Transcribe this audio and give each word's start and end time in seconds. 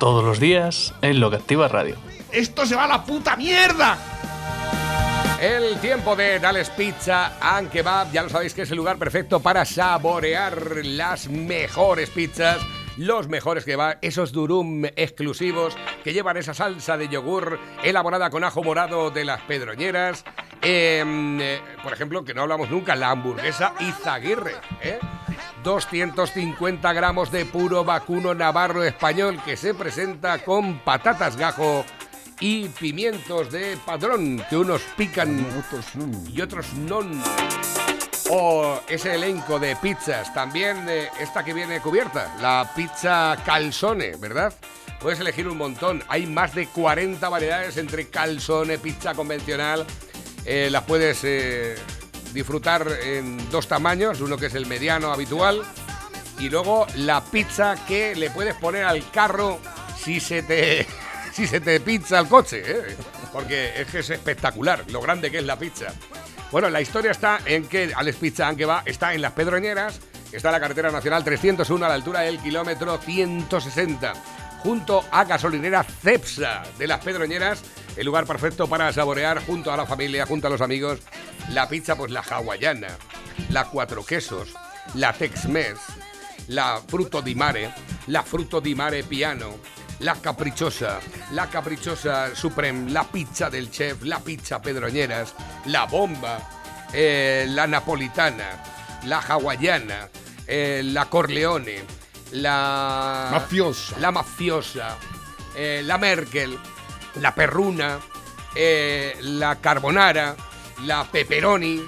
Todos 0.00 0.24
los 0.24 0.40
días 0.40 0.94
en 1.02 1.20
Lo 1.20 1.28
que 1.28 1.36
Activa 1.36 1.68
Radio. 1.68 1.96
¡Esto 2.32 2.64
se 2.64 2.74
va 2.74 2.84
a 2.84 2.88
la 2.88 3.04
puta 3.04 3.36
mierda! 3.36 3.98
El 5.38 5.78
tiempo 5.78 6.16
de 6.16 6.38
Dales 6.38 6.70
Pizza 6.70 7.36
and 7.38 7.70
Kebab, 7.70 8.10
ya 8.10 8.22
lo 8.22 8.30
sabéis 8.30 8.54
que 8.54 8.62
es 8.62 8.70
el 8.70 8.78
lugar 8.78 8.96
perfecto 8.96 9.40
para 9.40 9.66
saborear 9.66 10.78
las 10.84 11.28
mejores 11.28 12.08
pizzas, 12.08 12.62
los 12.96 13.28
mejores 13.28 13.66
kebab, 13.66 13.98
esos 14.00 14.32
durum 14.32 14.86
exclusivos 14.96 15.76
que 16.02 16.14
llevan 16.14 16.38
esa 16.38 16.54
salsa 16.54 16.96
de 16.96 17.08
yogur 17.08 17.58
elaborada 17.82 18.30
con 18.30 18.42
ajo 18.42 18.62
morado 18.62 19.10
de 19.10 19.26
las 19.26 19.42
pedroñeras. 19.42 20.24
Em, 20.62 21.38
eh, 21.42 21.60
por 21.82 21.92
ejemplo, 21.92 22.24
que 22.24 22.32
no 22.32 22.40
hablamos 22.40 22.70
nunca, 22.70 22.96
la 22.96 23.10
hamburguesa 23.10 23.74
Izaguirre. 23.80 24.54
¿eh? 24.82 24.98
250 25.62 26.92
gramos 26.92 27.30
de 27.30 27.44
puro 27.44 27.84
vacuno 27.84 28.34
navarro 28.34 28.82
español 28.82 29.40
que 29.44 29.56
se 29.56 29.74
presenta 29.74 30.38
con 30.38 30.80
patatas 30.80 31.36
gajo 31.36 31.84
y 32.40 32.68
pimientos 32.68 33.52
de 33.52 33.78
padrón, 33.84 34.42
que 34.48 34.56
unos 34.56 34.82
pican 34.96 35.46
y 36.32 36.40
otros 36.40 36.72
no. 36.74 37.00
O 38.30 38.80
ese 38.88 39.14
elenco 39.14 39.58
de 39.58 39.76
pizzas, 39.76 40.32
también 40.32 40.86
eh, 40.88 41.08
esta 41.20 41.44
que 41.44 41.52
viene 41.52 41.80
cubierta, 41.80 42.36
la 42.40 42.70
pizza 42.74 43.36
calzone, 43.44 44.16
¿verdad? 44.16 44.54
Puedes 45.00 45.18
elegir 45.20 45.48
un 45.48 45.58
montón, 45.58 46.02
hay 46.08 46.26
más 46.26 46.54
de 46.54 46.68
40 46.68 47.28
variedades 47.28 47.76
entre 47.76 48.08
calzone, 48.08 48.78
pizza 48.78 49.14
convencional, 49.14 49.84
eh, 50.44 50.68
las 50.70 50.84
puedes 50.84 51.24
eh, 51.24 51.76
disfrutar 52.32 52.86
en 53.02 53.50
dos 53.50 53.68
tamaños, 53.68 54.20
uno 54.20 54.36
que 54.36 54.46
es 54.46 54.54
el 54.54 54.66
mediano 54.66 55.12
habitual 55.12 55.62
y 56.38 56.48
luego 56.48 56.86
la 56.96 57.22
pizza 57.22 57.76
que 57.86 58.14
le 58.14 58.30
puedes 58.30 58.54
poner 58.54 58.84
al 58.84 59.10
carro 59.10 59.58
si 60.02 60.20
se 60.20 60.42
te 60.42 60.86
si 61.32 61.46
se 61.46 61.60
te 61.60 61.80
pizza 61.80 62.18
el 62.18 62.28
coche, 62.28 62.62
¿eh? 62.66 62.96
porque 63.32 63.80
es 63.80 63.86
que 63.88 64.00
es 64.00 64.10
espectacular 64.10 64.84
lo 64.90 65.00
grande 65.00 65.30
que 65.30 65.38
es 65.38 65.44
la 65.44 65.58
pizza. 65.58 65.86
Bueno, 66.50 66.68
la 66.68 66.80
historia 66.80 67.12
está 67.12 67.38
en 67.44 67.66
que 67.66 67.92
Alex 67.94 68.16
Pizza 68.16 68.48
aunque 68.48 68.64
va 68.64 68.82
está 68.84 69.14
en 69.14 69.22
Las 69.22 69.32
Pedroñeras, 69.32 70.00
está 70.32 70.48
en 70.48 70.52
la 70.52 70.60
carretera 70.60 70.90
nacional 70.90 71.22
301 71.22 71.86
a 71.86 71.88
la 71.88 71.94
altura 71.94 72.20
del 72.20 72.40
kilómetro 72.40 72.98
160, 72.98 74.12
junto 74.58 75.04
a 75.12 75.24
gasolinera 75.24 75.84
Cepsa 75.84 76.64
de 76.76 76.88
Las 76.88 77.04
Pedroñeras, 77.04 77.62
el 78.00 78.06
lugar 78.06 78.24
perfecto 78.24 78.66
para 78.66 78.90
saborear 78.94 79.44
junto 79.44 79.70
a 79.70 79.76
la 79.76 79.84
familia, 79.84 80.24
junto 80.24 80.46
a 80.46 80.50
los 80.50 80.62
amigos, 80.62 81.00
la 81.50 81.68
pizza, 81.68 81.96
pues 81.96 82.10
la 82.10 82.22
hawaiana, 82.22 82.96
la 83.50 83.66
cuatro 83.66 84.02
quesos, 84.02 84.54
la 84.94 85.12
Tex-Mex, 85.12 85.78
la 86.48 86.80
fruto 86.86 87.20
di 87.20 87.34
mare, 87.34 87.74
la 88.06 88.22
fruto 88.22 88.58
di 88.58 88.74
mare 88.74 89.02
piano, 89.02 89.58
la 89.98 90.14
caprichosa, 90.18 90.98
la 91.32 91.46
caprichosa 91.50 92.34
supreme, 92.34 92.90
la 92.90 93.04
pizza 93.04 93.50
del 93.50 93.68
chef, 93.68 94.00
la 94.04 94.18
pizza 94.18 94.62
pedroñeras, 94.62 95.34
la 95.66 95.84
bomba, 95.84 96.38
eh, 96.94 97.44
la 97.48 97.66
napolitana, 97.66 98.62
la 99.04 99.18
hawaiana, 99.18 100.08
eh, 100.46 100.80
la 100.84 101.04
corleone, 101.04 101.84
la 102.30 103.28
Mafiosa. 103.30 103.98
la 103.98 104.10
mafiosa, 104.10 104.96
eh, 105.54 105.82
la 105.84 105.98
Merkel, 105.98 106.58
la 107.16 107.34
perruna, 107.34 107.98
eh, 108.54 109.16
la 109.22 109.56
carbonara, 109.60 110.36
la 110.84 111.04
pepperoni, 111.04 111.82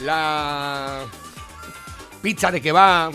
la 0.00 1.04
pizza 2.22 2.50
de 2.50 2.60
kebab, 2.60 3.12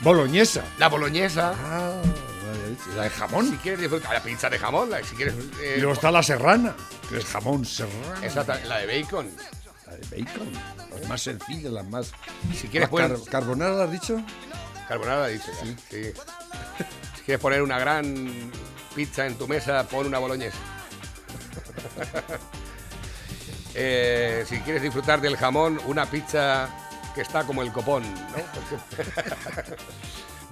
Boloñesa. 0.00 0.64
la 0.78 0.88
boloñesa. 0.88 1.54
Ah, 1.56 2.02
la 2.96 3.02
de 3.04 3.10
Si 3.10 3.16
jamón. 3.16 3.56
quieres 3.62 3.80
disfrutar 3.80 4.12
la 4.12 4.22
pizza 4.22 4.50
de 4.50 4.58
jamón, 4.58 4.90
la- 4.90 5.02
si 5.02 5.14
quieres 5.16 5.34
eh, 5.60 5.74
Y 5.76 5.80
luego 5.80 5.94
está 5.94 6.10
la 6.10 6.22
serrana, 6.22 6.74
que 7.08 7.18
es 7.18 7.24
jamón 7.24 7.64
serrano. 7.64 8.22
exacta- 8.22 8.60
la 8.66 8.78
de 8.78 9.00
bacon. 9.02 9.30
La 9.86 9.94
de 9.96 10.22
bacon. 10.24 10.52
Las 11.00 11.08
más 11.08 11.22
sencillas, 11.22 11.72
las 11.72 11.86
más. 11.86 12.12
Si 12.54 12.68
quieres 12.68 12.90
¿La 12.92 12.96
car- 12.98 13.16
¿Carbonara 13.30 13.84
has 13.84 13.90
dicho? 13.90 14.20
carbonara 14.88 15.28
dice, 15.28 15.50
ya, 15.56 15.64
sí. 15.64 15.76
Si 15.90 16.12
quieres 17.24 17.40
poner 17.40 17.62
una 17.62 17.78
gran 17.78 18.50
pizza 18.94 19.26
en 19.26 19.36
tu 19.36 19.48
mesa, 19.48 19.86
pon 19.88 20.06
una 20.06 20.18
boloñesa. 20.18 20.58
Eh, 23.76 24.44
si 24.48 24.60
quieres 24.60 24.82
disfrutar 24.82 25.20
del 25.20 25.36
jamón, 25.36 25.80
una 25.86 26.06
pizza 26.06 26.68
que 27.12 27.22
está 27.22 27.42
como 27.42 27.60
el 27.60 27.72
copón, 27.72 28.04
¿no? 28.04 28.38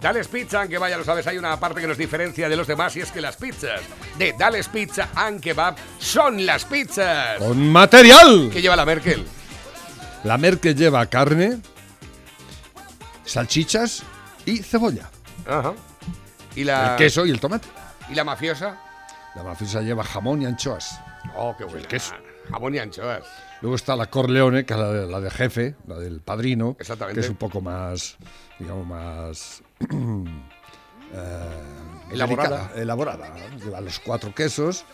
Dales 0.01 0.27
Pizza, 0.27 0.63
aunque 0.63 0.77
vaya, 0.79 0.99
lo 0.99 1.05
sabes, 1.05 1.25
hay 1.29 1.39
una 1.39 1.61
parte 1.61 1.81
que 1.81 1.87
nos 1.87 1.97
diferencia 1.97 2.49
de 2.49 2.57
los 2.57 2.67
demás 2.67 2.97
y 2.97 3.01
es 3.01 3.13
que 3.13 3.21
las 3.21 3.37
pizzas 3.37 3.81
de 4.19 4.35
Dales 4.37 4.67
Pizza 4.67 5.11
and 5.15 5.41
Kebab 5.41 5.77
son 6.01 6.45
las 6.45 6.65
pizzas 6.65 7.39
Con 7.39 7.71
material. 7.71 8.51
que 8.53 8.61
lleva 8.61 8.75
la 8.75 8.85
Merkel. 8.85 9.25
La 10.25 10.37
Merkel 10.37 10.75
lleva 10.75 11.07
carne, 11.07 11.61
salchichas 13.25 14.03
y 14.45 14.59
cebolla. 14.59 15.09
Ajá. 15.47 15.75
Y 16.55 16.65
la, 16.65 16.93
El 16.93 16.97
queso 16.97 17.25
y 17.27 17.31
el 17.31 17.41
tomate. 17.41 17.69
y 18.11 18.15
la 18.15 18.25
mafiosa. 18.25 18.77
La 19.35 19.43
mafiosa 19.43 19.81
lleva 19.81 20.05
jamón 20.05 20.43
y 20.43 20.47
anchoas. 20.47 21.01
Oh, 21.37 21.55
qué 21.57 21.65
bueno. 21.65 21.87
queso. 21.89 22.15
Jamón 22.51 22.75
y 22.75 22.79
anchoas. 22.79 23.25
Luego 23.63 23.77
está 23.77 23.95
la 23.97 24.07
Corleone, 24.07 24.65
que 24.67 24.75
es 24.75 24.79
la 24.81 24.89
de, 24.91 25.07
la 25.07 25.21
de 25.21 25.31
jefe, 25.31 25.77
la 25.87 25.97
del 25.99 26.21
padrino. 26.21 26.77
Exactamente. 26.79 27.21
Que 27.21 27.25
es 27.25 27.31
un 27.31 27.37
poco 27.37 27.61
más, 27.61 28.17
digamos, 28.59 28.87
más... 28.87 29.63
eh, 29.81 31.49
Elaborada. 32.11 32.49
delicada, 32.59 32.81
elaborada. 32.83 33.35
Lleva 33.65 33.81
los 33.81 33.99
cuatro 34.01 34.35
quesos, 34.35 34.85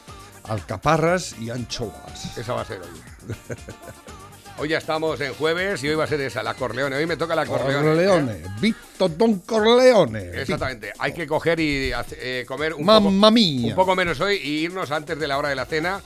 alcaparras 0.45 1.37
y 1.41 1.51
anchoas. 1.51 2.37
Esa 2.39 2.53
va 2.55 2.61
a 2.61 2.65
ser 2.65 2.81
hoy. 2.83 3.35
Hoy 4.61 4.71
ya 4.71 4.79
estamos 4.79 5.21
en 5.21 5.35
jueves 5.35 5.85
y 5.85 5.89
hoy 5.89 5.95
va 5.95 6.03
a 6.03 6.07
ser 6.09 6.21
esa, 6.21 6.43
la 6.43 6.55
Corleone. 6.55 6.97
Hoy 6.97 7.07
me 7.07 7.17
toca 7.17 7.37
la 7.37 7.47
Corleone. 7.47 7.91
Corleone. 7.91 8.33
¿eh? 8.63 8.75
Don 9.17 9.39
Corleone. 9.41 10.41
Exactamente. 10.41 10.93
Hay 10.99 11.13
que 11.13 11.29
coger 11.29 11.61
y 11.61 11.93
eh, 12.13 12.45
comer 12.47 12.75
un 12.75 12.85
poco, 12.85 13.31
mía. 13.31 13.69
un 13.69 13.75
poco 13.77 13.95
menos 13.95 14.21
hoy 14.21 14.35
y 14.43 14.65
irnos 14.65 14.91
antes 14.91 15.17
de 15.17 15.29
la 15.29 15.39
hora 15.39 15.51
de 15.51 15.55
la 15.55 15.65
cena 15.65 16.01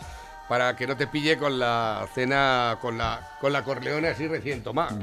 para 0.50 0.76
que 0.76 0.86
no 0.86 0.98
te 0.98 1.06
pille 1.06 1.38
con 1.38 1.58
la 1.58 2.06
cena 2.14 2.76
con 2.82 2.98
la 2.98 3.38
con 3.41 3.54
la 3.54 3.64
Corleone 3.64 4.08
así 4.08 4.28
recién 4.28 4.62
tomada. 4.62 4.98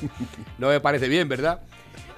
no 0.58 0.68
me 0.68 0.80
parece 0.80 1.06
bien, 1.06 1.28
¿verdad? 1.28 1.60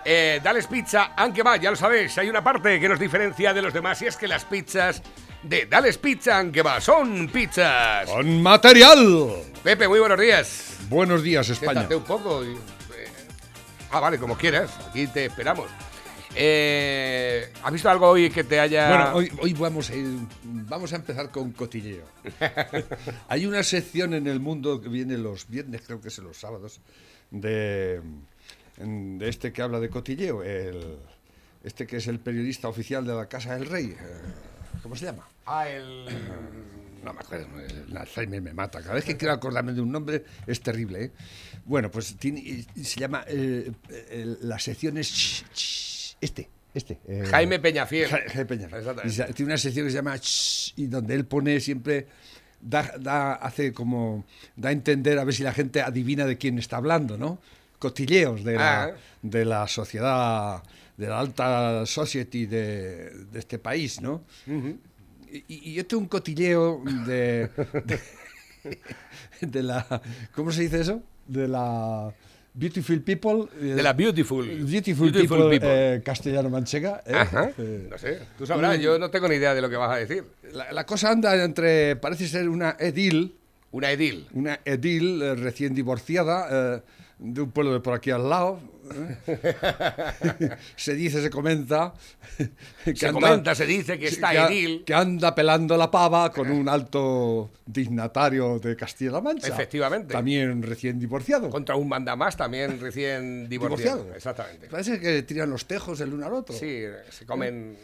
Eh, 0.02 0.40
Dales 0.42 0.66
Pizza, 0.66 1.12
aunque 1.14 1.42
va, 1.42 1.58
ya 1.58 1.68
lo 1.68 1.76
sabéis, 1.76 2.16
hay 2.16 2.30
una 2.30 2.42
parte 2.42 2.80
que 2.80 2.88
nos 2.88 2.98
diferencia 2.98 3.52
de 3.52 3.60
los 3.60 3.74
demás 3.74 4.00
y 4.00 4.06
es 4.06 4.16
que 4.16 4.26
las 4.26 4.46
pizzas 4.46 5.02
de 5.42 5.66
Dales 5.66 5.98
Pizza, 5.98 6.38
aunque 6.38 6.62
va, 6.62 6.80
son 6.80 7.28
pizzas. 7.28 8.08
Con 8.08 8.42
material. 8.42 9.49
Pepe, 9.62 9.88
muy 9.88 9.98
buenos 10.00 10.18
días. 10.18 10.78
Buenos 10.88 11.22
días, 11.22 11.48
España. 11.50 11.72
Siéntate 11.86 11.96
un 11.96 12.04
poco. 12.04 12.44
y, 12.44 12.52
eh, 12.54 12.58
ah, 13.90 14.00
vale, 14.00 14.18
como 14.18 14.36
quieras. 14.36 14.70
Aquí 14.88 15.06
te 15.06 15.26
esperamos. 15.26 15.66
Eh, 16.34 17.52
¿Has 17.62 17.72
visto 17.72 17.90
algo 17.90 18.08
hoy 18.08 18.30
que 18.30 18.44
te 18.44 18.58
haya...? 18.60 18.88
Bueno, 18.88 19.12
hoy, 19.14 19.32
hoy 19.42 19.52
vamos, 19.54 19.90
a 19.90 19.94
ir- 19.96 20.26
vamos 20.44 20.92
a 20.92 20.96
empezar 20.96 21.30
con 21.30 21.52
cotilleo. 21.52 22.04
Hay 23.28 23.46
una 23.46 23.62
sección 23.62 24.14
en 24.14 24.26
el 24.28 24.40
mundo 24.40 24.80
que 24.80 24.88
viene 24.88 25.18
los 25.18 25.48
viernes, 25.48 25.82
creo 25.84 26.00
que 26.00 26.08
es 26.08 26.18
los 26.18 26.38
sábados, 26.38 26.80
de, 27.32 28.00
de 28.78 29.28
este 29.28 29.52
que 29.52 29.60
habla 29.60 29.80
de 29.80 29.90
cotilleo, 29.90 30.42
el, 30.44 30.98
este 31.64 31.86
que 31.86 31.96
es 31.96 32.06
el 32.06 32.20
periodista 32.20 32.68
oficial 32.68 33.04
de 33.04 33.12
la 33.14 33.26
Casa 33.28 33.54
del 33.54 33.66
Rey. 33.66 33.86
eh, 33.86 33.96
¿Cómo 34.84 34.94
se 34.96 35.06
llama? 35.06 35.28
Ah, 35.46 35.68
el... 35.68 36.06
No 37.04 37.12
me 37.14 37.20
acuerdo, 37.20 37.46
el 37.60 37.96
Alzheimer 37.96 38.42
me 38.42 38.52
mata. 38.52 38.80
Cada 38.82 38.94
vez 38.94 39.04
que 39.04 39.16
quiero 39.16 39.32
acordarme 39.34 39.72
de 39.72 39.80
un 39.80 39.90
nombre 39.90 40.24
es 40.46 40.60
terrible. 40.60 41.04
¿eh? 41.04 41.10
Bueno, 41.64 41.90
pues 41.90 42.14
tiene, 42.16 42.64
se 42.82 43.00
llama, 43.00 43.24
eh, 43.26 43.72
eh, 43.88 44.36
la 44.42 44.58
sección 44.58 44.98
es 44.98 45.10
ch- 45.12 45.44
ch- 45.54 46.16
este, 46.20 46.48
este. 46.74 46.98
eh, 47.08 47.24
Jaime 47.30 47.58
Peñafiel. 47.58 48.08
Ja- 48.08 48.20
Jaime 48.28 48.44
Peñafiel. 48.46 48.84
Y 49.04 49.32
tiene 49.34 49.50
una 49.52 49.58
sección 49.58 49.86
que 49.86 49.90
se 49.90 49.96
llama 49.96 50.16
y 50.76 50.86
donde 50.88 51.14
él 51.14 51.24
pone 51.24 51.58
siempre 51.60 52.06
da, 52.60 52.92
da- 53.00 53.34
hace 53.34 53.72
como 53.72 54.24
da 54.56 54.68
a 54.68 54.72
entender 54.72 55.18
a 55.18 55.24
ver 55.24 55.34
si 55.34 55.42
la 55.42 55.52
gente 55.54 55.80
adivina 55.80 56.26
de 56.26 56.36
quién 56.36 56.58
está 56.58 56.76
hablando, 56.76 57.16
¿no? 57.16 57.38
Cotilleos 57.78 58.44
de 58.44 58.56
la, 58.56 58.82
Ah. 58.84 58.90
de 59.22 59.44
la 59.46 59.66
sociedad 59.66 60.62
de 60.98 61.06
la 61.08 61.18
alta 61.18 61.86
society 61.86 62.44
de, 62.44 63.08
de 63.32 63.38
este 63.38 63.58
país, 63.58 64.02
¿no? 64.02 64.22
Y, 65.48 65.70
y 65.72 65.78
esto 65.78 65.96
es 65.96 66.02
un 66.02 66.08
cotilleo 66.08 66.82
de, 67.06 67.48
de, 67.84 67.98
de 69.40 69.62
la... 69.62 70.00
¿Cómo 70.34 70.50
se 70.52 70.62
dice 70.62 70.80
eso? 70.80 71.02
De 71.26 71.48
la... 71.48 72.12
Beautiful 72.52 73.00
People. 73.02 73.44
eh, 73.60 73.74
De 73.74 73.82
la 73.82 73.92
Beautiful. 73.92 74.44
Beautiful, 74.46 75.10
Beautiful 75.12 75.38
People, 75.38 75.50
People. 75.50 75.94
eh, 75.96 76.02
castellano-manchega. 76.02 77.02
eh, 77.06 77.14
Ajá. 77.14 77.50
No 77.88 77.96
sé, 77.96 78.18
tú 78.36 78.44
sabrás, 78.44 78.78
yo 78.80 78.98
no 78.98 79.08
tengo 79.10 79.28
ni 79.28 79.36
idea 79.36 79.54
de 79.54 79.60
lo 79.62 79.70
que 79.70 79.76
vas 79.76 79.92
a 79.92 79.96
decir. 79.98 80.24
la, 80.52 80.72
la 80.72 80.84
cosa 80.84 81.10
anda 81.10 81.42
entre, 81.44 81.94
parece 81.96 82.26
ser 82.26 82.48
una 82.48 82.76
edil, 82.80 83.36
Una 83.70 83.92
edil. 83.92 84.26
una 84.32 84.58
edil 84.64 85.36
recién 85.38 85.74
divorciada 85.74 86.82
de 87.20 87.40
un 87.40 87.50
pueblo 87.52 87.72
de 87.72 87.80
por 87.80 87.94
aquí 87.94 88.10
al 88.10 88.28
lado. 88.28 88.58
Eh. 88.94 90.56
se 90.76 90.94
dice, 90.94 91.22
se 91.22 91.30
comenta. 91.30 91.92
que 92.84 92.96
Se 92.96 93.08
anda- 93.08 93.20
comenta, 93.20 93.54
se 93.54 93.66
dice 93.66 93.98
que 93.98 94.08
está 94.08 94.30
que 94.32 94.38
edil. 94.54 94.84
Que 94.84 94.94
anda 94.94 95.34
pelando 95.34 95.76
la 95.76 95.90
pava 95.90 96.30
con 96.32 96.50
un 96.50 96.68
alto 96.68 97.50
dignatario 97.66 98.58
de 98.58 98.76
Castilla-La 98.76 99.20
Mancha. 99.20 99.48
Efectivamente. 99.48 100.12
También 100.12 100.62
recién 100.62 100.98
divorciado. 100.98 101.50
Contra 101.50 101.76
un 101.76 101.88
mandamás 101.88 102.36
también 102.36 102.80
recién 102.80 103.48
divorciado. 103.48 103.98
Divorciado. 104.04 104.14
Exactamente. 104.16 104.68
Parece 104.68 104.98
que 105.00 105.22
tiran 105.22 105.50
los 105.50 105.66
tejos 105.66 106.00
el 106.00 106.12
uno 106.14 106.26
al 106.26 106.32
otro. 106.34 106.54
Sí, 106.56 106.82
se 107.10 107.26
comen 107.26 107.76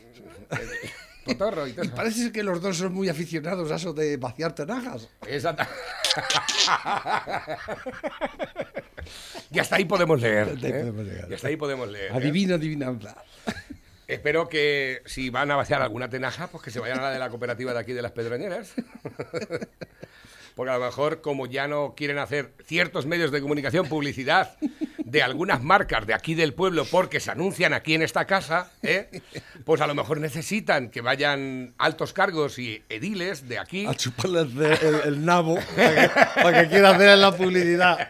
cotorro 1.24 1.66
y 1.66 1.72
todo 1.72 1.84
eso. 1.84 1.94
Parece 1.96 2.30
que 2.32 2.42
los 2.42 2.60
dos 2.62 2.76
son 2.76 2.94
muy 2.94 3.08
aficionados 3.08 3.70
a 3.72 3.76
eso 3.76 3.92
de 3.92 4.16
vaciar 4.16 4.54
tenajas. 4.54 5.08
Exacta- 5.26 5.68
y 9.50 9.58
hasta 9.58 9.76
ahí 9.76 9.84
podemos 9.84 10.20
leer. 10.20 10.48
Hasta 10.54 10.66
ahí 10.66 10.72
¿eh? 10.72 10.78
podemos 10.80 11.06
llegar. 11.06 11.30
Y 11.30 11.34
hasta 11.34 11.48
ahí 11.48 11.56
podemos 11.56 11.88
leer. 11.88 12.12
¿eh? 12.12 12.14
Adivina, 12.14 12.54
adivinanza. 12.56 13.16
Espero 14.08 14.48
que 14.48 15.02
si 15.04 15.30
van 15.30 15.50
a 15.50 15.56
vaciar 15.56 15.82
alguna 15.82 16.08
tenaja, 16.08 16.46
pues 16.46 16.62
que 16.62 16.70
se 16.70 16.78
vayan 16.78 17.00
a 17.00 17.02
la 17.02 17.10
de 17.10 17.18
la 17.18 17.28
cooperativa 17.28 17.72
de 17.72 17.78
aquí 17.80 17.92
de 17.92 18.02
las 18.02 18.12
Pedroñeras. 18.12 18.74
Porque 20.56 20.70
a 20.72 20.78
lo 20.78 20.84
mejor, 20.86 21.20
como 21.20 21.46
ya 21.46 21.68
no 21.68 21.94
quieren 21.94 22.18
hacer 22.18 22.54
ciertos 22.66 23.04
medios 23.06 23.30
de 23.30 23.40
comunicación 23.42 23.86
publicidad 23.88 24.56
de 25.04 25.22
algunas 25.22 25.62
marcas 25.62 26.06
de 26.06 26.14
aquí 26.14 26.34
del 26.34 26.54
pueblo 26.54 26.84
porque 26.90 27.20
se 27.20 27.30
anuncian 27.30 27.74
aquí 27.74 27.94
en 27.94 28.00
esta 28.02 28.24
casa, 28.24 28.72
¿eh? 28.82 29.20
pues 29.66 29.80
a 29.82 29.86
lo 29.86 29.94
mejor 29.94 30.18
necesitan 30.18 30.88
que 30.88 31.02
vayan 31.02 31.74
altos 31.78 32.12
cargos 32.14 32.58
y 32.58 32.82
ediles 32.88 33.48
de 33.48 33.58
aquí 33.58 33.86
A 33.86 33.94
chuparle 33.94 34.40
el, 34.40 35.00
el- 35.04 35.24
nabo 35.24 35.58
para 35.76 35.94
que, 35.94 36.08
para 36.42 36.62
que 36.62 36.68
quiera 36.70 36.90
hacer 36.90 37.18
la 37.18 37.36
publicidad. 37.36 38.08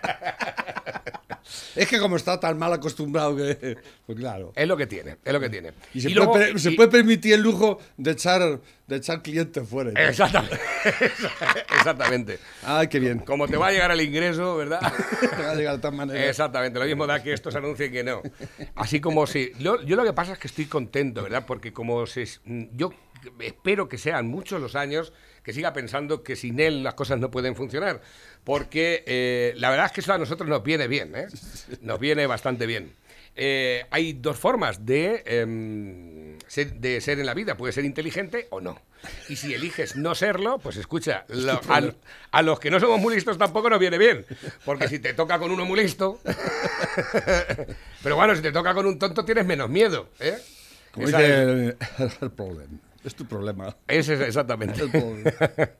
Es 1.74 1.88
que 1.88 1.98
como 1.98 2.16
está 2.16 2.38
tan 2.40 2.58
mal 2.58 2.72
acostumbrado 2.72 3.36
que... 3.36 3.76
Pues 4.06 4.18
claro. 4.18 4.52
Es 4.56 4.66
lo 4.68 4.76
que 4.76 4.86
tiene, 4.86 5.16
es 5.24 5.32
lo 5.32 5.40
que 5.40 5.48
tiene. 5.50 5.72
Y 5.94 6.00
se, 6.00 6.10
luego- 6.10 6.32
puede, 6.32 6.46
per- 6.52 6.60
se 6.60 6.70
y- 6.72 6.76
puede 6.76 6.88
permitir 6.90 7.34
el 7.34 7.40
lujo 7.42 7.78
de 7.96 8.10
echar, 8.12 8.60
de 8.86 8.96
echar 8.96 9.22
clientes 9.22 9.68
fuera. 9.68 9.90
Exactamente. 10.08 10.58
Exactamente. 11.78 12.38
Ay, 12.62 12.88
qué 12.88 12.98
bien. 13.00 13.18
Como 13.20 13.46
te 13.48 13.56
va 13.56 13.68
a 13.68 13.72
llegar 13.72 13.90
el 13.90 14.00
ingreso, 14.00 14.56
¿verdad? 14.56 14.80
Te 15.20 15.42
va 15.42 15.50
a 15.50 15.54
llegar 15.54 15.76
de 15.76 15.82
tal 15.82 15.92
manera. 15.94 16.28
Exactamente, 16.28 16.78
lo 16.78 16.84
mismo 16.84 17.06
da 17.06 17.22
que 17.22 17.32
esto 17.32 17.50
se 17.50 17.58
anuncie 17.58 17.90
que 17.90 18.02
no. 18.04 18.22
Así 18.74 19.00
como 19.00 19.26
si. 19.26 19.52
Yo, 19.58 19.82
yo 19.82 19.96
lo 19.96 20.04
que 20.04 20.12
pasa 20.12 20.32
es 20.32 20.38
que 20.38 20.48
estoy 20.48 20.66
contento, 20.66 21.22
¿verdad? 21.22 21.44
Porque 21.46 21.72
como 21.72 22.06
se, 22.06 22.26
yo 22.74 22.92
espero 23.40 23.88
que 23.88 23.98
sean 23.98 24.26
muchos 24.28 24.60
los 24.60 24.76
años 24.76 25.12
que 25.46 25.52
siga 25.52 25.72
pensando 25.72 26.24
que 26.24 26.34
sin 26.34 26.58
él 26.58 26.82
las 26.82 26.94
cosas 26.94 27.20
no 27.20 27.30
pueden 27.30 27.54
funcionar. 27.54 28.02
Porque 28.42 29.04
eh, 29.06 29.52
la 29.58 29.70
verdad 29.70 29.86
es 29.86 29.92
que 29.92 30.00
eso 30.00 30.12
a 30.12 30.18
nosotros 30.18 30.48
nos 30.48 30.64
viene 30.64 30.88
bien, 30.88 31.14
¿eh? 31.14 31.28
Nos 31.82 32.00
viene 32.00 32.26
bastante 32.26 32.66
bien. 32.66 32.92
Eh, 33.36 33.84
hay 33.90 34.14
dos 34.14 34.36
formas 34.38 34.84
de, 34.84 35.22
em, 35.24 36.36
ser, 36.48 36.72
de 36.74 37.00
ser 37.00 37.20
en 37.20 37.26
la 37.26 37.34
vida. 37.34 37.56
Puede 37.56 37.72
ser 37.72 37.84
inteligente 37.84 38.48
o 38.50 38.60
no. 38.60 38.80
Y 39.28 39.36
si 39.36 39.54
eliges 39.54 39.94
no 39.94 40.16
serlo, 40.16 40.58
pues 40.58 40.76
escucha, 40.78 41.24
lo- 41.28 41.60
a, 41.68 41.82
a 42.32 42.42
los 42.42 42.58
que 42.58 42.70
no 42.72 42.80
somos 42.80 42.98
muy 42.98 43.14
listos 43.14 43.38
tampoco 43.38 43.70
nos 43.70 43.78
viene 43.78 43.98
bien. 43.98 44.26
Porque 44.64 44.88
si 44.88 44.98
te 44.98 45.14
toca 45.14 45.38
con 45.38 45.52
uno 45.52 45.64
muy 45.64 45.78
listo... 45.80 46.18
Pero 48.02 48.16
bueno, 48.16 48.34
si 48.34 48.42
te 48.42 48.50
toca 48.52 48.74
con 48.74 48.86
un 48.86 48.98
tonto 48.98 49.24
tienes 49.24 49.46
menos 49.46 49.68
miedo. 49.68 50.08
¿eh? 50.18 50.38
Como 50.90 51.06
Esa 51.06 51.18
dice 51.18 51.32
es- 51.34 51.48
el, 51.48 51.76
el 52.22 52.30
problema. 52.32 52.78
Es 53.06 53.14
tu 53.14 53.24
problema. 53.24 53.76
ese 53.86 54.14
es 54.14 54.20
exactamente. 54.20 54.82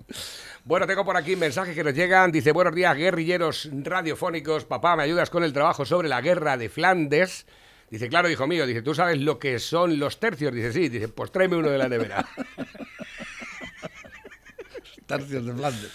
Bueno, 0.64 0.87
tengo 0.88 1.05
por 1.05 1.17
aquí 1.17 1.37
mensajes 1.37 1.76
que 1.76 1.84
nos 1.84 1.94
llegan. 1.94 2.32
Dice, 2.32 2.50
buenos 2.50 2.75
días, 2.75 2.96
guerrilleros 2.96 3.69
radiofónicos. 3.73 4.64
Papá, 4.64 4.96
¿me 4.96 5.05
ayudas 5.05 5.31
con 5.31 5.44
el 5.44 5.52
trabajo 5.52 5.84
sobre 5.84 6.08
la 6.08 6.20
guerra 6.20 6.56
de 6.56 6.69
Flandes? 6.69 7.46
Dice, 7.88 8.08
claro, 8.08 8.28
hijo 8.28 8.49
mío. 8.49 8.67
Dice, 8.67 8.82
¿tú 8.82 8.93
sabes 8.93 9.20
lo 9.20 9.38
que 9.38 9.61
son 9.61 10.00
los 10.00 10.19
tercios? 10.19 10.52
Dice, 10.52 10.73
sí. 10.73 10.88
Dice, 10.88 11.06
pues 11.06 11.31
tráeme 11.31 11.56
uno 11.56 11.70
de 11.70 11.78
la 11.78 11.88
nevera. 11.88 12.26
Tercios 15.06 15.46
de 15.46 15.52
Flandes. 15.52 15.93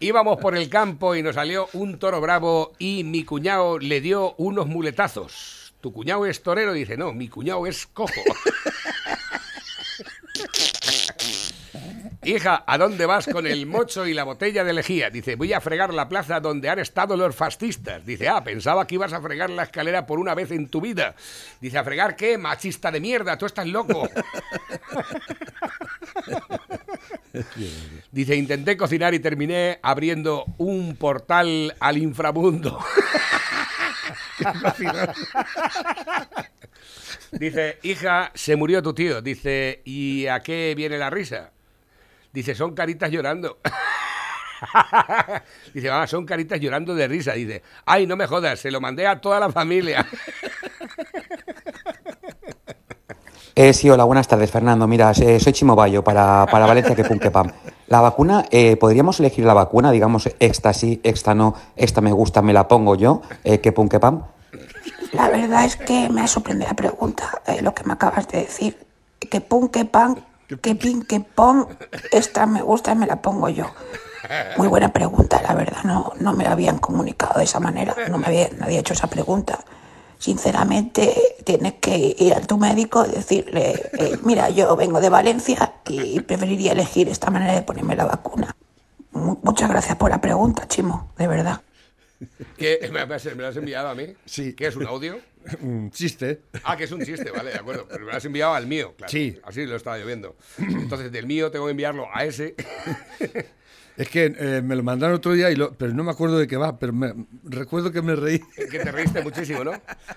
Íbamos 0.00 0.40
por 0.40 0.56
el 0.56 0.68
campo 0.68 1.14
y 1.14 1.22
nos 1.22 1.36
salió 1.36 1.68
un 1.72 2.00
toro 2.00 2.20
bravo 2.20 2.72
y 2.80 3.04
mi 3.04 3.22
cuñado 3.24 3.78
le 3.78 4.00
dio 4.00 4.34
unos 4.38 4.66
muletazos. 4.66 5.72
¿Tu 5.80 5.92
cuñado 5.92 6.26
es 6.26 6.42
torero? 6.42 6.72
Dice, 6.72 6.96
no, 6.96 7.12
mi 7.12 7.28
cuñado 7.28 7.64
es 7.68 7.86
cojo. 7.86 8.10
Hija, 12.22 12.64
¿a 12.66 12.76
dónde 12.76 13.06
vas 13.06 13.26
con 13.26 13.46
el 13.46 13.64
mocho 13.66 14.06
y 14.06 14.12
la 14.12 14.24
botella 14.24 14.62
de 14.62 14.74
lejía? 14.74 15.08
Dice, 15.08 15.36
voy 15.36 15.54
a 15.54 15.60
fregar 15.60 15.94
la 15.94 16.06
plaza 16.06 16.38
donde 16.38 16.68
han 16.68 16.78
estado 16.78 17.16
los 17.16 17.34
fascistas. 17.34 18.04
Dice, 18.04 18.28
ah, 18.28 18.44
pensaba 18.44 18.86
que 18.86 18.96
ibas 18.96 19.14
a 19.14 19.22
fregar 19.22 19.48
la 19.48 19.62
escalera 19.62 20.04
por 20.04 20.18
una 20.18 20.34
vez 20.34 20.50
en 20.50 20.68
tu 20.68 20.82
vida. 20.82 21.14
Dice, 21.62 21.78
¿a 21.78 21.84
fregar 21.84 22.16
qué? 22.16 22.36
Machista 22.36 22.90
de 22.90 23.00
mierda, 23.00 23.38
tú 23.38 23.46
estás 23.46 23.66
loco. 23.66 24.06
Dice, 28.12 28.36
intenté 28.36 28.76
cocinar 28.76 29.14
y 29.14 29.20
terminé 29.20 29.78
abriendo 29.82 30.44
un 30.58 30.96
portal 30.96 31.74
al 31.80 31.96
inframundo. 31.96 32.78
Dice, 37.32 37.78
hija, 37.82 38.30
se 38.34 38.56
murió 38.56 38.82
tu 38.82 38.92
tío. 38.92 39.22
Dice, 39.22 39.80
¿y 39.86 40.26
a 40.26 40.40
qué 40.40 40.74
viene 40.76 40.98
la 40.98 41.08
risa? 41.08 41.52
Dice, 42.32 42.54
son 42.54 42.74
caritas 42.74 43.10
llorando. 43.10 43.58
Dice, 45.74 45.90
mamá, 45.90 46.06
son 46.06 46.24
caritas 46.24 46.60
llorando 46.60 46.94
de 46.94 47.08
risa. 47.08 47.32
Dice, 47.32 47.62
ay, 47.86 48.06
no 48.06 48.16
me 48.16 48.26
jodas, 48.26 48.60
se 48.60 48.70
lo 48.70 48.80
mandé 48.80 49.06
a 49.06 49.20
toda 49.20 49.40
la 49.40 49.50
familia. 49.50 50.06
Eh, 53.56 53.74
sí, 53.74 53.90
hola, 53.90 54.04
buenas 54.04 54.28
tardes, 54.28 54.50
Fernando. 54.50 54.86
Mira, 54.86 55.10
eh, 55.10 55.38
soy 55.38 55.52
Chimo 55.52 55.74
Bayo 55.74 56.02
para, 56.02 56.46
para 56.46 56.66
Valencia 56.66 56.94
que 56.94 57.04
pum 57.04 57.18
que 57.18 57.30
pam. 57.30 57.50
La 57.88 58.00
vacuna, 58.00 58.46
eh, 58.52 58.76
¿podríamos 58.76 59.18
elegir 59.18 59.44
la 59.44 59.52
vacuna? 59.52 59.90
Digamos, 59.90 60.30
esta 60.38 60.72
sí, 60.72 61.00
esta 61.02 61.34
no, 61.34 61.54
esta 61.74 62.00
me 62.00 62.12
gusta, 62.12 62.40
me 62.40 62.52
la 62.52 62.68
pongo 62.68 62.94
yo, 62.94 63.22
eh, 63.42 63.60
que 63.60 63.72
pum 63.72 63.88
que 63.88 63.98
pam. 63.98 64.22
La 65.12 65.28
verdad 65.28 65.64
es 65.64 65.76
que 65.76 66.08
me 66.08 66.20
ha 66.20 66.28
sorprendido 66.28 66.68
la 66.68 66.76
pregunta, 66.76 67.42
eh, 67.46 67.60
lo 67.60 67.74
que 67.74 67.82
me 67.84 67.94
acabas 67.94 68.28
de 68.28 68.42
decir. 68.42 68.78
Que 69.18 69.40
pum, 69.40 69.68
que 69.68 69.84
pan, 69.84 70.24
que 70.58 70.74
pin, 70.74 71.02
que 71.02 71.20
pom, 71.20 71.66
esta 72.12 72.46
me 72.46 72.62
gusta 72.62 72.92
y 72.92 72.96
me 72.96 73.06
la 73.06 73.20
pongo 73.22 73.48
yo. 73.48 73.66
Muy 74.56 74.68
buena 74.68 74.92
pregunta, 74.92 75.40
la 75.42 75.54
verdad, 75.54 75.82
no, 75.84 76.12
no 76.20 76.32
me 76.32 76.44
la 76.44 76.52
habían 76.52 76.78
comunicado 76.78 77.38
de 77.38 77.44
esa 77.44 77.60
manera, 77.60 77.94
no 78.08 78.18
me 78.18 78.26
había 78.26 78.48
nadie 78.58 78.78
hecho 78.78 78.92
esa 78.94 79.06
pregunta. 79.08 79.58
Sinceramente, 80.18 81.12
tienes 81.44 81.74
que 81.80 82.14
ir 82.18 82.34
a 82.34 82.40
tu 82.40 82.56
médico 82.58 83.04
y 83.06 83.10
decirle, 83.10 83.90
eh, 83.98 84.18
mira, 84.22 84.48
yo 84.50 84.76
vengo 84.76 85.00
de 85.00 85.08
Valencia 85.08 85.72
y 85.88 86.20
preferiría 86.20 86.72
elegir 86.72 87.08
esta 87.08 87.30
manera 87.30 87.54
de 87.54 87.62
ponerme 87.62 87.96
la 87.96 88.04
vacuna. 88.04 88.54
Mu- 89.12 89.38
Muchas 89.42 89.68
gracias 89.70 89.96
por 89.96 90.10
la 90.10 90.20
pregunta, 90.20 90.68
Chimo, 90.68 91.08
de 91.18 91.26
verdad. 91.26 91.60
¿Qué? 92.56 92.78
¿Me, 92.92 93.06
me 93.06 93.42
lo 93.42 93.46
has 93.48 93.56
enviado 93.56 93.88
a 93.88 93.94
mí? 93.94 94.14
Sí. 94.24 94.54
¿Qué 94.54 94.66
es 94.66 94.76
un 94.76 94.86
audio? 94.86 95.20
Un 95.62 95.90
chiste. 95.90 96.42
Ah, 96.64 96.76
que 96.76 96.84
es 96.84 96.92
un 96.92 97.02
chiste, 97.02 97.30
vale, 97.30 97.50
de 97.50 97.56
acuerdo. 97.58 97.86
Pero 97.88 98.04
me 98.04 98.10
lo 98.12 98.16
has 98.16 98.24
enviado 98.24 98.54
al 98.54 98.66
mío, 98.66 98.94
claro. 98.96 99.10
Sí. 99.10 99.40
Así 99.42 99.64
lo 99.64 99.76
estaba 99.76 99.96
lloviendo. 99.98 100.36
Entonces, 100.58 101.10
del 101.10 101.26
mío 101.26 101.50
tengo 101.50 101.64
que 101.64 101.70
enviarlo 101.70 102.06
a 102.12 102.24
ese. 102.24 102.54
Es 104.00 104.08
que 104.08 104.32
eh, 104.38 104.62
me 104.64 104.76
lo 104.76 104.82
mandaron 104.82 105.16
otro 105.16 105.32
día, 105.34 105.50
y 105.50 105.56
lo- 105.56 105.72
pero 105.74 105.92
no 105.92 106.02
me 106.02 106.10
acuerdo 106.10 106.38
de 106.38 106.46
qué 106.48 106.56
va, 106.56 106.78
pero 106.78 106.90
me- 106.92 107.12
recuerdo 107.44 107.92
que 107.92 108.00
me 108.00 108.16
reí. 108.16 108.40
que 108.70 108.78
te 108.78 108.90
reíste 108.90 109.22
muchísimo, 109.22 109.62
¿no? 109.62 109.72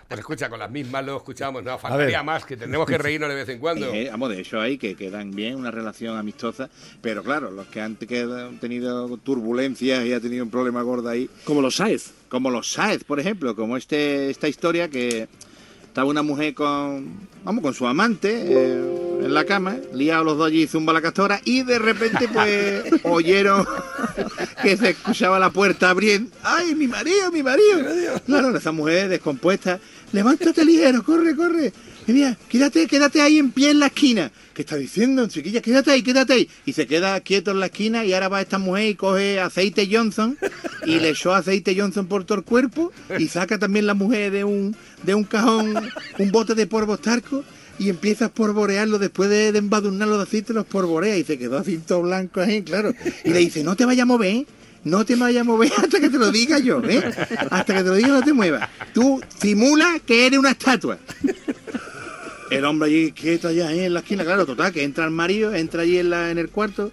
Pues 0.07 0.19
escucha, 0.21 0.47
con 0.49 0.59
las 0.59 0.71
mismas 0.71 1.05
lo 1.05 1.17
escuchamos, 1.17 1.63
no, 1.63 1.77
faltaría 1.77 2.23
más, 2.23 2.45
que 2.45 2.55
tenemos 2.55 2.87
que 2.87 2.97
reírnos 2.97 3.27
de 3.27 3.35
vez 3.35 3.49
en 3.49 3.59
cuando. 3.59 3.87
Eh, 3.93 4.07
vamos, 4.09 4.29
de 4.29 4.39
hecho 4.39 4.61
hay 4.61 4.77
que 4.77 4.95
quedan 4.95 5.31
bien, 5.31 5.55
una 5.55 5.69
relación 5.69 6.15
amistosa, 6.17 6.69
pero 7.01 7.23
claro, 7.23 7.51
los 7.51 7.67
que 7.67 7.81
han 7.81 7.97
tenido 7.97 9.17
turbulencias 9.17 10.05
y 10.05 10.13
ha 10.13 10.19
tenido 10.21 10.45
un 10.45 10.49
problema 10.51 10.81
gordo 10.81 11.09
ahí, 11.09 11.29
Como 11.43 11.61
los 11.61 11.75
Saez. 11.75 12.11
como 12.29 12.49
los 12.51 12.71
Saez, 12.71 13.03
por 13.03 13.19
ejemplo, 13.19 13.53
como 13.53 13.75
este 13.75 14.29
esta 14.29 14.47
historia 14.47 14.87
que 14.89 15.27
estaba 15.93 16.09
una 16.09 16.23
mujer 16.23 16.55
con, 16.55 17.05
vamos, 17.43 17.61
con 17.61 17.75
su 17.75 17.85
amante 17.85 18.31
eh, 18.33 18.81
en 19.21 19.31
la 19.31 19.45
cama, 19.45 19.77
liados 19.93 20.25
los 20.25 20.37
dos 20.39 20.47
allí, 20.47 20.65
zumba 20.65 20.91
la 20.91 21.03
castora, 21.03 21.39
y 21.45 21.61
de 21.61 21.77
repente 21.77 22.27
pues 22.33 22.83
oyeron 23.03 23.63
que 24.63 24.75
se 24.75 24.89
escuchaba 24.89 25.37
la 25.37 25.51
puerta 25.51 25.91
abriendo. 25.91 26.31
¡Ay, 26.41 26.73
mi 26.73 26.87
marido, 26.87 27.31
mi 27.31 27.43
marido! 27.43 27.77
Claro, 28.25 28.57
esa 28.57 28.71
mujer 28.71 29.07
descompuesta, 29.07 29.79
levántate 30.11 30.65
ligero, 30.65 31.03
corre, 31.03 31.35
corre. 31.35 31.71
Mira, 32.07 32.35
quédate, 32.49 32.87
quédate 32.87 33.21
ahí 33.21 33.37
en 33.37 33.51
pie 33.51 33.69
en 33.69 33.77
la 33.77 33.85
esquina. 33.85 34.31
¿Qué 34.53 34.61
está 34.61 34.75
diciendo, 34.75 35.27
chiquilla? 35.27 35.61
Quédate 35.61 35.91
ahí, 35.91 36.03
quédate 36.03 36.33
ahí. 36.33 36.49
Y 36.65 36.73
se 36.73 36.85
queda 36.85 37.19
quieto 37.21 37.51
en 37.51 37.59
la 37.59 37.67
esquina 37.67 38.05
y 38.05 38.13
ahora 38.13 38.29
va 38.29 38.41
esta 38.41 38.59
mujer 38.59 38.87
y 38.89 38.95
coge 38.95 39.39
aceite 39.39 39.89
Johnson 39.91 40.37
y 40.85 40.99
le 40.99 41.09
echó 41.09 41.33
aceite 41.33 41.75
Johnson 41.75 42.05
por 42.05 42.23
todo 42.23 42.37
el 42.37 42.43
cuerpo 42.43 42.91
y 43.17 43.27
saca 43.29 43.57
también 43.57 43.87
la 43.87 43.95
mujer 43.95 44.31
de 44.31 44.43
un, 44.43 44.75
de 45.01 45.15
un 45.15 45.23
cajón 45.23 45.73
un 46.19 46.31
bote 46.31 46.53
de 46.53 46.67
polvo 46.67 46.97
tarco 46.97 47.43
y 47.79 47.89
empieza 47.89 48.25
a 48.25 48.29
porborearlo 48.29 48.99
después 48.99 49.29
de, 49.29 49.51
de 49.51 49.57
embadurnarlo 49.57 50.17
de 50.17 50.23
aceite, 50.23 50.53
los 50.53 50.65
porborea 50.65 51.17
y 51.17 51.23
se 51.23 51.39
quedó 51.39 51.57
así 51.57 51.81
blanco 51.87 52.39
ahí, 52.41 52.61
claro. 52.61 52.93
Y 53.23 53.31
le 53.31 53.39
dice, 53.39 53.63
no 53.63 53.75
te 53.75 53.85
vayas 53.85 54.03
a 54.03 54.05
mover, 54.05 54.45
no 54.83 55.05
te 55.05 55.15
vayas 55.15 55.41
a 55.41 55.43
mover 55.43 55.71
hasta 55.77 55.99
que 55.99 56.09
te 56.09 56.17
lo 56.17 56.31
diga 56.31 56.59
yo, 56.59 56.81
¿eh? 56.83 57.01
Hasta 57.49 57.73
que 57.73 57.83
te 57.83 57.89
lo 57.89 57.95
diga 57.95 58.09
no 58.09 58.21
te 58.21 58.33
muevas. 58.33 58.69
Tú 58.93 59.21
simula 59.41 59.99
que 60.05 60.27
eres 60.27 60.39
una 60.39 60.51
estatua. 60.51 60.99
El 62.53 62.65
hombre 62.65 62.89
allí 62.89 63.11
quieto 63.11 63.47
allá 63.47 63.69
ahí 63.69 63.81
en 63.81 63.93
la 63.93 63.99
esquina, 63.99 64.23
claro, 64.23 64.45
total, 64.45 64.71
que 64.71 64.83
entra 64.83 65.05
el 65.05 65.11
marido, 65.11 65.53
entra 65.53 65.81
allí 65.81 65.97
en, 65.97 66.09
la, 66.09 66.31
en 66.31 66.37
el 66.37 66.49
cuarto 66.49 66.91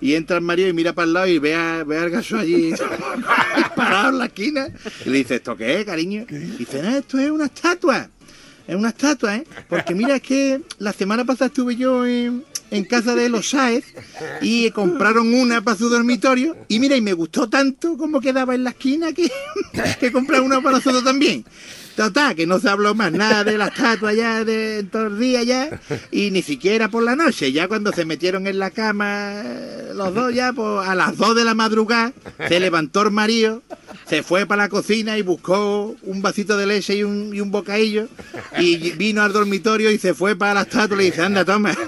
y 0.00 0.14
entra 0.14 0.36
el 0.36 0.42
marido 0.42 0.68
y 0.68 0.72
mira 0.72 0.92
para 0.92 1.06
el 1.06 1.12
lado 1.12 1.26
y 1.28 1.38
ve, 1.38 1.54
a, 1.54 1.84
ve 1.84 1.98
al 1.98 2.10
gaso 2.10 2.36
allí 2.36 2.72
parado 3.76 4.10
en 4.10 4.18
la 4.18 4.26
esquina 4.26 4.68
y 5.06 5.10
le 5.10 5.18
dice, 5.18 5.36
¿esto 5.36 5.56
qué 5.56 5.80
es, 5.80 5.84
cariño? 5.86 6.26
Y 6.28 6.34
dice, 6.34 6.82
no, 6.82 6.96
esto 6.96 7.18
es 7.18 7.30
una 7.30 7.46
estatua. 7.46 8.10
Es 8.66 8.76
una 8.76 8.90
estatua, 8.90 9.36
¿eh? 9.36 9.44
Porque 9.68 9.94
mira, 9.94 10.16
es 10.16 10.22
que 10.22 10.60
la 10.78 10.92
semana 10.92 11.24
pasada 11.24 11.46
estuve 11.46 11.76
yo 11.76 12.06
en, 12.06 12.44
en 12.70 12.84
casa 12.84 13.14
de 13.14 13.28
los 13.28 13.50
Saez 13.50 13.84
y 14.40 14.70
compraron 14.70 15.34
una 15.34 15.62
para 15.62 15.76
su 15.76 15.88
dormitorio 15.88 16.56
y 16.68 16.78
mira, 16.78 16.96
y 16.96 17.00
me 17.00 17.12
gustó 17.12 17.48
tanto 17.48 17.96
como 17.96 18.20
quedaba 18.20 18.54
en 18.54 18.64
la 18.64 18.70
esquina 18.70 19.12
que, 19.12 19.30
que 20.00 20.10
compraron 20.10 20.46
una 20.46 20.60
para 20.60 20.76
nosotros 20.76 21.04
también. 21.04 21.44
Total, 21.96 22.34
que 22.34 22.46
no 22.46 22.58
se 22.58 22.68
habló 22.68 22.94
más 22.94 23.12
nada 23.12 23.44
de 23.44 23.58
la 23.58 23.66
estatua 23.74 24.12
ya 24.12 24.44
de 24.44 24.84
todo 24.90 25.08
el 25.08 25.18
día 25.18 25.42
ya 25.42 25.80
y 26.10 26.30
ni 26.30 26.42
siquiera 26.42 26.88
por 26.88 27.02
la 27.02 27.16
noche. 27.16 27.52
Ya 27.52 27.68
cuando 27.68 27.92
se 27.92 28.04
metieron 28.04 28.46
en 28.46 28.58
la 28.58 28.70
cama 28.70 29.42
eh, 29.44 29.92
los 29.94 30.14
dos 30.14 30.34
ya, 30.34 30.52
pues 30.52 30.88
a 30.88 30.94
las 30.94 31.16
dos 31.16 31.36
de 31.36 31.44
la 31.44 31.54
madrugada 31.54 32.12
se 32.48 32.60
levantó 32.60 33.02
el 33.02 33.10
marido, 33.10 33.62
se 34.08 34.22
fue 34.22 34.46
para 34.46 34.64
la 34.64 34.68
cocina 34.68 35.18
y 35.18 35.22
buscó 35.22 35.94
un 36.02 36.22
vasito 36.22 36.56
de 36.56 36.66
leche 36.66 36.96
y 36.96 37.04
un, 37.04 37.34
y 37.34 37.40
un 37.40 37.50
bocadillo 37.50 38.08
y 38.58 38.92
vino 38.92 39.22
al 39.22 39.32
dormitorio 39.32 39.90
y 39.90 39.98
se 39.98 40.14
fue 40.14 40.36
para 40.36 40.54
la 40.54 40.62
estatua 40.62 40.96
y 40.96 40.98
le 40.98 41.04
dice, 41.06 41.22
anda, 41.22 41.44
toma. 41.44 41.74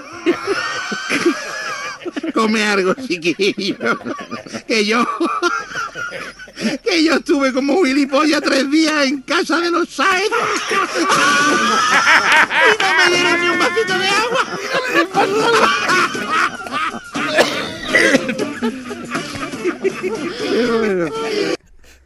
Come 2.35 2.65
algo, 2.65 2.95
chiquillo. 2.95 3.77
Que 4.67 4.85
yo. 4.85 5.07
Que 6.83 7.03
yo 7.05 7.15
estuve 7.17 7.53
como 7.53 7.75
un 7.75 7.87
gilipollas 7.87 8.41
tres 8.43 8.71
días 8.71 9.07
en 9.07 9.23
casa 9.23 9.61
de 9.61 9.71
los 9.71 9.89
Saez. 9.89 10.31
Y 12.65 12.83
no 12.83 12.95
me 12.97 13.07
dieron 13.17 13.41
ni 13.41 13.49
un 13.49 13.59
vasito 13.59 13.99
de 13.99 14.09
agua. 14.09 14.59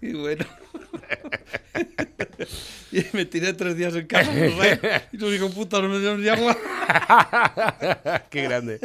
Y 0.00 0.12
bueno. 0.12 0.44
y 2.92 3.04
me 3.12 3.24
tiré 3.24 3.52
tres 3.52 3.76
días 3.76 3.94
en 3.94 4.06
casa, 4.06 4.32
no 4.32 4.40
y 5.12 5.16
los 5.16 5.34
hijos 5.34 5.52
putas 5.52 5.82
no 5.82 5.88
me 5.88 5.98
dieron 5.98 6.22
ni 6.22 6.28
agua. 6.28 6.56
Qué 8.30 8.42
grande. 8.42 8.80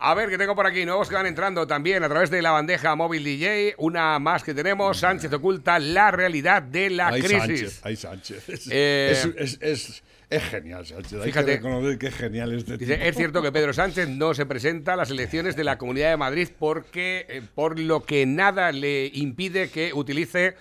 A 0.00 0.14
ver, 0.14 0.28
que 0.30 0.38
tengo 0.38 0.54
por 0.54 0.64
aquí 0.66 0.84
nuevos 0.84 1.08
que 1.08 1.16
van 1.16 1.26
entrando 1.26 1.66
también 1.66 2.04
a 2.04 2.08
través 2.08 2.30
de 2.30 2.40
la 2.40 2.52
bandeja 2.52 2.94
móvil 2.94 3.24
DJ. 3.24 3.74
Una 3.78 4.18
más 4.20 4.44
que 4.44 4.54
tenemos. 4.54 4.98
Sánchez 4.98 5.32
oculta 5.32 5.78
la 5.80 6.12
realidad 6.12 6.62
de 6.62 6.90
la 6.90 7.08
Ay, 7.08 7.20
crisis. 7.22 7.38
Sánchez, 7.40 7.80
ay, 7.82 7.96
Sánchez. 7.96 8.48
Es, 8.48 8.68
Eh, 8.70 9.10
es, 9.12 9.24
es, 9.36 9.58
es- 9.60 10.02
es 10.30 10.42
genial, 10.44 10.86
Sánchez. 10.86 11.14
Hay 11.14 11.22
Fíjate. 11.24 11.46
que 11.46 11.56
reconocer 11.56 11.98
que 11.98 12.06
es 12.08 12.14
genial 12.14 12.52
este 12.52 12.76
Dice, 12.76 12.94
tipo. 12.96 13.06
es 13.08 13.16
cierto 13.16 13.42
que 13.42 13.50
Pedro 13.50 13.72
Sánchez 13.72 14.08
no 14.10 14.34
se 14.34 14.44
presenta 14.46 14.92
a 14.92 14.96
las 14.96 15.10
elecciones 15.10 15.56
de 15.56 15.64
la 15.64 15.78
Comunidad 15.78 16.10
de 16.10 16.16
Madrid 16.18 16.48
porque, 16.58 17.24
eh, 17.28 17.42
por 17.54 17.78
lo 17.80 18.04
que 18.04 18.24
nada 18.26 18.70
le 18.70 19.06
impide 19.14 19.70
que 19.70 19.92
utilice 19.94 20.54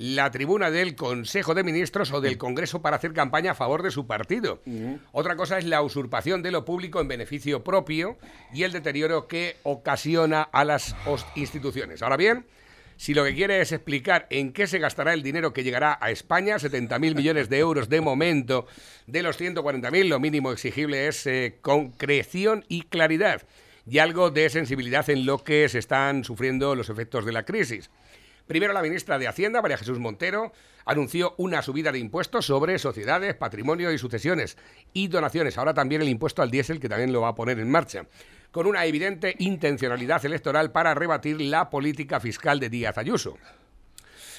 la 0.00 0.30
tribuna 0.30 0.70
del 0.70 0.96
Consejo 0.96 1.54
de 1.54 1.62
Ministros 1.62 2.10
o 2.10 2.22
del 2.22 2.38
Congreso 2.38 2.80
para 2.80 2.96
hacer 2.96 3.12
campaña 3.12 3.50
a 3.50 3.54
favor 3.54 3.82
de 3.82 3.90
su 3.90 4.06
partido. 4.06 4.62
Otra 5.12 5.36
cosa 5.36 5.58
es 5.58 5.66
la 5.66 5.82
usurpación 5.82 6.42
de 6.42 6.50
lo 6.50 6.64
público 6.64 7.02
en 7.02 7.08
beneficio 7.08 7.62
propio 7.62 8.16
y 8.50 8.62
el 8.62 8.72
deterioro 8.72 9.26
que 9.26 9.58
ocasiona 9.62 10.40
a 10.40 10.64
las 10.64 10.96
instituciones. 11.34 12.00
Ahora 12.00 12.16
bien, 12.16 12.46
si 12.96 13.12
lo 13.12 13.24
que 13.24 13.34
quiere 13.34 13.60
es 13.60 13.72
explicar 13.72 14.26
en 14.30 14.54
qué 14.54 14.66
se 14.66 14.78
gastará 14.78 15.12
el 15.12 15.22
dinero 15.22 15.52
que 15.52 15.64
llegará 15.64 15.98
a 16.00 16.10
España, 16.10 16.56
70.000 16.56 17.14
millones 17.14 17.50
de 17.50 17.58
euros 17.58 17.90
de 17.90 18.00
momento, 18.00 18.66
de 19.06 19.22
los 19.22 19.38
140.000, 19.38 20.08
lo 20.08 20.18
mínimo 20.18 20.50
exigible 20.50 21.08
es 21.08 21.26
eh, 21.26 21.58
concreción 21.60 22.64
y 22.68 22.84
claridad 22.84 23.42
y 23.86 23.98
algo 23.98 24.30
de 24.30 24.48
sensibilidad 24.48 25.10
en 25.10 25.26
lo 25.26 25.44
que 25.44 25.68
se 25.68 25.78
están 25.78 26.24
sufriendo 26.24 26.74
los 26.74 26.88
efectos 26.88 27.26
de 27.26 27.32
la 27.32 27.44
crisis. 27.44 27.90
Primero, 28.50 28.72
la 28.72 28.82
ministra 28.82 29.16
de 29.16 29.28
Hacienda, 29.28 29.62
María 29.62 29.78
Jesús 29.78 30.00
Montero, 30.00 30.52
anunció 30.84 31.36
una 31.36 31.62
subida 31.62 31.92
de 31.92 32.00
impuestos 32.00 32.46
sobre 32.46 32.80
sociedades, 32.80 33.36
patrimonio 33.36 33.92
y 33.92 33.98
sucesiones 33.98 34.56
y 34.92 35.06
donaciones. 35.06 35.56
Ahora 35.56 35.72
también 35.72 36.02
el 36.02 36.08
impuesto 36.08 36.42
al 36.42 36.50
diésel, 36.50 36.80
que 36.80 36.88
también 36.88 37.12
lo 37.12 37.20
va 37.20 37.28
a 37.28 37.34
poner 37.36 37.60
en 37.60 37.70
marcha, 37.70 38.06
con 38.50 38.66
una 38.66 38.84
evidente 38.86 39.36
intencionalidad 39.38 40.26
electoral 40.26 40.72
para 40.72 40.94
rebatir 40.94 41.40
la 41.40 41.70
política 41.70 42.18
fiscal 42.18 42.58
de 42.58 42.70
Díaz 42.70 42.98
Ayuso. 42.98 43.38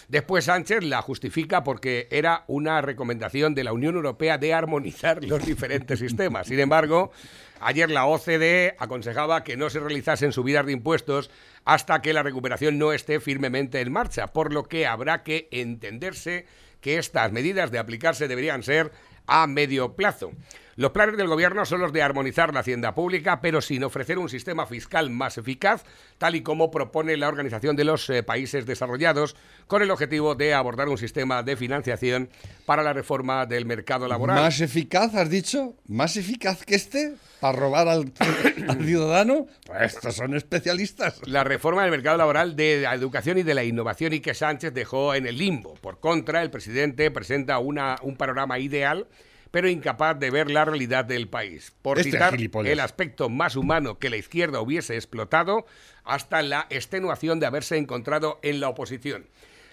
Después 0.09 0.43
Sánchez 0.43 0.83
la 0.83 1.01
justifica 1.01 1.63
porque 1.63 2.09
era 2.11 2.43
una 2.47 2.81
recomendación 2.81 3.55
de 3.55 3.63
la 3.63 3.71
Unión 3.71 3.95
Europea 3.95 4.37
de 4.37 4.53
armonizar 4.53 5.23
los 5.23 5.45
diferentes 5.45 5.99
sistemas. 5.99 6.47
Sin 6.47 6.59
embargo, 6.59 7.13
ayer 7.61 7.89
la 7.89 8.05
OCDE 8.07 8.75
aconsejaba 8.77 9.45
que 9.45 9.55
no 9.55 9.69
se 9.69 9.79
realizasen 9.79 10.33
subidas 10.33 10.65
de 10.65 10.73
impuestos 10.73 11.31
hasta 11.65 12.01
que 12.01 12.13
la 12.13 12.23
recuperación 12.23 12.77
no 12.77 12.93
esté 12.93 13.19
firmemente 13.19 13.81
en 13.81 13.91
marcha, 13.91 14.27
por 14.27 14.53
lo 14.53 14.63
que 14.63 14.87
habrá 14.87 15.23
que 15.23 15.47
entenderse 15.51 16.45
que 16.79 16.97
estas 16.97 17.31
medidas 17.31 17.71
de 17.71 17.79
aplicarse 17.79 18.27
deberían 18.27 18.63
ser 18.63 18.91
a 19.27 19.47
medio 19.47 19.95
plazo. 19.95 20.31
Los 20.75 20.91
planes 20.91 21.17
del 21.17 21.27
gobierno 21.27 21.65
son 21.65 21.81
los 21.81 21.93
de 21.93 22.01
armonizar 22.01 22.53
la 22.53 22.61
hacienda 22.61 22.95
pública, 22.95 23.41
pero 23.41 23.61
sin 23.61 23.83
ofrecer 23.83 24.17
un 24.17 24.29
sistema 24.29 24.65
fiscal 24.65 25.09
más 25.09 25.37
eficaz, 25.37 25.83
tal 26.17 26.35
y 26.35 26.41
como 26.41 26.71
propone 26.71 27.17
la 27.17 27.27
Organización 27.27 27.75
de 27.75 27.83
los 27.83 28.09
eh, 28.09 28.23
Países 28.23 28.65
Desarrollados, 28.65 29.35
con 29.67 29.81
el 29.81 29.91
objetivo 29.91 30.35
de 30.35 30.53
abordar 30.53 30.89
un 30.89 30.97
sistema 30.97 31.43
de 31.43 31.55
financiación 31.55 32.29
para 32.65 32.83
la 32.83 32.93
reforma 32.93 33.45
del 33.45 33.65
mercado 33.65 34.07
laboral. 34.07 34.37
¿Más 34.37 34.61
eficaz, 34.61 35.13
has 35.15 35.29
dicho? 35.29 35.75
¿Más 35.87 36.15
eficaz 36.17 36.63
que 36.65 36.75
este? 36.75 37.15
¿Para 37.39 37.57
robar 37.57 37.87
al, 37.87 38.13
al 38.67 38.85
ciudadano? 38.85 39.47
Pues 39.65 39.95
estos 39.95 40.15
son 40.15 40.35
especialistas. 40.35 41.21
La 41.27 41.43
reforma 41.43 41.81
del 41.81 41.91
mercado 41.91 42.17
laboral 42.17 42.55
de 42.55 42.81
la 42.81 42.93
educación 42.93 43.37
y 43.37 43.43
de 43.43 43.53
la 43.53 43.63
innovación 43.63 44.13
y 44.13 44.19
que 44.19 44.33
Sánchez 44.33 44.73
dejó 44.73 45.15
en 45.15 45.25
el 45.25 45.37
limbo. 45.37 45.73
Por 45.75 45.99
contra, 45.99 46.41
el 46.41 46.49
presidente 46.49 47.11
presenta 47.11 47.59
una, 47.59 47.97
un 48.03 48.15
panorama 48.15 48.59
ideal, 48.59 49.07
pero 49.51 49.69
incapaz 49.69 50.17
de 50.17 50.31
ver 50.31 50.49
la 50.49 50.65
realidad 50.65 51.05
del 51.05 51.27
país. 51.27 51.73
Por 51.81 51.99
Este 51.99 52.11
citar 52.11 52.35
el 52.65 52.79
aspecto 52.79 53.29
más 53.29 53.55
humano 53.55 53.99
que 53.99 54.09
la 54.09 54.17
izquierda 54.17 54.61
hubiese 54.61 54.95
explotado, 54.95 55.65
hasta 56.03 56.41
la 56.41 56.67
extenuación 56.69 57.39
de 57.39 57.45
haberse 57.45 57.77
encontrado 57.77 58.39
en 58.41 58.59
la 58.59 58.69
oposición. 58.69 59.27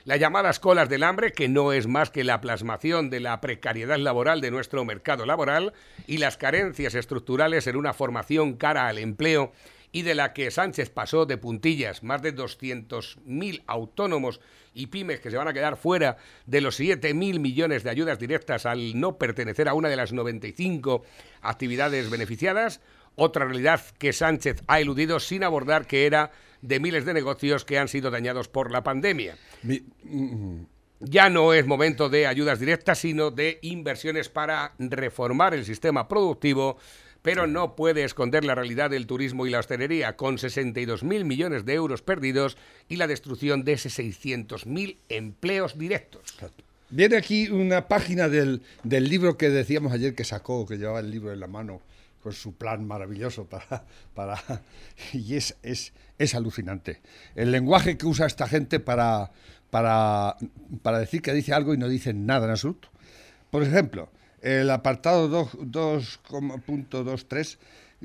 Las 0.04 0.20
llamadas 0.20 0.58
colas 0.58 0.88
del 0.88 1.02
hambre, 1.02 1.32
que 1.32 1.48
no 1.48 1.72
es 1.72 1.86
más 1.86 2.10
que 2.10 2.24
la 2.24 2.40
plasmación 2.40 3.10
de 3.10 3.20
la 3.20 3.40
precariedad 3.40 3.98
laboral 3.98 4.40
de 4.40 4.50
nuestro 4.50 4.84
mercado 4.84 5.26
laboral 5.26 5.74
y 6.06 6.18
las 6.18 6.36
carencias 6.36 6.94
estructurales 6.94 7.66
en 7.66 7.76
una 7.76 7.92
formación 7.92 8.54
cara 8.54 8.88
al 8.88 8.98
empleo 8.98 9.52
y 9.92 10.02
de 10.02 10.14
la 10.14 10.32
que 10.32 10.50
Sánchez 10.50 10.90
pasó 10.90 11.24
de 11.26 11.38
puntillas 11.38 12.02
más 12.02 12.20
de 12.22 12.34
200.000 12.34 13.62
autónomos 13.66 14.40
y 14.74 14.88
pymes 14.88 15.20
que 15.20 15.30
se 15.30 15.36
van 15.36 15.48
a 15.48 15.52
quedar 15.52 15.76
fuera 15.76 16.16
de 16.46 16.60
los 16.60 16.78
7.000 16.78 17.38
millones 17.40 17.82
de 17.84 17.90
ayudas 17.90 18.18
directas 18.18 18.66
al 18.66 18.98
no 19.00 19.16
pertenecer 19.18 19.68
a 19.68 19.74
una 19.74 19.88
de 19.88 19.96
las 19.96 20.12
95 20.12 21.02
actividades 21.40 22.10
beneficiadas, 22.10 22.80
otra 23.16 23.46
realidad 23.46 23.80
que 23.98 24.12
Sánchez 24.12 24.62
ha 24.68 24.80
eludido 24.80 25.18
sin 25.20 25.42
abordar 25.42 25.86
que 25.86 26.06
era 26.06 26.30
de 26.62 26.80
miles 26.80 27.04
de 27.04 27.14
negocios 27.14 27.64
que 27.64 27.78
han 27.78 27.88
sido 27.88 28.10
dañados 28.10 28.48
por 28.48 28.70
la 28.70 28.82
pandemia. 28.82 29.36
Mi- 29.62 29.82
Ya 31.00 31.30
no 31.30 31.52
es 31.54 31.64
momento 31.64 32.08
de 32.08 32.26
ayudas 32.26 32.58
directas, 32.58 32.98
sino 32.98 33.30
de 33.30 33.60
inversiones 33.62 34.28
para 34.28 34.74
reformar 34.80 35.54
el 35.54 35.64
sistema 35.64 36.08
productivo, 36.08 36.76
pero 37.22 37.46
no 37.46 37.76
puede 37.76 38.04
esconder 38.04 38.44
la 38.44 38.54
realidad 38.54 38.90
del 38.90 39.06
turismo 39.06 39.46
y 39.46 39.50
la 39.50 39.58
hostelería, 39.58 40.16
con 40.16 40.36
62.000 40.38 41.24
millones 41.24 41.64
de 41.64 41.74
euros 41.74 42.02
perdidos 42.02 42.56
y 42.88 42.96
la 42.96 43.06
destrucción 43.06 43.64
de 43.64 43.72
ese 43.74 43.88
600.000 43.88 44.96
empleos 45.08 45.78
directos. 45.78 46.22
Viene 46.90 47.16
aquí 47.16 47.48
una 47.50 47.86
página 47.88 48.28
del, 48.28 48.62
del 48.82 49.08
libro 49.08 49.36
que 49.36 49.50
decíamos 49.50 49.92
ayer 49.92 50.14
que 50.14 50.24
sacó, 50.24 50.66
que 50.66 50.78
llevaba 50.78 51.00
el 51.00 51.10
libro 51.10 51.32
en 51.32 51.40
la 51.40 51.46
mano 51.46 51.82
con 52.22 52.32
su 52.32 52.54
plan 52.54 52.86
maravilloso 52.86 53.44
para... 53.44 53.84
para 54.14 54.62
y 55.12 55.34
es, 55.36 55.56
es, 55.62 55.92
es 56.18 56.34
alucinante. 56.34 57.00
El 57.34 57.52
lenguaje 57.52 57.96
que 57.96 58.06
usa 58.06 58.26
esta 58.26 58.48
gente 58.48 58.80
para, 58.80 59.30
para, 59.70 60.36
para 60.82 60.98
decir 60.98 61.22
que 61.22 61.32
dice 61.32 61.52
algo 61.52 61.74
y 61.74 61.78
no 61.78 61.88
dicen 61.88 62.26
nada 62.26 62.46
en 62.46 62.52
absoluto. 62.52 62.88
Por 63.50 63.62
ejemplo, 63.62 64.10
el 64.42 64.70
apartado 64.70 65.48
2.23 65.50 67.56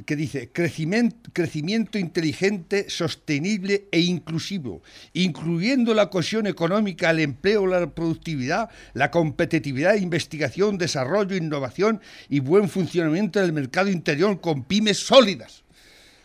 que 0.07 0.15
dice 0.15 0.49
crecimiento, 0.51 1.29
crecimiento 1.33 1.99
inteligente, 1.99 2.89
sostenible 2.89 3.85
e 3.91 3.99
inclusivo, 3.99 4.81
incluyendo 5.13 5.93
la 5.93 6.09
cohesión 6.09 6.47
económica, 6.47 7.11
el 7.11 7.19
empleo, 7.19 7.67
la 7.67 7.85
productividad, 7.91 8.71
la 8.95 9.11
competitividad, 9.11 9.93
investigación, 9.95 10.79
desarrollo, 10.79 11.35
innovación 11.35 12.01
y 12.27 12.39
buen 12.39 12.69
funcionamiento 12.69 13.39
del 13.39 13.53
mercado 13.53 13.91
interior 13.91 14.41
con 14.41 14.63
pymes 14.63 14.97
sólidas. 14.97 15.61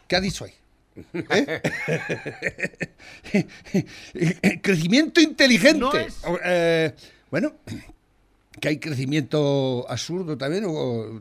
¿Qué 0.07 0.17
ha 0.17 0.21
dicho 0.23 0.47
ahí? 0.47 0.53
¿Eh? 1.13 1.61
crecimiento 4.63 5.21
inteligente. 5.21 5.79
No 5.81 5.93
es- 5.93 6.17
Eh, 6.45 6.95
bueno, 7.31 7.55
que 8.59 8.69
hay 8.69 8.79
crecimiento 8.79 9.87
absurdo 9.89 10.37
también. 10.37 10.65
o- 10.67 11.21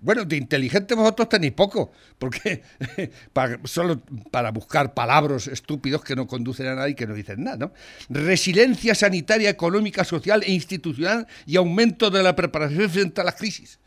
bueno, 0.00 0.24
de 0.26 0.36
inteligente 0.36 0.94
vosotros 0.94 1.28
tenéis 1.30 1.52
poco, 1.54 1.90
porque 2.18 2.62
para, 3.32 3.58
solo 3.64 4.02
para 4.30 4.50
buscar 4.50 4.92
palabras 4.94 5.46
estúpidos 5.46 6.02
que 6.04 6.14
no 6.14 6.26
conducen 6.26 6.66
a 6.66 6.74
nada 6.74 6.88
y 6.88 6.94
que 6.94 7.06
no 7.06 7.14
dicen 7.14 7.42
nada. 7.44 7.56
¿no? 7.56 7.72
Resiliencia 8.10 8.94
sanitaria, 8.94 9.48
económica, 9.50 10.04
social 10.04 10.42
e 10.44 10.52
institucional 10.52 11.26
y 11.46 11.56
aumento 11.56 12.10
de 12.10 12.22
la 12.22 12.36
preparación 12.36 12.88
frente 12.90 13.20
a 13.20 13.24
las 13.24 13.34
crisis. 13.36 13.78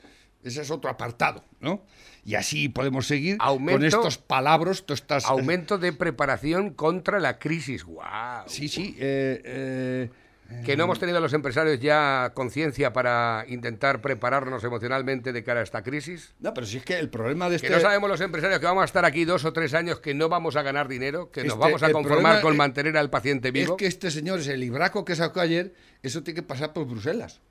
Ese 0.43 0.61
es 0.61 0.71
otro 0.71 0.89
apartado, 0.89 1.43
¿no? 1.59 1.83
Y 2.23 2.35
así 2.35 2.67
podemos 2.67 3.07
seguir 3.07 3.37
con 3.37 3.85
estos 3.85 4.17
palabras, 4.17 4.83
todas 4.85 4.99
estas... 5.01 5.25
Aumento 5.25 5.77
de 5.77 5.93
preparación 5.93 6.71
contra 6.71 7.19
la 7.19 7.39
crisis. 7.39 7.83
¡Guau! 7.85 8.43
Sí, 8.47 8.67
sí. 8.67 8.95
eh, 8.99 9.41
eh, 9.45 10.09
Que 10.65 10.77
no 10.77 10.85
hemos 10.85 10.99
tenido 10.99 11.19
los 11.19 11.33
empresarios 11.33 11.79
ya 11.79 12.31
conciencia 12.33 12.93
para 12.93 13.45
intentar 13.47 14.01
prepararnos 14.01 14.63
emocionalmente 14.63 15.33
de 15.33 15.43
cara 15.43 15.59
a 15.59 15.63
esta 15.63 15.83
crisis. 15.83 16.33
no, 16.39 16.53
pero 16.53 16.65
si 16.67 16.77
es 16.77 16.83
que 16.85 16.97
el 16.97 17.09
problema 17.09 17.49
de 17.49 17.57
este... 17.57 17.67
Que 17.67 17.73
no 17.73 17.79
sabemos 17.79 18.09
los 18.09 18.21
empresarios 18.21 18.59
que 18.59 18.65
vamos 18.65 18.81
a 18.81 18.85
estar 18.85 19.05
aquí 19.05 19.25
dos 19.25 19.45
o 19.45 19.53
tres 19.53 19.73
años, 19.73 19.99
que 19.99 20.13
no 20.13 20.29
vamos 20.29 20.55
a 20.55 20.61
ganar 20.61 20.87
dinero, 20.87 21.31
que 21.31 21.41
nos 21.43 21.53
Este, 21.53 21.59
vamos 21.59 21.83
a 21.83 21.87
el 21.87 21.91
conformar 21.93 22.41
con 22.41 22.53
es- 22.53 22.57
mantener 22.57 22.97
al 22.97 23.09
paciente 23.09 23.51
vivo. 23.51 23.73
Es 23.73 23.77
que 23.77 23.87
este 23.87 24.11
señor, 24.11 24.39
ese 24.39 24.55
libraco 24.57 25.03
que 25.05 25.15
sacó 25.15 25.39
ayer, 25.41 25.73
eso 26.03 26.23
tiene 26.23 26.41
que 26.41 26.43
pasar 26.47 26.73
por 26.73 26.85
Bruselas. 26.85 27.41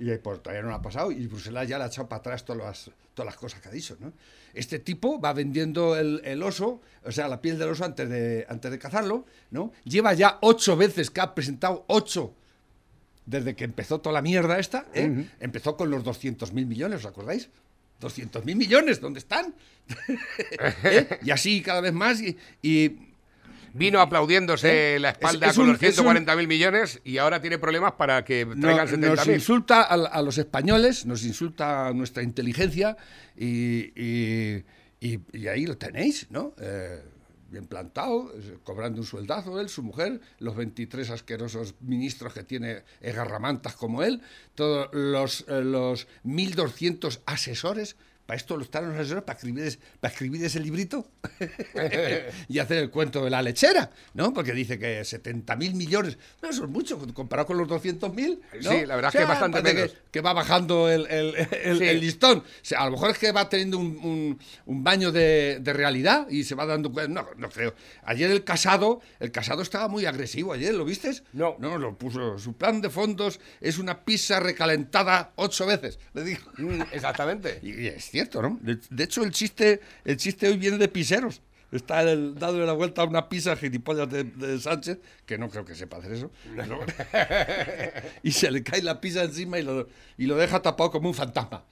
Y 0.00 0.10
ahí, 0.10 0.18
pues, 0.18 0.42
todavía 0.42 0.62
no 0.62 0.68
lo 0.68 0.74
ha 0.74 0.82
pasado 0.82 1.10
y 1.10 1.26
Bruselas 1.26 1.68
ya 1.68 1.78
le 1.78 1.84
ha 1.84 1.86
echado 1.88 2.08
para 2.08 2.20
atrás 2.20 2.44
todas 2.44 2.62
las, 2.62 2.90
todas 3.14 3.26
las 3.26 3.36
cosas 3.36 3.60
que 3.60 3.68
ha 3.68 3.72
dicho. 3.72 3.96
¿no? 3.98 4.12
Este 4.54 4.78
tipo 4.78 5.20
va 5.20 5.32
vendiendo 5.32 5.96
el, 5.96 6.20
el 6.24 6.42
oso, 6.42 6.80
o 7.04 7.12
sea, 7.12 7.28
la 7.28 7.40
piel 7.40 7.58
del 7.58 7.70
oso 7.70 7.84
antes 7.84 8.08
de, 8.08 8.46
antes 8.48 8.70
de 8.70 8.78
cazarlo. 8.78 9.26
¿no? 9.50 9.72
Lleva 9.84 10.14
ya 10.14 10.38
ocho 10.40 10.76
veces 10.76 11.10
que 11.10 11.20
ha 11.20 11.34
presentado 11.34 11.84
ocho 11.88 12.34
desde 13.26 13.54
que 13.54 13.64
empezó 13.64 14.00
toda 14.00 14.14
la 14.14 14.22
mierda 14.22 14.58
esta. 14.58 14.86
¿eh? 14.94 15.28
Empezó 15.40 15.76
con 15.76 15.90
los 15.90 16.04
200.000 16.04 16.52
millones, 16.52 17.00
¿os 17.00 17.06
acordáis? 17.06 17.50
200.000 18.00 18.54
millones, 18.54 19.00
¿dónde 19.00 19.18
están? 19.18 19.54
¿Eh? 20.84 21.18
Y 21.22 21.30
así 21.30 21.60
cada 21.60 21.80
vez 21.80 21.92
más. 21.92 22.22
Y, 22.22 22.38
y 22.62 23.07
Vino 23.74 24.00
aplaudiéndose 24.00 24.98
la 24.98 25.10
espalda 25.10 25.46
¿Eh? 25.46 25.50
Es- 25.50 25.52
es 25.52 25.56
con 25.56 25.66
un- 25.66 25.72
los 25.72 25.82
es 25.82 25.88
un- 25.90 25.94
140 26.04 26.36
mil 26.36 26.48
millones 26.48 27.00
y 27.04 27.18
ahora 27.18 27.40
tiene 27.40 27.58
problemas 27.58 27.92
para 27.92 28.24
que 28.24 28.44
no- 28.46 28.60
traigan 28.60 28.88
70 28.88 29.08
nos 29.16 29.26
insulta 29.28 29.82
a, 29.82 29.94
a 29.94 30.22
los 30.22 30.38
españoles, 30.38 31.06
nos 31.06 31.24
insulta 31.24 31.88
a 31.88 31.92
nuestra 31.92 32.22
inteligencia 32.22 32.96
y, 33.36 33.92
y- 34.00 34.64
y- 35.00 35.20
y 35.32 35.46
ahí 35.48 35.66
lo 35.66 35.76
tenéis, 35.78 36.26
¿no? 36.30 36.54
Eh, 36.60 37.02
bien 37.50 37.64
plantado, 37.66 38.30
eh, 38.36 38.58
cobrando 38.62 39.00
un 39.00 39.06
sueldazo 39.06 39.58
él, 39.58 39.68
su 39.70 39.82
mujer, 39.82 40.20
los 40.38 40.54
23 40.54 41.08
asquerosos 41.10 41.76
ministros 41.80 42.34
que 42.34 42.42
tiene 42.44 42.82
garramantas 43.00 43.74
como 43.74 44.02
él, 44.02 44.20
todos 44.54 44.88
los, 44.92 45.46
eh, 45.48 45.62
los 45.62 46.08
1.200 46.24 47.20
asesores. 47.26 47.96
Para 48.28 48.36
esto 48.36 48.58
lo 48.58 48.62
están 48.62 48.86
los 48.90 48.94
asesores, 48.98 49.24
para 49.24 49.38
escribir, 49.38 49.64
es- 49.64 49.78
para 50.00 50.12
escribir 50.12 50.44
ese 50.44 50.60
librito 50.60 51.08
y 52.48 52.58
hacer 52.58 52.76
el 52.76 52.90
cuento 52.90 53.24
de 53.24 53.30
la 53.30 53.40
lechera, 53.40 53.90
¿no? 54.12 54.34
Porque 54.34 54.52
dice 54.52 54.78
que 54.78 55.00
70.000 55.00 55.72
millones, 55.74 56.18
no, 56.42 56.50
eso 56.50 56.64
es 56.64 56.70
mucho, 56.70 56.98
comparado 57.14 57.46
con 57.46 57.56
los 57.56 57.66
200.000. 57.68 58.38
¿no? 58.62 58.70
Sí, 58.70 58.84
la 58.84 58.96
verdad 58.96 59.14
es 59.14 59.20
que 59.20 59.24
bastante 59.26 59.60
parece 59.62 59.74
menos. 59.76 59.92
Que, 59.92 59.98
que 60.10 60.20
va 60.20 60.34
bajando 60.34 60.90
el, 60.90 61.06
el- 61.06 61.34
el- 61.64 61.78
Sí. 61.78 61.84
el 61.84 62.00
listón. 62.00 62.38
O 62.40 62.44
sea, 62.60 62.80
a 62.80 62.84
lo 62.86 62.92
mejor 62.92 63.10
es 63.12 63.18
que 63.18 63.32
va 63.32 63.48
teniendo 63.48 63.78
un, 63.78 63.96
un- 63.98 64.38
un 64.66 64.84
baño 64.84 65.10
de, 65.10 65.58
de 65.62 65.72
realidad 65.72 66.28
y 66.28 66.44
se 66.44 66.54
va 66.54 66.66
dando 66.66 66.92
cuenta. 66.92 67.22
No, 67.22 67.28
no 67.38 67.48
creo. 67.48 67.74
Ayer 68.04 68.30
el 68.30 68.44
casado, 68.44 69.00
el 69.20 69.30
casado 69.32 69.62
estaba 69.62 69.88
muy 69.88 70.04
agresivo 70.04 70.52
ayer, 70.52 70.74
¿lo 70.74 70.84
vistes? 70.84 71.22
No. 71.32 71.56
No, 71.58 71.78
lo 71.78 71.96
puso. 71.96 72.38
Su 72.38 72.52
plan 72.58 72.82
de 72.82 72.90
fondos 72.90 73.40
es 73.62 73.78
una 73.78 74.04
pizza 74.04 74.38
recalentada 74.38 75.32
ocho 75.36 75.64
veces, 75.64 75.98
le 76.12 76.24
dijo. 76.24 76.50
Mm, 76.58 76.82
Exactamente. 76.92 77.60
Y, 77.68 77.72
y 77.72 77.86
es 77.88 78.10
cierto, 78.18 78.42
¿no? 78.42 78.58
De, 78.60 78.78
de 78.90 79.04
hecho, 79.04 79.22
el 79.22 79.30
chiste, 79.30 79.80
el 80.04 80.16
chiste 80.16 80.48
hoy 80.48 80.56
viene 80.56 80.78
de 80.78 80.88
piseros. 80.88 81.40
Está 81.70 82.02
el, 82.02 82.34
dándole 82.34 82.64
la 82.64 82.72
vuelta 82.72 83.02
a 83.02 83.04
una 83.04 83.28
pizza 83.28 83.54
gilipollas 83.54 84.08
de, 84.10 84.24
de 84.24 84.58
Sánchez, 84.58 84.98
que 85.26 85.36
no 85.36 85.50
creo 85.50 85.64
que 85.64 85.74
sepa 85.74 85.98
hacer 85.98 86.12
eso. 86.12 86.30
y 88.22 88.32
se 88.32 88.50
le 88.50 88.62
cae 88.62 88.82
la 88.82 89.00
pizza 89.00 89.22
encima 89.22 89.58
y 89.58 89.62
lo, 89.62 89.88
y 90.16 90.26
lo 90.26 90.36
deja 90.36 90.62
tapado 90.62 90.90
como 90.90 91.08
un 91.08 91.14
fantasma. 91.14 91.64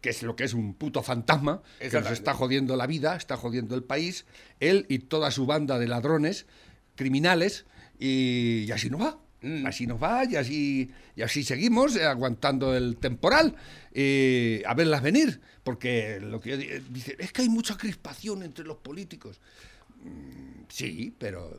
Que 0.00 0.10
es 0.10 0.22
lo 0.22 0.36
que 0.36 0.44
es 0.44 0.54
un 0.54 0.74
puto 0.74 1.02
fantasma, 1.02 1.62
que 1.78 2.00
nos 2.00 2.10
está 2.10 2.34
jodiendo 2.34 2.76
la 2.76 2.86
vida, 2.86 3.16
está 3.16 3.36
jodiendo 3.36 3.74
el 3.74 3.84
país, 3.84 4.26
él 4.60 4.84
y 4.88 4.98
toda 4.98 5.30
su 5.30 5.46
banda 5.46 5.78
de 5.78 5.86
ladrones, 5.86 6.46
criminales, 6.94 7.64
y, 7.98 8.64
y 8.66 8.72
así 8.72 8.90
no 8.90 8.98
va. 8.98 9.18
Así 9.66 9.86
nos 9.86 10.02
va 10.02 10.24
y 10.24 10.36
así, 10.36 10.90
y 11.16 11.22
así 11.22 11.42
seguimos 11.44 11.96
eh, 11.96 12.04
aguantando 12.04 12.74
el 12.76 12.96
temporal 12.96 13.54
eh, 13.92 14.62
a 14.66 14.74
verlas 14.74 15.02
venir. 15.02 15.40
Porque 15.62 16.20
lo 16.20 16.40
que 16.40 16.56
di- 16.56 16.68
dice 16.90 17.16
es 17.18 17.32
que 17.32 17.42
hay 17.42 17.48
mucha 17.48 17.76
crispación 17.76 18.42
entre 18.42 18.64
los 18.64 18.76
políticos. 18.78 19.40
Mm, 20.02 20.64
Sí, 20.68 21.14
pero 21.18 21.58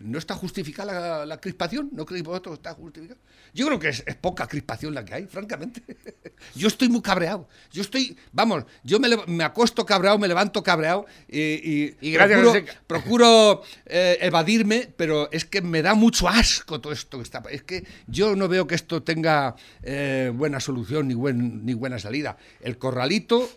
¿no 0.00 0.18
está 0.18 0.34
justificada 0.34 0.92
la, 0.92 1.26
la 1.26 1.40
crispación? 1.40 1.90
¿No 1.92 2.04
creéis 2.04 2.24
vosotros 2.24 2.56
que 2.56 2.68
está 2.68 2.74
justificada? 2.74 3.20
Yo 3.52 3.66
creo 3.66 3.78
que 3.78 3.88
es, 3.88 4.02
es 4.06 4.16
poca 4.16 4.46
crispación 4.46 4.94
la 4.94 5.04
que 5.04 5.14
hay, 5.14 5.26
francamente. 5.26 5.82
Yo 6.54 6.68
estoy 6.68 6.88
muy 6.88 7.02
cabreado. 7.02 7.48
Yo 7.70 7.82
estoy, 7.82 8.16
vamos, 8.32 8.64
yo 8.82 8.98
me, 8.98 9.44
acuesto 9.44 9.84
cabreado, 9.84 10.18
me 10.18 10.26
levanto 10.26 10.62
cabreado 10.62 11.06
y, 11.28 11.40
y, 11.40 11.96
Y 12.00 12.12
gracias 12.12 12.40
a 12.40 12.42
procuro, 12.42 12.64
procuro, 12.86 13.62
eh, 13.86 14.18
evadirme, 14.22 14.88
pero 14.96 15.30
es 15.32 15.44
que 15.44 15.60
me 15.60 15.82
da 15.82 15.94
mucho 15.94 16.28
asco 16.28 16.80
todo 16.80 16.92
esto 16.92 17.18
que 17.18 17.24
está. 17.24 17.42
Es 17.50 17.62
que 17.62 17.84
yo 18.06 18.34
no 18.36 18.48
veo 18.48 18.66
que 18.66 18.74
esto 18.74 19.02
tenga 19.02 19.54
eh, 19.82 20.32
buena 20.34 20.60
solución 20.60 21.08
ni, 21.08 21.14
buen, 21.14 21.64
ni 21.64 21.74
buena 21.74 21.98
salida. 21.98 22.36
El 22.60 22.78
corralito 22.78 23.48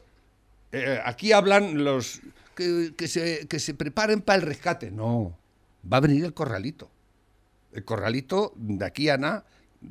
eh, 0.73 0.99
aquí 1.05 1.31
hablan 1.31 1.83
los 1.83 2.19
que, 2.55 2.93
que 2.97 3.07
se, 3.07 3.47
que 3.47 3.59
se 3.59 3.73
preparen 3.73 4.21
para 4.21 4.37
el 4.37 4.41
rescate. 4.41 4.91
No, 4.91 5.37
va 5.91 5.97
a 5.97 6.01
venir 6.01 6.25
el 6.25 6.33
corralito. 6.33 6.91
El 7.71 7.85
corralito 7.85 8.53
de 8.55 8.85
aquí 8.85 9.09
a 9.09 9.17
nada, 9.17 9.45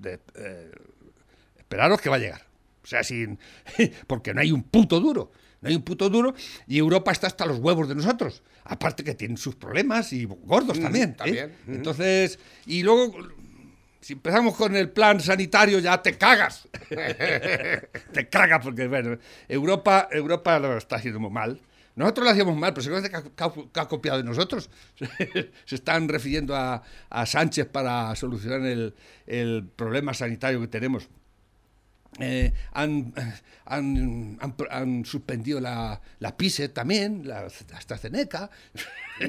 eh, 0.04 0.70
esperaros 1.58 2.00
que 2.00 2.08
va 2.08 2.16
a 2.16 2.20
llegar. 2.20 2.42
O 2.82 2.86
sea, 2.86 3.02
sin, 3.02 3.38
porque 4.06 4.34
no 4.34 4.40
hay 4.40 4.52
un 4.52 4.62
puto 4.62 5.00
duro. 5.00 5.32
No 5.60 5.68
hay 5.68 5.76
un 5.76 5.82
puto 5.82 6.10
duro 6.10 6.34
y 6.66 6.78
Europa 6.78 7.12
está 7.12 7.28
hasta 7.28 7.46
los 7.46 7.58
huevos 7.58 7.88
de 7.88 7.94
nosotros. 7.94 8.42
Aparte 8.64 9.04
que 9.04 9.14
tienen 9.14 9.36
sus 9.36 9.54
problemas 9.54 10.12
y 10.12 10.24
gordos 10.24 10.80
también. 10.80 11.10
¿eh? 11.10 11.14
también. 11.16 11.52
Entonces, 11.68 12.40
y 12.66 12.82
luego, 12.82 13.14
si 14.00 14.14
empezamos 14.14 14.56
con 14.56 14.74
el 14.74 14.90
plan 14.90 15.20
sanitario, 15.20 15.78
ya 15.78 16.02
te 16.02 16.18
cagas. 16.18 16.68
te 16.88 18.28
cagas 18.28 18.60
porque, 18.64 18.88
bueno, 18.88 19.18
Europa, 19.48 20.08
Europa 20.10 20.58
lo 20.58 20.76
está 20.76 20.96
haciendo 20.96 21.20
muy 21.20 21.30
mal. 21.30 21.60
Nosotros 21.94 22.24
lo 22.24 22.30
hacíamos 22.30 22.56
mal, 22.56 22.72
pero 22.72 22.82
se 22.82 22.90
conoce 22.90 23.10
que 23.10 23.16
ha, 23.16 23.22
que 23.22 23.44
ha- 23.44 23.52
que 23.72 23.80
ha 23.80 23.88
copiado 23.88 24.18
de 24.18 24.24
nosotros. 24.24 24.70
se 25.66 25.74
están 25.74 26.08
refiriendo 26.08 26.56
a, 26.56 26.82
a 27.10 27.26
Sánchez 27.26 27.66
para 27.68 28.14
solucionar 28.16 28.62
el, 28.62 28.94
el 29.26 29.68
problema 29.76 30.14
sanitario 30.14 30.60
que 30.60 30.68
tenemos. 30.68 31.08
Eh, 32.20 32.52
han, 32.72 33.14
han, 33.64 34.36
han- 34.40 34.54
han 34.70 35.04
suspendido 35.06 35.60
la, 35.60 36.00
la 36.18 36.36
PISE 36.36 36.68
también, 36.68 37.26
la 37.26 37.48
AstraZeneca. 37.72 38.50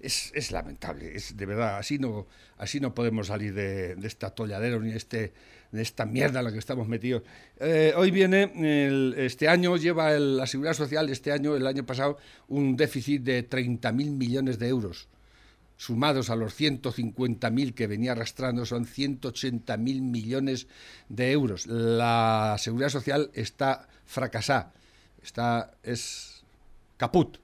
es, 0.00 0.32
es 0.34 0.50
lamentable, 0.52 1.14
es 1.14 1.36
de 1.36 1.46
verdad, 1.46 1.78
así 1.78 1.98
no, 1.98 2.26
así 2.58 2.80
no 2.80 2.94
podemos 2.94 3.26
salir 3.26 3.52
de, 3.54 3.94
de 3.96 4.06
esta 4.06 4.28
atolladero 4.28 4.80
ni 4.80 4.90
de, 4.92 4.96
este, 4.96 5.32
de 5.70 5.82
esta 5.82 6.06
mierda 6.06 6.38
en 6.40 6.46
la 6.46 6.52
que 6.52 6.58
estamos 6.58 6.88
metidos. 6.88 7.22
Eh, 7.60 7.92
hoy 7.96 8.10
viene, 8.10 8.50
el- 8.86 9.14
este 9.18 9.48
año 9.48 9.76
lleva 9.76 10.12
el- 10.14 10.36
la 10.36 10.46
Seguridad 10.46 10.74
Social, 10.74 11.08
este 11.10 11.32
año, 11.32 11.56
el 11.56 11.66
año 11.66 11.84
pasado, 11.84 12.18
un 12.48 12.76
déficit 12.76 13.22
de 13.22 13.42
30.000 13.48 14.16
millones 14.16 14.58
de 14.58 14.68
euros 14.68 15.08
sumados 15.82 16.30
a 16.30 16.36
los 16.36 16.54
150.000 16.58 17.74
que 17.74 17.88
venía 17.88 18.12
arrastrando, 18.12 18.64
son 18.64 18.86
180.000 18.86 20.00
millones 20.00 20.68
de 21.08 21.32
euros. 21.32 21.66
La 21.66 22.54
seguridad 22.60 22.88
social 22.88 23.32
está 23.34 23.88
fracasada, 24.06 24.72
está, 25.24 25.72
es 25.82 26.44
caput. 26.96 27.38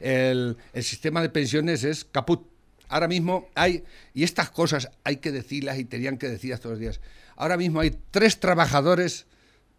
El, 0.00 0.56
el 0.72 0.82
sistema 0.82 1.22
de 1.22 1.28
pensiones 1.28 1.84
es 1.84 2.04
caput. 2.04 2.48
Ahora 2.88 3.06
mismo 3.06 3.46
hay, 3.54 3.84
y 4.12 4.24
estas 4.24 4.50
cosas 4.50 4.90
hay 5.04 5.18
que 5.18 5.30
decirlas 5.30 5.78
y 5.78 5.84
tenían 5.84 6.18
que 6.18 6.28
decirlas 6.28 6.60
todos 6.60 6.72
los 6.74 6.80
días, 6.80 7.00
ahora 7.36 7.56
mismo 7.56 7.78
hay 7.78 7.96
tres 8.10 8.40
trabajadores 8.40 9.26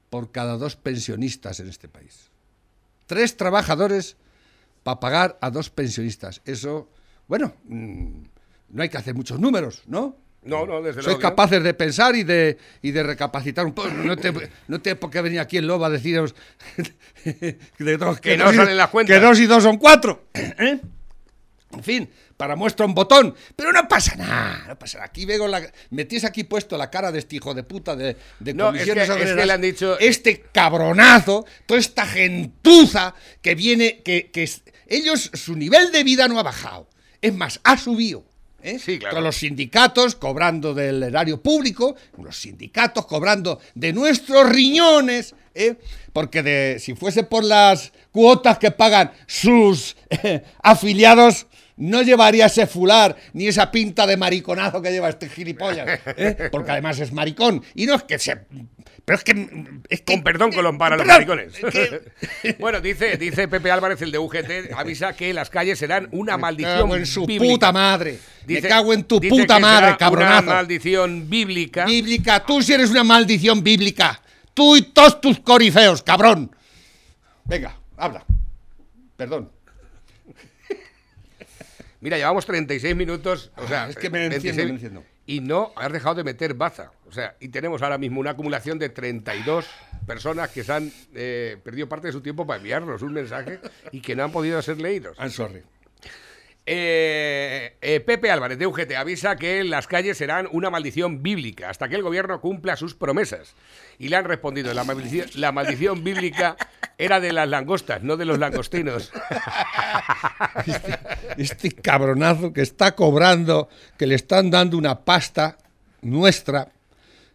por 0.10 0.32
cada 0.32 0.55
dos 0.55 0.77
pensionistas 0.77 1.60
en 1.60 1.67
este 1.67 1.89
país. 1.89 2.29
Tres 3.08 3.36
trabajadores 3.36 4.15
para 4.84 5.01
pagar 5.01 5.38
a 5.41 5.49
dos 5.49 5.69
pensionistas. 5.69 6.41
Eso, 6.45 6.89
bueno, 7.29 7.53
mm, 7.69 8.23
no 8.71 8.83
hay 8.83 8.89
que 8.89 8.97
hacer 8.97 9.15
muchos 9.15 9.39
números, 9.39 9.83
¿no? 9.87 10.17
No, 10.41 10.65
no, 10.65 10.81
desde 10.81 10.95
Sois 11.01 11.05
luego. 11.07 11.19
no. 11.21 11.29
capaces 11.29 11.61
de 11.63 11.73
pensar 11.73 12.15
y 12.15 12.23
de, 12.23 12.57
y 12.81 12.91
de 12.91 13.03
recapacitar 13.03 13.65
un 13.65 13.73
poco. 13.73 13.89
No 13.89 14.15
te, 14.17 14.33
no 14.67 14.81
te 14.81 14.95
por 14.95 15.09
qué 15.11 15.21
venir 15.21 15.39
aquí 15.41 15.57
en 15.57 15.67
Loba 15.67 15.87
a 15.87 15.89
deciros 15.89 16.33
de 17.25 17.97
dos- 17.97 18.19
Que 18.19 18.37
no 18.37 18.45
dos 18.45 18.53
y- 18.53 18.57
salen 18.57 18.77
las 18.77 18.89
cuentas. 18.89 19.15
Que 19.17 19.23
dos 19.25 19.39
y 19.39 19.45
dos 19.45 19.63
son 19.63 19.77
cuatro. 19.77 20.27
¿eh? 20.33 20.79
En 21.71 21.83
fin, 21.83 22.09
para 22.37 22.55
muestra 22.55 22.85
un 22.85 22.95
botón. 22.95 23.35
Pero 23.55 23.71
no 23.73 23.87
pasa 23.87 24.15
nada. 24.15 24.63
No 24.69 24.79
pasa 24.79 24.97
nada. 24.99 25.07
Aquí 25.07 25.25
veo 25.25 25.47
la. 25.47 25.61
Metís 25.91 26.23
aquí 26.23 26.43
puesto 26.45 26.77
la 26.77 26.89
cara 26.89 27.11
de 27.11 27.19
este 27.19 27.35
hijo 27.35 27.53
de 27.53 27.63
puta 27.63 27.95
de, 27.95 28.15
de 28.39 28.53
No, 28.53 28.67
comisiones 28.67 29.09
es 29.09 29.15
que- 29.15 29.23
es 29.23 29.33
que 29.35 29.45
le 29.45 29.53
han 29.53 29.61
dicho- 29.61 29.99
Este 29.99 30.41
cabronazo, 30.53 31.45
toda 31.65 31.79
esta 31.79 32.05
gentuza 32.07 33.13
que 33.41 33.55
viene. 33.55 34.01
que, 34.03 34.31
que 34.31 34.49
ellos, 34.87 35.29
su 35.33 35.55
nivel 35.55 35.91
de 35.91 36.03
vida 36.03 36.27
no 36.29 36.39
ha 36.39 36.43
bajado. 36.43 36.87
Es 37.21 37.34
más, 37.34 37.60
ha 37.63 37.77
subido. 37.77 38.23
¿eh? 38.62 38.79
Sí, 38.79 38.99
claro. 38.99 39.15
Con 39.15 39.23
los 39.23 39.38
sindicatos 39.38 40.15
cobrando 40.15 40.73
del 40.73 41.03
erario 41.03 41.41
público, 41.41 41.95
los 42.17 42.38
sindicatos 42.38 43.05
cobrando 43.05 43.60
de 43.75 43.93
nuestros 43.93 44.49
riñones, 44.49 45.36
¿eh? 45.53 45.75
porque 46.13 46.43
de, 46.43 46.77
si 46.79 46.95
fuese 46.95 47.23
por 47.23 47.43
las 47.43 47.91
cuotas 48.12 48.58
que 48.58 48.71
pagan 48.71 49.12
sus 49.27 49.95
eh, 50.10 50.43
afiliados, 50.62 51.47
no 51.79 52.01
llevaría 52.03 52.45
ese 52.45 52.67
fular 52.67 53.15
ni 53.33 53.47
esa 53.47 53.71
pinta 53.71 54.05
de 54.05 54.15
mariconazo 54.17 54.81
que 54.81 54.91
lleva 54.91 55.09
este 55.09 55.27
gilipollas, 55.29 55.99
¿eh? 56.17 56.49
porque 56.51 56.71
además 56.71 56.99
es 56.99 57.11
maricón. 57.11 57.63
Y 57.73 57.85
no 57.87 57.95
es 57.95 58.03
que 58.03 58.19
se... 58.19 58.37
Pero 59.05 59.17
es 59.17 59.23
que... 59.23 59.31
Es 59.89 60.01
que 60.01 60.13
Con 60.13 60.23
perdón 60.23 60.51
con 60.51 60.63
los 60.63 60.75
para 60.77 60.95
los 60.97 61.07
Perdón, 61.07 61.37
maricones. 61.39 61.73
que- 62.41 62.53
bueno, 62.59 62.79
dice, 62.79 63.17
dice 63.17 63.47
Pepe 63.47 63.71
Álvarez, 63.71 63.99
el 64.03 64.11
de 64.11 64.19
UGT, 64.19 64.73
avisa 64.75 65.13
que 65.13 65.33
las 65.33 65.49
calles 65.49 65.79
serán 65.79 66.07
una 66.11 66.37
Me 66.37 66.41
maldición 66.41 66.75
cago 66.77 66.95
en 66.95 67.05
su 67.07 67.25
bíblica. 67.25 67.51
puta 67.53 67.71
madre. 67.71 68.19
Dice- 68.45 68.61
Me 68.61 68.67
cago 68.69 68.93
en 68.93 69.03
tu 69.05 69.19
puta 69.19 69.55
que 69.55 69.61
madre, 69.61 69.95
cabronazo. 69.97 70.43
Una 70.43 70.53
maldición 70.55 71.27
bíblica. 71.29 71.85
Bíblica, 71.85 72.43
tú 72.45 72.61
sí 72.61 72.73
eres 72.73 72.91
una 72.91 73.03
maldición 73.03 73.63
bíblica. 73.63 74.21
Tú 74.53 74.75
y 74.75 74.81
todos 74.83 75.19
tus 75.21 75.39
corifeos, 75.39 76.03
cabrón. 76.03 76.53
Venga, 77.45 77.75
habla. 77.97 78.25
Perdón. 79.15 79.49
Mira, 82.01 82.17
llevamos 82.17 82.45
36 82.45 82.95
minutos. 82.95 83.51
O 83.57 83.67
sea, 83.67 83.89
es 83.89 83.95
que 83.95 84.09
me 84.09 84.19
26 84.19 84.51
enciendo, 84.51 84.73
me 84.73 84.75
enciendo. 84.75 85.05
Y 85.25 85.41
no 85.41 85.73
has 85.75 85.91
dejado 85.91 86.15
de 86.15 86.23
meter 86.23 86.53
baza. 86.53 86.91
O 87.07 87.12
sea, 87.12 87.35
y 87.39 87.49
tenemos 87.49 87.81
ahora 87.81 87.97
mismo 87.97 88.19
una 88.19 88.31
acumulación 88.31 88.79
de 88.79 88.89
32 88.89 89.65
personas 90.07 90.49
que 90.49 90.63
se 90.63 90.73
han 90.73 90.91
eh, 91.13 91.57
perdido 91.63 91.89
parte 91.89 92.07
de 92.07 92.13
su 92.13 92.21
tiempo 92.21 92.47
para 92.47 92.57
enviarnos 92.57 93.01
un 93.01 93.13
mensaje 93.13 93.59
y 93.91 94.01
que 94.01 94.15
no 94.15 94.23
han 94.23 94.31
podido 94.31 94.62
ser 94.62 94.79
leídos. 94.79 95.17
I'm 95.19 95.29
sorry. 95.29 95.62
Eh, 96.71 97.77
eh, 97.82 97.99
Pepe 97.99 98.29
Álvarez 98.29 98.60
de 98.60 98.67
UGT 98.67 98.93
avisa 98.95 99.38
que 99.38 99.63
las 99.63 99.88
calles 99.88 100.19
serán 100.19 100.47
una 100.51 100.69
maldición 100.69 101.23
bíblica 101.23 101.71
hasta 101.71 101.89
que 101.89 101.95
el 101.95 102.03
gobierno 102.03 102.41
cumpla 102.41 102.75
sus 102.75 102.93
promesas. 102.93 103.55
Y 103.97 104.10
le 104.10 104.17
han 104.17 104.25
respondido, 104.25 104.71
la 104.75 104.84
maldición, 104.84 105.27
la 105.34 105.51
maldición 105.51 106.03
bíblica 106.03 106.58
era 106.99 107.19
de 107.19 107.34
las 107.34 107.49
langostas, 107.49 108.03
no 108.03 108.17
de 108.17 108.25
los 108.25 108.38
langostinos. 108.38 109.12
Este 111.38 111.71
cabronazo 111.71 112.53
que 112.53 112.62
está 112.62 112.93
cobrando, 112.93 113.67
que 113.97 114.05
le 114.05 114.13
están 114.13 114.51
dando 114.51 114.77
una 114.77 115.05
pasta 115.05 115.58
nuestra 116.03 116.71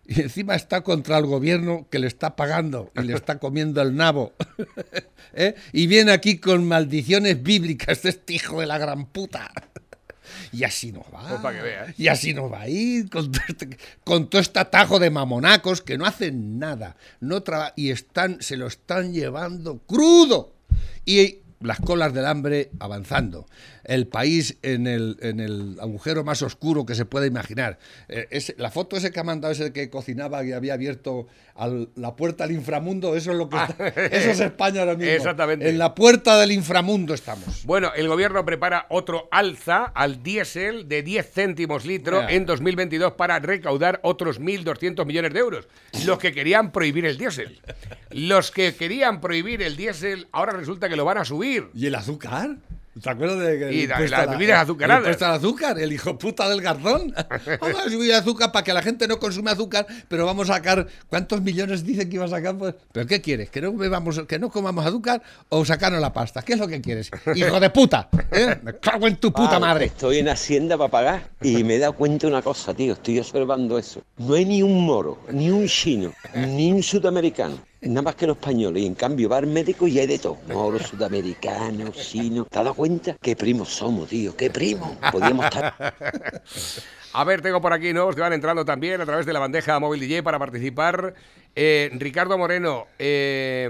y 0.07 0.21
encima 0.21 0.55
está 0.55 0.83
contra 0.83 1.19
el 1.19 1.27
gobierno 1.27 1.87
que 1.91 1.99
le 1.99 2.07
está 2.07 2.37
pagando 2.37 2.91
y 2.95 3.03
le 3.03 3.15
está 3.15 3.39
comiendo 3.39 3.81
el 3.81 3.97
nabo. 3.97 4.33
¿Eh? 5.33 5.55
Y 5.73 5.87
viene 5.87 6.13
aquí 6.13 6.39
con 6.39 6.67
maldiciones 6.67 7.43
bíblicas 7.43 8.03
de 8.03 8.11
este 8.11 8.35
hijo 8.35 8.61
de 8.61 8.67
la 8.67 8.79
gran 8.79 9.07
puta. 9.07 9.51
Y 10.53 10.65
así 10.65 10.93
nos 10.93 11.05
va. 11.05 11.41
Pues 11.41 11.43
que. 11.43 11.95
Y 11.97 12.09
así 12.09 12.35
nos 12.35 12.53
va 12.53 12.63
a 12.63 12.69
ir 12.69 13.09
con 13.09 13.31
todo, 13.31 13.45
este, 13.49 13.79
con 14.05 14.29
todo 14.29 14.41
este 14.41 14.59
atajo 14.59 14.99
de 14.99 15.11
mamonacos 15.11 15.83
que 15.83 15.99
no 15.99 16.07
hacen 16.07 16.59
nada. 16.59 16.97
No 17.21 17.43
y 17.77 17.91
están, 17.91 18.41
se 18.41 18.57
lo 18.57 18.67
están 18.67 19.13
llevando 19.13 19.79
crudo. 19.79 20.55
Y 21.05 21.39
las 21.61 21.81
colas 21.81 22.13
del 22.13 22.27
hambre 22.27 22.71
avanzando. 22.79 23.47
El 23.85 24.07
país 24.07 24.57
en 24.63 24.87
el, 24.87 25.17
en 25.21 25.41
el 25.41 25.77
agujero 25.81 26.25
más 26.25 26.43
oscuro 26.43 26.85
que 26.87 26.95
se 26.95 27.05
puede 27.05 27.27
imaginar. 27.27 27.79
Eh, 28.09 28.27
ese- 28.31 28.55
la 28.59 28.71
foto 28.71 28.97
ese 28.97 29.11
que 29.11 29.21
ha 29.21 29.25
mandado, 29.25 29.53
ese 29.53 29.73
que 29.73 29.91
cocinaba 29.91 30.45
y 30.45 30.53
había 30.53 30.75
abierto 30.75 31.27
al- 31.55 31.89
la 31.95 32.17
puerta 32.17 32.45
al 32.45 32.51
inframundo, 32.53 33.15
eso 33.15 33.33
es 33.33 33.37
lo 33.39 33.49
que 33.49 33.57
está- 33.57 33.89
eso 33.89 34.31
es 34.31 34.41
España 34.41 34.81
ahora 34.81 34.95
mismo. 34.97 35.13
Exactamente. 35.13 35.69
En 35.69 35.79
la 35.79 35.95
puerta 35.95 36.39
del 36.39 36.53
inframundo 36.53 37.15
estamos. 37.15 37.65
Bueno, 37.65 37.93
el 37.95 38.09
gobierno 38.09 38.45
prepara 38.45 38.87
otro 38.89 39.29
alza 39.31 39.85
al 39.95 40.23
diésel 40.23 40.89
de 40.89 41.03
10 41.03 41.31
céntimos 41.33 41.85
litro 41.85 42.23
Ya. 42.23 42.31
en 42.31 42.47
2022 42.47 43.13
para 43.13 43.39
recaudar 43.39 44.01
otros 44.03 44.41
1.200 44.41 45.05
millones 45.07 45.33
de 45.33 45.41
euros. 45.41 45.69
Los 46.07 46.19
que 46.19 46.33
querían 46.33 46.73
prohibir 46.73 47.05
el 47.05 47.19
diésel. 47.19 47.61
Los 48.11 48.51
que 48.51 48.75
querían 48.75 49.21
prohibir 49.21 49.63
el 49.63 49.77
diésel 49.77 50.27
ahora 50.33 50.53
resulta 50.53 50.89
que 50.89 50.97
lo 50.97 51.05
van 51.05 51.19
a 51.19 51.25
subir. 51.25 51.69
¿Y 51.75 51.87
el 51.87 51.95
azúcar? 51.95 52.57
¿Te 53.03 53.11
acuerdas 53.11 53.39
de 53.41 53.59
que 53.59 53.73
Y 53.75 53.81
el 53.83 53.89
la- 53.89 53.95
impuesto 53.97 54.11
las 54.17 54.21
a 54.21 54.27
la- 54.27 54.33
bebidas 54.33 54.63
azucaradas. 54.63 54.99
El 55.01 55.05
impuesto 55.05 55.25
al 55.27 55.33
azúcar, 55.33 55.79
el 55.81 55.93
hijo 55.93 56.17
puta 56.19 56.49
del 56.49 56.61
garzón. 56.61 57.13
Vamos 57.61 57.81
a 57.87 57.91
subir 57.91 58.15
azúcar 58.15 58.53
para 58.53 58.63
que 58.65 58.73
la 58.73 58.83
gente 58.83 59.09
no 59.09 59.19
consume 59.19 59.51
azúcar, 59.51 59.87
pero 60.09 60.27
vamos 60.27 60.49
a 60.51 60.55
sacar. 60.55 60.87
¿Cuántos 61.09 61.43
millones 61.43 61.85
dicen 61.85 62.09
que 62.09 62.17
iba 62.17 62.25
a 62.25 62.29
sacar? 62.29 62.57
Pues, 62.57 62.75
¿Pero 62.93 63.07
qué 63.07 63.21
quieres? 63.21 63.51
¿Que 63.51 63.61
no 63.61 63.73
bebamos, 63.73 64.21
que 64.29 64.39
no 64.39 64.49
comamos 64.51 64.87
azúcar 64.87 65.23
o 65.49 65.65
sacarnos 65.65 66.01
la 66.01 66.13
pasta? 66.13 66.43
¿Qué 66.43 66.53
es 66.55 66.59
lo 66.59 66.69
que 66.69 66.81
quieres? 66.81 67.11
¡Hijo 67.35 67.59
de 67.59 67.71
puta! 67.71 68.09
¿eh? 68.31 68.57
Me 68.63 68.79
cago 68.79 69.07
en 69.09 69.17
tu 69.17 69.33
puta 69.33 69.59
madre. 69.59 69.87
Estoy 69.87 70.19
en 70.19 70.29
Hacienda 70.29 70.77
para 70.79 70.91
pagar 70.91 71.31
y 71.43 71.65
me 71.65 71.77
he 71.77 71.79
dado 71.79 71.95
cuenta 71.95 72.27
de 72.27 72.33
una 72.33 72.43
cosa, 72.43 72.75
tío. 72.75 72.93
Estoy 72.93 73.19
observando 73.19 73.77
eso. 73.79 74.03
No 74.19 74.35
hay 74.35 74.45
ni 74.45 74.63
un 74.63 74.85
moro, 74.87 75.19
ni 75.33 75.51
un 75.51 75.67
chino, 75.67 76.13
ni 76.35 76.73
un 76.73 76.83
sudamericano. 76.83 77.59
Nada 77.85 78.03
más 78.03 78.15
que 78.15 78.27
los 78.27 78.37
españoles. 78.37 78.83
Y 78.83 78.87
en 78.87 78.95
cambio 78.95 79.29
va 79.29 79.39
al 79.39 79.47
médico 79.47 79.87
y 79.87 79.99
hay 79.99 80.07
de 80.07 80.19
todo. 80.19 80.39
Moros, 80.49 80.83
sudamericanos, 80.83 81.97
chinos. 81.97 82.47
¿Te 82.49 82.59
has 82.59 82.65
dado 82.65 82.75
cuenta? 82.75 83.17
¿Qué 83.21 83.37
primos 83.37 83.69
somos, 83.69 84.09
tío? 84.09 84.37
¿Qué 84.37 84.51
primos? 84.51 84.91
Podríamos 85.13 85.45
estar... 85.47 85.75
A 87.17 87.23
ver, 87.23 87.43
tengo 87.43 87.61
por 87.61 87.73
aquí 87.73 87.93
nuevos 87.93 88.17
que 88.17 88.23
van 88.23 88.33
entrando 88.33 88.65
también 88.65 89.01
a 89.01 89.07
través 89.07 89.25
de 89.25 89.33
la 89.33 89.39
bandeja 89.39 89.79
móvil 89.79 90.01
DJ 90.01 90.25
para 90.25 90.37
participar. 90.37 91.15
Eh, 91.55 91.89
Ricardo 91.93 92.37
Moreno, 92.37 92.89
eh, 92.99 93.69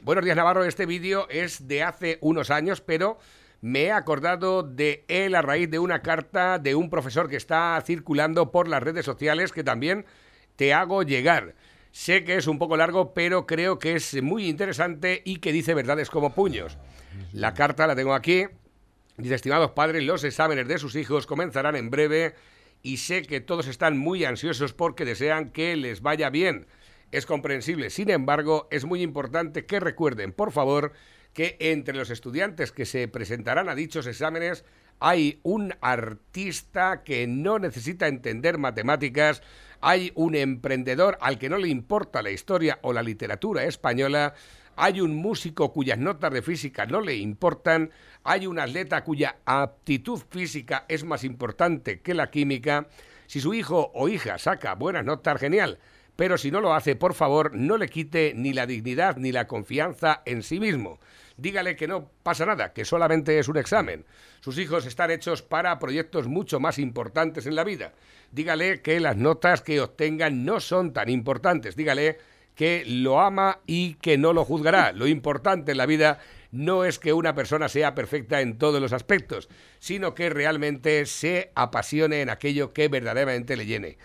buenos 0.00 0.24
días 0.24 0.34
Navarro, 0.34 0.64
este 0.64 0.86
vídeo 0.86 1.28
es 1.28 1.68
de 1.68 1.82
hace 1.82 2.16
unos 2.22 2.50
años, 2.50 2.80
pero 2.80 3.18
me 3.60 3.82
he 3.82 3.92
acordado 3.92 4.62
de 4.62 5.04
él 5.08 5.34
a 5.34 5.42
raíz 5.42 5.70
de 5.70 5.78
una 5.78 6.00
carta 6.00 6.58
de 6.58 6.74
un 6.74 6.88
profesor 6.88 7.28
que 7.28 7.36
está 7.36 7.78
circulando 7.84 8.50
por 8.50 8.66
las 8.66 8.82
redes 8.82 9.04
sociales 9.04 9.52
que 9.52 9.62
también 9.62 10.06
te 10.56 10.72
hago 10.72 11.02
llegar. 11.02 11.54
Sé 11.94 12.24
que 12.24 12.34
es 12.34 12.48
un 12.48 12.58
poco 12.58 12.76
largo, 12.76 13.14
pero 13.14 13.46
creo 13.46 13.78
que 13.78 13.94
es 13.94 14.20
muy 14.20 14.48
interesante 14.48 15.22
y 15.24 15.36
que 15.36 15.52
dice 15.52 15.74
verdades 15.74 16.10
como 16.10 16.34
puños. 16.34 16.76
La 17.32 17.54
carta 17.54 17.86
la 17.86 17.94
tengo 17.94 18.14
aquí. 18.14 18.46
Dice, 19.16 19.36
estimados 19.36 19.70
padres, 19.70 20.02
los 20.02 20.24
exámenes 20.24 20.66
de 20.66 20.78
sus 20.78 20.96
hijos 20.96 21.24
comenzarán 21.28 21.76
en 21.76 21.90
breve 21.90 22.34
y 22.82 22.96
sé 22.96 23.22
que 23.22 23.40
todos 23.40 23.68
están 23.68 23.96
muy 23.96 24.24
ansiosos 24.24 24.72
porque 24.72 25.04
desean 25.04 25.50
que 25.50 25.76
les 25.76 26.02
vaya 26.02 26.30
bien. 26.30 26.66
Es 27.12 27.26
comprensible. 27.26 27.90
Sin 27.90 28.10
embargo, 28.10 28.66
es 28.72 28.84
muy 28.84 29.00
importante 29.00 29.64
que 29.64 29.78
recuerden, 29.78 30.32
por 30.32 30.50
favor, 30.50 30.94
que 31.32 31.56
entre 31.60 31.94
los 31.94 32.10
estudiantes 32.10 32.72
que 32.72 32.86
se 32.86 33.06
presentarán 33.06 33.68
a 33.68 33.76
dichos 33.76 34.08
exámenes 34.08 34.64
hay 34.98 35.38
un 35.44 35.74
artista 35.80 37.04
que 37.04 37.28
no 37.28 37.60
necesita 37.60 38.08
entender 38.08 38.58
matemáticas, 38.58 39.42
hay 39.80 40.12
un 40.14 40.34
emprendedor 40.34 41.18
al 41.20 41.38
que 41.38 41.48
no 41.48 41.58
le 41.58 41.68
importa 41.68 42.22
la 42.22 42.30
historia 42.30 42.78
o 42.82 42.92
la 42.92 43.02
literatura 43.02 43.64
española, 43.64 44.34
hay 44.76 45.00
un 45.00 45.16
músico 45.16 45.72
cuyas 45.72 45.98
notas 45.98 46.32
de 46.32 46.42
física 46.42 46.86
no 46.86 47.00
le 47.00 47.14
importan, 47.16 47.90
hay 48.24 48.46
un 48.46 48.58
atleta 48.58 49.04
cuya 49.04 49.36
aptitud 49.44 50.20
física 50.30 50.84
es 50.88 51.04
más 51.04 51.24
importante 51.24 52.00
que 52.00 52.14
la 52.14 52.30
química. 52.30 52.88
Si 53.26 53.40
su 53.40 53.54
hijo 53.54 53.90
o 53.94 54.08
hija 54.08 54.38
saca 54.38 54.74
buenas 54.74 55.04
notas, 55.04 55.40
genial. 55.40 55.78
Pero 56.16 56.38
si 56.38 56.50
no 56.50 56.60
lo 56.60 56.74
hace, 56.74 56.94
por 56.94 57.14
favor, 57.14 57.54
no 57.54 57.76
le 57.76 57.88
quite 57.88 58.32
ni 58.34 58.52
la 58.52 58.66
dignidad 58.66 59.16
ni 59.16 59.32
la 59.32 59.46
confianza 59.46 60.22
en 60.24 60.42
sí 60.42 60.60
mismo. 60.60 61.00
Dígale 61.36 61.74
que 61.74 61.88
no 61.88 62.10
pasa 62.22 62.46
nada, 62.46 62.72
que 62.72 62.84
solamente 62.84 63.38
es 63.38 63.48
un 63.48 63.56
examen. 63.56 64.04
Sus 64.40 64.58
hijos 64.58 64.86
están 64.86 65.10
hechos 65.10 65.42
para 65.42 65.78
proyectos 65.80 66.28
mucho 66.28 66.60
más 66.60 66.78
importantes 66.78 67.46
en 67.46 67.56
la 67.56 67.64
vida. 67.64 67.92
Dígale 68.30 68.82
que 68.82 69.00
las 69.00 69.16
notas 69.16 69.60
que 69.60 69.80
obtengan 69.80 70.44
no 70.44 70.60
son 70.60 70.92
tan 70.92 71.08
importantes. 71.08 71.74
Dígale 71.74 72.18
que 72.54 72.84
lo 72.86 73.20
ama 73.20 73.58
y 73.66 73.94
que 73.94 74.16
no 74.16 74.32
lo 74.32 74.44
juzgará. 74.44 74.92
Lo 74.94 75.08
importante 75.08 75.72
en 75.72 75.78
la 75.78 75.86
vida 75.86 76.20
no 76.52 76.84
es 76.84 77.00
que 77.00 77.12
una 77.12 77.34
persona 77.34 77.68
sea 77.68 77.96
perfecta 77.96 78.40
en 78.40 78.58
todos 78.58 78.80
los 78.80 78.92
aspectos, 78.92 79.48
sino 79.80 80.14
que 80.14 80.30
realmente 80.30 81.04
se 81.06 81.50
apasione 81.56 82.20
en 82.20 82.30
aquello 82.30 82.72
que 82.72 82.86
verdaderamente 82.86 83.56
le 83.56 83.66
llene. 83.66 83.98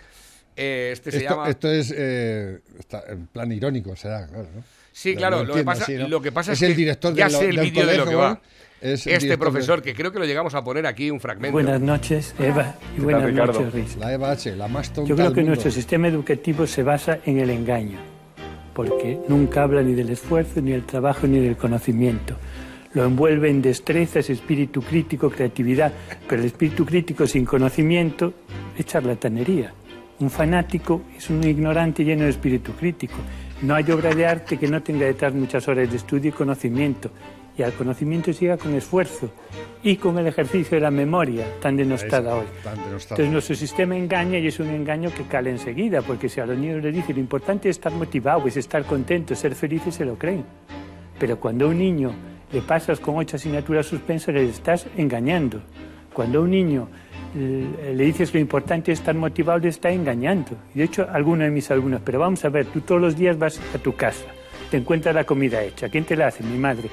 Eh, 0.56 0.90
este 0.92 1.10
se 1.10 1.18
Esto, 1.18 1.30
llama... 1.30 1.48
esto 1.48 1.70
es 1.70 1.94
eh, 1.96 2.58
está 2.78 3.02
en 3.08 3.26
plan 3.26 3.50
irónico, 3.52 3.94
será, 3.96 4.26
claro, 4.26 4.48
¿no? 4.54 4.62
Sí, 4.92 5.12
Lo- 5.14 5.18
claro, 5.18 5.36
lo 5.38 5.42
lo, 5.44 5.54
que 5.54 5.60
entiendo 5.60 5.70
pasa, 5.72 5.84
así, 5.84 5.94
¿no? 5.94 6.08
lo 6.08 6.20
que 6.22 6.32
pasa 6.32 6.52
es, 6.52 6.58
Es 6.58 6.62
el 6.68 6.74
que 6.74 6.78
director 6.78 7.14
ya 7.14 7.26
de 7.26 7.32
lo- 7.32 7.38
sé 7.38 7.48
el 7.48 7.60
vídeo 7.60 7.86
de 7.86 7.96
lo 7.96 8.06
que 8.06 8.14
va. 8.16 8.40
es 8.80 9.06
Este 9.06 9.38
profesor, 9.38 9.80
de- 9.80 9.90
que 9.90 9.94
creo 9.96 10.12
que 10.12 10.18
lo 10.18 10.24
llegamos 10.26 10.54
a 10.54 10.64
poner 10.64 10.86
aquí 10.86 11.10
un 11.10 11.20
fragmento. 11.20 11.52
Buenas 11.52 11.80
noches, 11.80 12.34
Eva, 12.38 12.74
y 12.96 13.00
buenas 13.00 13.32
noches, 13.32 13.72
Riz. 13.72 13.96
La 13.96 14.12
Eva 14.12 14.32
H, 14.32 14.54
la 14.56 14.68
más 14.68 14.92
tonta 14.92 15.08
Yo 15.08 15.16
creo 15.16 15.32
que 15.32 15.42
nuestro 15.42 15.70
sistema 15.70 16.08
educativo 16.08 16.66
se 16.66 16.82
basa 16.82 17.20
en 17.24 17.38
el 17.38 17.50
engaño, 17.50 17.98
porque 18.74 19.18
nunca 19.28 19.62
habla 19.62 19.82
ni 19.82 19.94
del 19.94 20.10
esfuerzo, 20.10 20.60
ni 20.60 20.72
del 20.72 20.84
trabajo, 20.84 21.26
ni 21.26 21.38
del 21.38 21.56
conocimiento. 21.56 22.36
Lo 22.92 23.04
envuelve 23.04 23.48
en 23.48 23.62
destrezas, 23.62 24.28
espíritu 24.30 24.82
crítico, 24.82 25.30
creatividad, 25.30 25.92
pero 26.28 26.40
el 26.42 26.48
espíritu 26.48 26.84
crítico 26.84 27.24
sin 27.26 27.44
conocimiento 27.44 28.34
es 28.76 28.84
charlatanería. 28.86 29.72
Un 30.20 30.28
fanático 30.28 31.00
es 31.16 31.30
un 31.30 31.42
ignorante 31.42 32.04
lleno 32.04 32.24
de 32.24 32.30
espíritu 32.30 32.72
crítico. 32.72 33.16
No 33.62 33.74
hay 33.74 33.90
obra 33.90 34.14
de 34.14 34.26
arte 34.26 34.58
que 34.58 34.68
no 34.68 34.82
tenga 34.82 35.06
detrás 35.06 35.32
muchas 35.32 35.66
horas 35.66 35.90
de 35.90 35.96
estudio 35.96 36.28
y 36.28 36.32
conocimiento. 36.32 37.10
Y 37.56 37.62
al 37.62 37.72
conocimiento 37.72 38.30
se 38.30 38.40
llega 38.40 38.58
con 38.58 38.74
esfuerzo 38.74 39.32
y 39.82 39.96
con 39.96 40.18
el 40.18 40.26
ejercicio 40.26 40.76
de 40.76 40.82
la 40.82 40.90
memoria, 40.90 41.46
tan 41.60 41.74
denostada 41.74 42.36
hoy. 42.36 42.44
Tan 42.62 42.76
denostada. 42.76 43.14
Entonces 43.14 43.32
nuestro 43.32 43.54
sistema 43.54 43.96
engaña 43.96 44.38
y 44.38 44.46
es 44.46 44.60
un 44.60 44.68
engaño 44.68 45.10
que 45.12 45.24
cala 45.24 45.48
enseguida, 45.48 46.02
porque 46.02 46.28
si 46.28 46.38
a 46.38 46.46
los 46.46 46.58
niños 46.58 46.82
les 46.82 46.94
dice 46.94 47.14
lo 47.14 47.20
importante 47.20 47.70
es 47.70 47.76
estar 47.76 47.92
motivado, 47.92 48.46
es 48.46 48.58
estar 48.58 48.84
contento, 48.84 49.34
ser 49.34 49.54
felices, 49.54 49.94
se 49.94 50.04
lo 50.04 50.18
creen. 50.18 50.44
Pero 51.18 51.40
cuando 51.40 51.64
a 51.64 51.68
un 51.68 51.78
niño 51.78 52.12
le 52.52 52.60
pasas 52.60 53.00
con 53.00 53.16
ocho 53.16 53.36
asignaturas 53.36 53.86
suspensas, 53.86 54.34
le 54.34 54.44
estás 54.44 54.86
engañando. 54.98 55.62
Cuando 56.12 56.40
a 56.40 56.42
un 56.42 56.50
niño 56.50 56.88
le 57.34 58.04
dices 58.04 58.32
lo 58.34 58.40
importante 58.40 58.92
es 58.92 59.00
estar 59.00 59.14
motivado, 59.14 59.66
está 59.68 59.90
engañando. 59.90 60.52
Y 60.74 60.78
de 60.78 60.84
hecho, 60.84 61.06
algunos 61.10 61.44
de 61.44 61.50
mis 61.50 61.70
alumnos, 61.70 62.00
pero 62.04 62.18
vamos 62.18 62.44
a 62.44 62.48
ver, 62.48 62.66
tú 62.66 62.80
todos 62.80 63.00
los 63.00 63.16
días 63.16 63.38
vas 63.38 63.60
a 63.74 63.78
tu 63.78 63.94
casa, 63.94 64.26
te 64.70 64.76
encuentras 64.76 65.14
la 65.14 65.24
comida 65.24 65.62
hecha. 65.62 65.88
¿Quién 65.88 66.04
te 66.04 66.16
la 66.16 66.28
hace? 66.28 66.42
Mi 66.42 66.58
madre. 66.58 66.88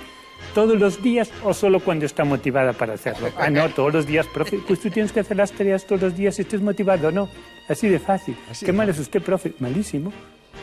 ¿Todos 0.54 0.80
los 0.80 1.02
días 1.04 1.32
o 1.44 1.54
solo 1.54 1.80
cuando 1.80 2.06
está 2.06 2.24
motivada 2.24 2.74
para 2.74 2.94
hacerlo? 2.94 3.30
Ah, 3.38 3.50
no, 3.50 3.70
todos 3.70 3.94
los 3.94 4.08
días, 4.08 4.26
profe. 4.28 4.60
Pues 4.68 4.80
tú 4.80 4.90
tienes 4.90 5.12
que 5.12 5.20
hacer 5.20 5.38
las 5.38 5.52
tareas 5.52 5.86
todos 5.86 6.02
los 6.02 6.16
días 6.16 6.36
si 6.36 6.44
estés 6.44 6.62
motivado 6.62 7.10
o 7.10 7.12
no. 7.12 7.30
Así 7.68 7.90
de 7.90 8.00
fácil. 8.00 8.36
¿Qué 8.64 8.72
mal 8.72 8.90
es 8.90 9.00
usted, 9.00 9.22
profe? 9.22 9.54
Malísimo. 9.60 10.12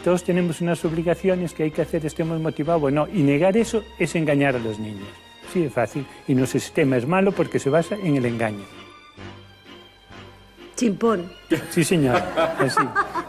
Todos 0.02 0.24
tenemos 0.24 0.60
unas 0.60 0.84
obligaciones 0.84 1.52
que 1.52 1.64
hay 1.64 1.70
que 1.70 1.82
hacer, 1.82 2.04
estemos 2.04 2.40
motivados 2.40 2.82
o 2.82 2.90
no. 2.90 3.08
Y 3.08 3.22
negar 3.22 3.56
eso 3.56 3.84
es 3.98 4.14
engañar 4.16 4.56
a 4.56 4.58
los 4.58 4.78
niños. 4.78 5.08
Así 5.48 5.62
de 5.62 5.70
fácil. 5.70 6.04
Y 6.26 6.34
nuestro 6.34 6.60
sistema 6.60 6.96
es 6.96 7.06
malo 7.06 7.32
porque 7.32 7.58
se 7.58 7.70
basa 7.70 7.96
en 7.96 8.16
el 8.16 8.26
engaño. 8.26 8.64
Chimpón. 10.74 11.30
Sí, 11.70 11.84
señor. 11.84 12.16
Así. 12.58 12.80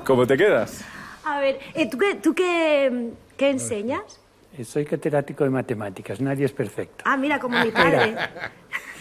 ¿Cómo 0.06 0.26
te 0.26 0.38
quedas? 0.38 0.84
A 1.24 1.40
ver, 1.40 1.60
eh, 1.74 1.90
¿tú, 1.90 1.98
qué, 1.98 2.16
tú 2.16 2.34
qué, 2.34 3.12
qué 3.38 3.50
enseñas? 3.50 4.20
Soy 4.64 4.86
catedrático 4.86 5.44
de 5.44 5.50
matemáticas. 5.50 6.22
Nadie 6.22 6.46
es 6.46 6.54
perfecto. 6.54 7.04
Ah, 7.06 7.18
mira, 7.18 7.40
como 7.40 7.60
mi 7.62 7.72
padre. 7.72 8.16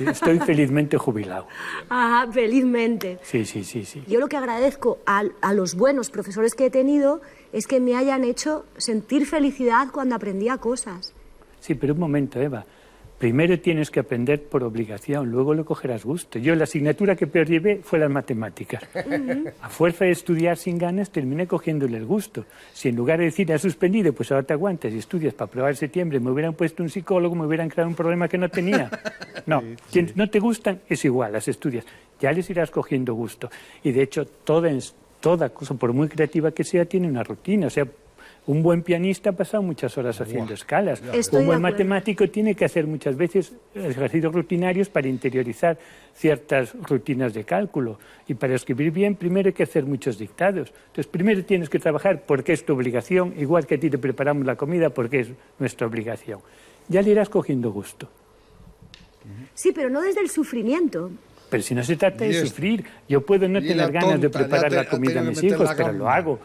Estoy 0.00 0.40
felizmente 0.40 0.98
jubilado. 0.98 1.46
Ajá, 1.88 2.30
felizmente. 2.32 3.20
Sí, 3.22 3.44
sí, 3.44 3.62
sí, 3.62 3.84
sí. 3.84 4.02
Yo 4.08 4.18
lo 4.18 4.26
que 4.26 4.36
agradezco 4.36 4.98
a, 5.06 5.22
a 5.40 5.52
los 5.52 5.76
buenos 5.76 6.10
profesores 6.10 6.54
que 6.56 6.66
he 6.66 6.70
tenido 6.70 7.22
es 7.52 7.68
que 7.68 7.78
me 7.78 7.96
hayan 7.96 8.24
hecho 8.24 8.66
sentir 8.78 9.26
felicidad 9.26 9.88
cuando 9.92 10.16
aprendía 10.16 10.56
cosas. 10.58 11.14
Sí, 11.60 11.74
pero 11.76 11.94
un 11.94 12.00
momento, 12.00 12.40
Eva. 12.40 12.66
Primero 13.24 13.58
tienes 13.58 13.90
que 13.90 14.00
aprender 14.00 14.42
por 14.42 14.62
obligación, 14.64 15.30
luego 15.30 15.54
lo 15.54 15.64
cogerás 15.64 16.04
gusto. 16.04 16.38
Yo 16.38 16.54
la 16.54 16.64
asignatura 16.64 17.16
que 17.16 17.26
peor 17.26 17.46
llevé 17.46 17.80
fue 17.82 17.98
las 17.98 18.10
matemáticas. 18.10 18.82
A 19.62 19.70
fuerza 19.70 20.04
de 20.04 20.10
estudiar 20.10 20.58
sin 20.58 20.76
ganas 20.76 21.08
terminé 21.08 21.46
cogiéndole 21.46 21.96
el 21.96 22.04
gusto. 22.04 22.44
Si 22.74 22.90
en 22.90 22.96
lugar 22.96 23.20
de 23.20 23.24
decir, 23.24 23.50
has 23.50 23.62
suspendido, 23.62 24.12
pues 24.12 24.30
ahora 24.30 24.42
te 24.42 24.52
aguantas 24.52 24.92
y 24.92 24.98
estudias 24.98 25.32
para 25.32 25.50
probar 25.50 25.70
en 25.70 25.76
septiembre, 25.78 26.20
me 26.20 26.32
hubieran 26.32 26.52
puesto 26.52 26.82
un 26.82 26.90
psicólogo, 26.90 27.34
me 27.34 27.46
hubieran 27.46 27.70
creado 27.70 27.88
un 27.88 27.94
problema 27.94 28.28
que 28.28 28.36
no 28.36 28.50
tenía. 28.50 28.90
No, 29.46 29.62
si 29.88 30.02
no 30.14 30.28
te 30.28 30.38
gustan, 30.38 30.80
es 30.88 31.04
igual, 31.04 31.32
las 31.32 31.48
estudias. 31.48 31.84
Ya 32.20 32.30
les 32.32 32.48
irás 32.48 32.70
cogiendo 32.70 33.14
gusto. 33.14 33.50
Y 33.82 33.92
de 33.92 34.02
hecho, 34.02 34.26
toda, 34.26 34.70
toda 35.20 35.48
cosa, 35.48 35.74
por 35.74 35.92
muy 35.92 36.08
creativa 36.08 36.50
que 36.50 36.64
sea, 36.64 36.86
tiene 36.86 37.08
una 37.08 37.22
rutina. 37.22 37.66
O 37.66 37.70
sea, 37.70 37.86
un 38.46 38.62
buen 38.62 38.82
pianista 38.82 39.30
ha 39.30 39.32
pasado 39.32 39.62
muchas 39.62 39.96
horas 39.96 40.20
haciendo 40.20 40.52
escalas. 40.52 41.02
Estoy 41.14 41.40
un 41.40 41.46
buen 41.46 41.62
matemático 41.62 42.28
tiene 42.28 42.54
que 42.54 42.66
hacer 42.66 42.86
muchas 42.86 43.16
veces 43.16 43.54
ejercicios 43.74 44.32
rutinarios 44.34 44.90
para 44.90 45.08
interiorizar 45.08 45.78
ciertas 46.14 46.74
rutinas 46.82 47.32
de 47.32 47.44
cálculo. 47.44 47.98
Y 48.28 48.34
para 48.34 48.54
escribir 48.54 48.90
bien, 48.90 49.14
primero 49.16 49.46
hay 49.48 49.54
que 49.54 49.62
hacer 49.62 49.86
muchos 49.86 50.18
dictados. 50.18 50.72
Entonces, 50.88 51.06
primero 51.06 51.42
tienes 51.44 51.70
que 51.70 51.78
trabajar 51.78 52.22
porque 52.26 52.52
es 52.52 52.66
tu 52.66 52.74
obligación, 52.74 53.32
igual 53.38 53.66
que 53.66 53.76
a 53.76 53.80
ti 53.80 53.88
te 53.88 53.96
preparamos 53.98 54.44
la 54.44 54.56
comida 54.56 54.90
porque 54.90 55.20
es 55.20 55.28
nuestra 55.58 55.86
obligación. 55.86 56.40
Ya 56.88 57.00
le 57.00 57.10
irás 57.12 57.30
cogiendo 57.30 57.70
gusto. 57.72 58.10
Sí, 59.54 59.72
pero 59.74 59.88
no 59.88 60.02
desde 60.02 60.20
el 60.20 60.28
sufrimiento. 60.28 61.10
Pero 61.48 61.62
si 61.62 61.74
no 61.74 61.82
se 61.82 61.96
trata 61.96 62.24
de 62.24 62.34
sufrir, 62.46 62.84
yo 63.08 63.20
puedo 63.24 63.48
no 63.48 63.60
tener 63.60 63.90
ganas 63.92 64.20
de 64.20 64.28
preparar 64.28 64.70
te- 64.70 64.76
la 64.76 64.86
comida 64.88 65.20
a 65.20 65.22
mis 65.24 65.42
hijos, 65.42 65.70
pero 65.76 65.92
lo 65.92 66.10
hago. 66.10 66.38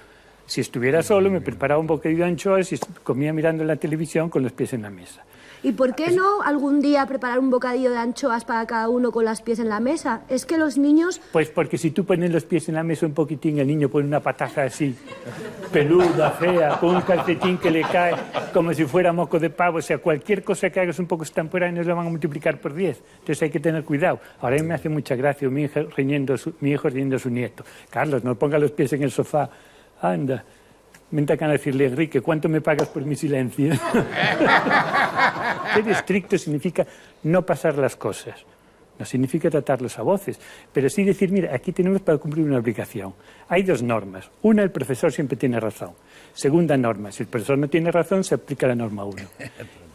Si 0.49 0.61
estuviera 0.61 1.03
solo, 1.03 1.29
me 1.29 1.41
preparaba 1.41 1.79
un 1.79 1.85
bocadillo 1.85 2.23
de 2.23 2.31
anchoas 2.31 2.73
y 2.73 2.79
comía 3.03 3.31
mirando 3.31 3.63
la 3.63 3.75
televisión 3.75 4.31
con 4.31 4.41
los 4.41 4.51
pies 4.51 4.73
en 4.73 4.81
la 4.81 4.89
mesa. 4.89 5.23
¿Y 5.61 5.73
por 5.73 5.93
qué 5.93 6.09
no 6.09 6.41
algún 6.41 6.81
día 6.81 7.05
preparar 7.05 7.37
un 7.37 7.51
bocadillo 7.51 7.91
de 7.91 7.97
anchoas 7.97 8.45
para 8.45 8.65
cada 8.65 8.89
uno 8.89 9.11
con 9.11 9.25
las 9.25 9.43
pies 9.43 9.59
en 9.59 9.69
la 9.69 9.79
mesa? 9.79 10.21
Es 10.27 10.47
que 10.47 10.57
los 10.57 10.79
niños 10.79 11.21
Pues 11.31 11.51
porque 11.51 11.77
si 11.77 11.91
tú 11.91 12.03
pones 12.03 12.31
los 12.31 12.45
pies 12.45 12.67
en 12.67 12.75
la 12.75 12.83
mesa 12.83 13.05
un 13.05 13.13
poquitín, 13.13 13.59
el 13.59 13.67
niño 13.67 13.89
pone 13.89 14.07
una 14.07 14.21
pataja 14.21 14.63
así, 14.63 14.95
peluda, 15.71 16.31
fea, 16.31 16.79
con 16.79 16.95
un 16.95 17.01
calcetín 17.01 17.59
que 17.59 17.69
le 17.69 17.81
cae 17.81 18.15
como 18.51 18.73
si 18.73 18.85
fuera 18.85 19.13
moco 19.13 19.37
de 19.37 19.51
pavo. 19.51 19.77
O 19.77 19.81
sea, 19.83 19.99
cualquier 19.99 20.43
cosa 20.43 20.71
que 20.71 20.79
hagas 20.79 20.97
un 20.97 21.05
poco 21.05 21.21
extemporáneo 21.21 21.83
lo 21.83 21.95
van 21.95 22.07
a 22.07 22.09
multiplicar 22.09 22.59
por 22.59 22.73
10. 22.73 23.03
Entonces 23.19 23.43
hay 23.43 23.51
que 23.51 23.59
tener 23.59 23.83
cuidado. 23.83 24.19
Ahora 24.41 24.55
a 24.55 24.59
mí 24.59 24.65
me 24.65 24.73
hace 24.73 24.89
mucha 24.89 25.15
gracia 25.15 25.47
mi 25.47 25.65
hijo 25.65 25.81
riñendo 25.95 26.33
a 26.33 26.37
su, 26.39 26.55
mi 26.59 26.71
hijo 26.71 26.89
riñendo 26.89 27.17
a 27.17 27.19
su 27.19 27.29
nieto. 27.29 27.63
Carlos, 27.91 28.23
no 28.23 28.33
ponga 28.33 28.57
los 28.57 28.71
pies 28.71 28.93
en 28.93 29.03
el 29.03 29.11
sofá. 29.11 29.51
Anda. 30.01 30.43
Me 31.11 31.25
a 31.27 31.47
decirle, 31.47 31.85
Enrique, 31.85 32.21
¿cuánto 32.21 32.47
me 32.49 32.61
pagas 32.61 32.87
por 32.89 33.03
mi 33.03 33.15
silencio? 33.15 33.73
Ser 35.73 35.89
estricto 35.89 36.37
significa 36.37 36.85
no 37.23 37.43
pasar 37.43 37.79
las 37.79 37.95
cosas. 37.95 38.45
No 38.99 39.05
significa 39.05 39.49
tratarlos 39.49 39.97
a 39.97 40.03
voces, 40.03 40.39
pero 40.73 40.89
sí 40.89 41.05
decir, 41.05 41.31
mira, 41.31 41.55
aquí 41.55 41.71
tenemos 41.71 42.01
para 42.01 42.17
cumplir 42.17 42.45
una 42.45 42.59
obligación. 42.59 43.13
Hay 43.47 43.63
dos 43.63 43.81
normas. 43.81 44.29
Una, 44.41 44.61
el 44.61 44.71
profesor 44.71 45.11
siempre 45.11 45.37
tiene 45.37 45.59
razón. 45.59 45.91
Segunda 46.33 46.77
norma, 46.77 47.11
si 47.11 47.23
el 47.23 47.29
profesor 47.29 47.57
no 47.57 47.69
tiene 47.69 47.91
razón, 47.91 48.23
se 48.23 48.35
aplica 48.35 48.67
la 48.67 48.75
norma 48.75 49.05
uno. 49.05 49.23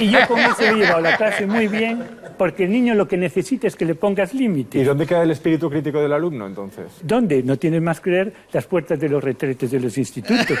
Y 0.00 0.10
yo 0.10 0.18
con 0.26 0.38
eso 0.38 0.62
he 0.62 0.74
llevado 0.74 1.00
la 1.00 1.16
clase 1.16 1.46
muy 1.46 1.68
bien, 1.68 2.04
porque 2.36 2.64
el 2.64 2.72
niño 2.72 2.94
lo 2.94 3.08
que 3.08 3.16
necesita 3.16 3.66
es 3.66 3.76
que 3.76 3.84
le 3.84 3.94
pongas 3.94 4.34
límites. 4.34 4.80
¿Y 4.80 4.84
dónde 4.84 5.06
queda 5.06 5.22
el 5.22 5.30
espíritu 5.30 5.70
crítico 5.70 6.00
del 6.00 6.12
alumno, 6.12 6.46
entonces? 6.46 6.86
¿Dónde? 7.02 7.42
No 7.42 7.56
tienes 7.56 7.82
más 7.82 8.00
que 8.00 8.10
leer 8.10 8.32
las 8.52 8.66
puertas 8.66 9.00
de 9.00 9.08
los 9.08 9.22
retretes 9.22 9.70
de 9.70 9.80
los 9.80 9.96
institutos. 9.98 10.58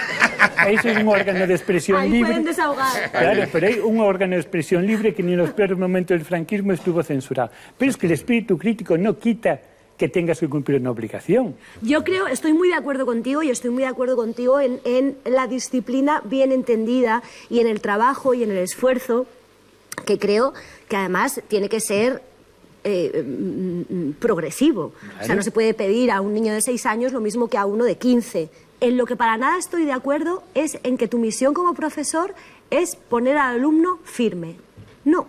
Eso 0.68 0.88
es 0.88 0.98
un 0.98 1.08
órgano 1.08 1.46
de 1.46 1.54
expresión 1.54 2.00
ahí 2.00 2.10
libre. 2.10 2.28
pueden 2.28 2.44
desahogar. 2.44 3.10
Claro, 3.10 3.42
pero 3.52 3.66
hay 3.66 3.78
un 3.78 4.00
órgano 4.00 4.34
de 4.34 4.40
expresión 4.40 4.86
libre 4.86 5.14
que 5.14 5.22
ni 5.22 5.32
en 5.32 5.38
los 5.38 5.50
peores 5.50 5.78
momentos 5.78 6.16
del 6.16 6.26
franquismo 6.26 6.72
estuvo 6.72 7.02
censurado. 7.02 7.50
Pero 7.76 7.90
es 7.90 7.96
que 7.96 8.06
el 8.06 8.12
espíritu 8.12 8.58
crítico 8.58 8.98
no 8.98 9.18
quita 9.18 9.60
que 9.98 10.08
tengas 10.08 10.38
que 10.38 10.48
cumplir 10.48 10.80
una 10.80 10.92
obligación. 10.92 11.56
Yo 11.82 12.04
creo, 12.04 12.28
estoy 12.28 12.52
muy 12.54 12.68
de 12.68 12.74
acuerdo 12.74 13.04
contigo 13.04 13.42
y 13.42 13.50
estoy 13.50 13.70
muy 13.70 13.82
de 13.82 13.88
acuerdo 13.88 14.16
contigo 14.16 14.60
en, 14.60 14.80
en 14.84 15.18
la 15.24 15.46
disciplina 15.48 16.22
bien 16.24 16.52
entendida 16.52 17.22
y 17.50 17.58
en 17.60 17.66
el 17.66 17.80
trabajo 17.80 18.32
y 18.32 18.44
en 18.44 18.52
el 18.52 18.58
esfuerzo, 18.58 19.26
que 20.06 20.18
creo 20.18 20.54
que 20.88 20.96
además 20.96 21.42
tiene 21.48 21.68
que 21.68 21.80
ser 21.80 22.22
eh, 22.84 23.22
mm, 23.22 23.94
mm, 23.94 24.12
progresivo. 24.14 24.92
O 25.20 25.24
sea, 25.24 25.34
no 25.34 25.42
se 25.42 25.50
puede 25.50 25.74
pedir 25.74 26.12
a 26.12 26.20
un 26.20 26.32
niño 26.32 26.54
de 26.54 26.60
seis 26.62 26.86
años 26.86 27.12
lo 27.12 27.20
mismo 27.20 27.48
que 27.48 27.58
a 27.58 27.66
uno 27.66 27.84
de 27.84 27.96
15. 27.98 28.48
En 28.80 28.96
lo 28.96 29.04
que 29.04 29.16
para 29.16 29.36
nada 29.36 29.58
estoy 29.58 29.84
de 29.84 29.92
acuerdo 29.92 30.44
es 30.54 30.78
en 30.84 30.96
que 30.96 31.08
tu 31.08 31.18
misión 31.18 31.54
como 31.54 31.74
profesor 31.74 32.34
es 32.70 32.94
poner 32.94 33.36
al 33.36 33.56
alumno 33.56 33.98
firme. 34.04 34.56
No, 35.04 35.26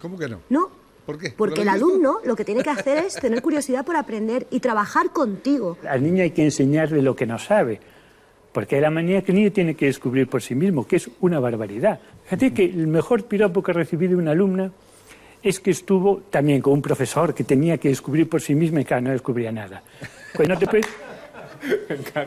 ¿Cómo 0.00 0.16
que 0.16 0.28
no? 0.28 0.40
no. 0.48 0.77
¿Por 1.08 1.16
qué? 1.16 1.32
Porque 1.34 1.62
el 1.62 1.70
alumno 1.70 2.18
lo 2.22 2.36
que 2.36 2.44
tiene 2.44 2.62
que 2.62 2.68
hacer 2.68 2.98
es 3.06 3.14
tener 3.14 3.40
curiosidad 3.40 3.82
por 3.82 3.96
aprender 3.96 4.46
y 4.50 4.60
trabajar 4.60 5.08
contigo. 5.10 5.78
Al 5.88 6.02
niño 6.02 6.22
hay 6.22 6.32
que 6.32 6.44
enseñarle 6.44 7.00
lo 7.00 7.16
que 7.16 7.24
no 7.24 7.38
sabe. 7.38 7.80
Porque 8.52 8.76
hay 8.76 8.82
la 8.82 8.90
manera 8.90 9.22
que 9.22 9.32
el 9.32 9.38
niño 9.38 9.50
tiene 9.50 9.74
que 9.74 9.86
descubrir 9.86 10.28
por 10.28 10.42
sí 10.42 10.54
mismo, 10.54 10.86
que 10.86 10.96
es 10.96 11.08
una 11.20 11.40
barbaridad. 11.40 11.98
Fíjate 12.24 12.52
que 12.52 12.66
el 12.66 12.88
mejor 12.88 13.24
piropo 13.24 13.62
que 13.62 13.72
recibí 13.72 14.06
de 14.06 14.16
una 14.16 14.32
alumna 14.32 14.70
es 15.42 15.60
que 15.60 15.70
estuvo 15.70 16.24
también 16.28 16.60
con 16.60 16.74
un 16.74 16.82
profesor 16.82 17.32
que 17.32 17.42
tenía 17.42 17.78
que 17.78 17.88
descubrir 17.88 18.28
por 18.28 18.42
sí 18.42 18.54
mismo 18.54 18.78
y 18.78 18.84
claro, 18.84 19.04
no 19.04 19.10
descubría 19.10 19.50
nada. 19.50 19.82
Pues 20.34 20.46
no 20.46 20.58
te 20.58 20.66
puedes... 20.66 20.86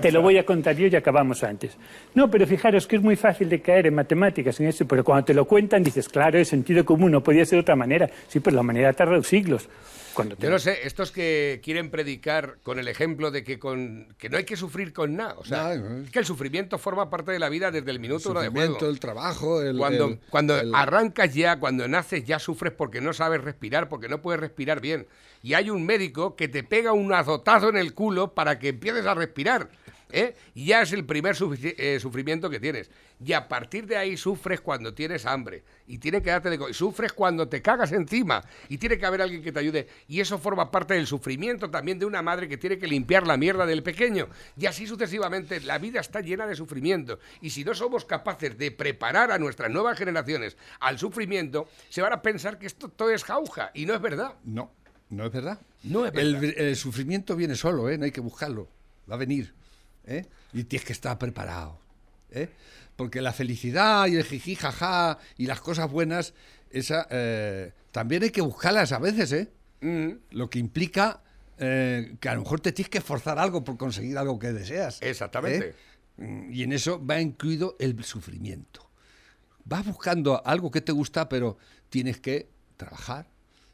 Te 0.01 0.11
lo 0.11 0.21
voy 0.21 0.37
a 0.37 0.45
contar 0.45 0.75
yo 0.75 0.87
y 0.87 0.95
acabamos 0.95 1.43
antes. 1.43 1.77
No, 2.13 2.29
pero 2.29 2.45
fijaros 2.47 2.87
que 2.87 2.97
es 2.97 3.01
muy 3.01 3.15
fácil 3.15 3.49
de 3.49 3.61
caer 3.61 3.87
en 3.87 3.95
matemáticas, 3.95 4.59
en 4.59 4.67
eso, 4.67 4.87
pero 4.87 5.03
cuando 5.03 5.25
te 5.25 5.33
lo 5.33 5.45
cuentan 5.45 5.83
dices, 5.83 6.09
claro, 6.09 6.39
es 6.39 6.47
sentido 6.47 6.85
común, 6.85 7.11
no 7.11 7.21
podía 7.21 7.45
ser 7.45 7.59
otra 7.59 7.75
manera. 7.75 8.09
Sí, 8.27 8.39
pues 8.39 8.53
la 8.53 8.61
humanidad 8.61 8.89
ha 8.91 8.93
tardado 8.93 9.23
siglos. 9.23 9.67
Cuando 10.13 10.35
Yo 10.37 10.49
no 10.49 10.59
sé, 10.59 10.79
estos 10.85 11.11
que 11.11 11.61
quieren 11.63 11.89
predicar 11.91 12.57
con 12.63 12.79
el 12.79 12.87
ejemplo 12.87 13.31
de 13.31 13.43
que, 13.43 13.59
con, 13.59 14.13
que 14.17 14.29
no 14.29 14.37
hay 14.37 14.43
que 14.43 14.55
sufrir 14.57 14.93
con 14.93 15.15
nada. 15.15 15.35
O 15.37 15.45
sea, 15.45 15.75
No, 15.75 15.89
no. 15.89 16.03
es 16.03 16.11
que 16.11 16.19
el 16.19 16.25
sufrimiento 16.25 16.77
forma 16.77 17.09
parte 17.09 17.31
de 17.31 17.39
la 17.39 17.49
vida 17.49 17.71
desde 17.71 17.91
el 17.91 17.99
minuto 17.99 18.31
uno 18.31 18.41
de 18.41 18.49
juego. 18.49 18.77
el 18.87 18.99
trabajo, 18.99 19.61
el... 19.61 19.77
Cuando, 19.77 20.05
el- 20.07 20.19
cuando 20.29 20.59
el- 20.59 20.73
arrancas 20.75 21.33
ya, 21.33 21.59
cuando 21.59 21.87
naces 21.87 22.23
ya 22.25 22.39
sufres 22.39 22.73
porque 22.73 23.01
no 23.01 23.13
sabes 23.13 23.41
respirar, 23.41 23.89
porque 23.89 24.09
no 24.09 24.21
puedes 24.21 24.39
respirar 24.41 24.81
bien. 24.81 25.07
Y 25.43 25.53
hay 25.55 25.69
un 25.69 25.85
médico 25.85 26.35
que 26.35 26.47
te 26.47 26.63
pega 26.63 26.91
un 26.93 27.11
azotazo 27.13 27.69
en 27.69 27.77
el 27.77 27.93
culo 27.93 28.33
para 28.33 28.59
que 28.59 28.69
empieces 28.69 29.05
a 29.05 29.13
respirar. 29.15 29.69
¿Eh? 30.13 30.35
Ya 30.55 30.81
es 30.81 30.91
el 30.93 31.05
primer 31.05 31.35
eh, 31.61 31.99
sufrimiento 31.99 32.49
que 32.49 32.59
tienes. 32.59 32.89
Y 33.23 33.33
a 33.33 33.47
partir 33.47 33.85
de 33.85 33.97
ahí 33.97 34.17
sufres 34.17 34.61
cuando 34.61 34.93
tienes 34.93 35.25
hambre. 35.25 35.63
Y 35.87 35.97
tiene 35.99 36.21
que 36.21 36.29
darte 36.31 36.49
de 36.49 36.57
co- 36.57 36.69
y 36.69 36.73
Sufres 36.73 37.13
cuando 37.13 37.47
te 37.47 37.61
cagas 37.61 37.91
encima. 37.91 38.43
Y 38.69 38.77
tiene 38.77 38.97
que 38.97 39.05
haber 39.05 39.21
alguien 39.21 39.43
que 39.43 39.51
te 39.51 39.59
ayude. 39.59 39.87
Y 40.07 40.19
eso 40.21 40.39
forma 40.39 40.71
parte 40.71 40.95
del 40.95 41.05
sufrimiento 41.05 41.69
también 41.69 41.99
de 41.99 42.05
una 42.05 42.21
madre 42.21 42.47
que 42.47 42.57
tiene 42.57 42.79
que 42.79 42.87
limpiar 42.87 43.27
la 43.27 43.37
mierda 43.37 43.65
del 43.65 43.83
pequeño. 43.83 44.27
Y 44.57 44.65
así 44.65 44.87
sucesivamente. 44.87 45.59
La 45.61 45.77
vida 45.77 45.99
está 45.99 46.21
llena 46.21 46.47
de 46.47 46.55
sufrimiento. 46.55 47.19
Y 47.41 47.51
si 47.51 47.63
no 47.63 47.73
somos 47.75 48.05
capaces 48.05 48.57
de 48.57 48.71
preparar 48.71 49.31
a 49.31 49.37
nuestras 49.37 49.69
nuevas 49.69 49.97
generaciones 49.97 50.57
al 50.79 50.97
sufrimiento, 50.97 51.67
se 51.89 52.01
van 52.01 52.13
a 52.13 52.21
pensar 52.21 52.57
que 52.57 52.65
esto 52.65 52.89
todo 52.89 53.11
es 53.11 53.23
jauja. 53.23 53.69
Y 53.75 53.85
no 53.85 53.93
es 53.93 54.01
verdad. 54.01 54.33
No, 54.43 54.71
no 55.09 55.25
es 55.27 55.31
verdad. 55.31 55.59
No 55.83 56.05
es 56.05 56.13
El, 56.15 56.35
verdad. 56.37 56.53
el 56.57 56.75
sufrimiento 56.75 57.35
viene 57.35 57.55
solo, 57.55 57.89
¿eh? 57.89 57.97
No 57.97 58.05
hay 58.05 58.11
que 58.11 58.21
buscarlo. 58.21 58.67
Va 59.09 59.15
a 59.15 59.17
venir. 59.17 59.53
¿Eh? 60.11 60.25
Y 60.53 60.63
tienes 60.65 60.85
que 60.85 60.93
estar 60.93 61.17
preparado. 61.17 61.79
¿eh? 62.31 62.49
Porque 62.95 63.21
la 63.21 63.33
felicidad 63.33 64.07
y 64.07 64.15
el 64.15 64.23
jiji, 64.23 64.55
jaja 64.55 65.17
y 65.37 65.47
las 65.47 65.61
cosas 65.61 65.89
buenas, 65.91 66.33
esa, 66.69 67.07
eh, 67.09 67.71
también 67.91 68.23
hay 68.23 68.29
que 68.29 68.41
buscarlas 68.41 68.91
a 68.91 68.99
veces, 68.99 69.31
¿eh? 69.33 69.51
Mm, 69.81 70.11
Lo 70.31 70.49
que 70.49 70.59
implica 70.59 71.21
eh, 71.57 72.15
que 72.19 72.29
a 72.29 72.35
lo 72.35 72.41
mejor 72.41 72.59
te 72.59 72.71
tienes 72.71 72.89
que 72.89 72.97
esforzar 72.99 73.37
algo 73.37 73.63
por 73.63 73.77
conseguir 73.77 74.17
algo 74.17 74.39
que 74.39 74.51
deseas. 74.51 74.99
Exactamente. 75.01 75.69
¿eh? 75.69 75.75
Mm, 76.17 76.51
Y 76.51 76.63
en 76.63 76.73
eso 76.73 77.03
va 77.05 77.19
incluido 77.21 77.75
el 77.79 78.03
sufrimiento. 78.03 78.89
Vas 79.63 79.85
buscando 79.85 80.41
algo 80.45 80.71
que 80.71 80.81
te 80.81 80.91
gusta, 80.91 81.29
pero 81.29 81.57
tienes 81.89 82.19
que 82.19 82.49
trabajar, 82.77 83.27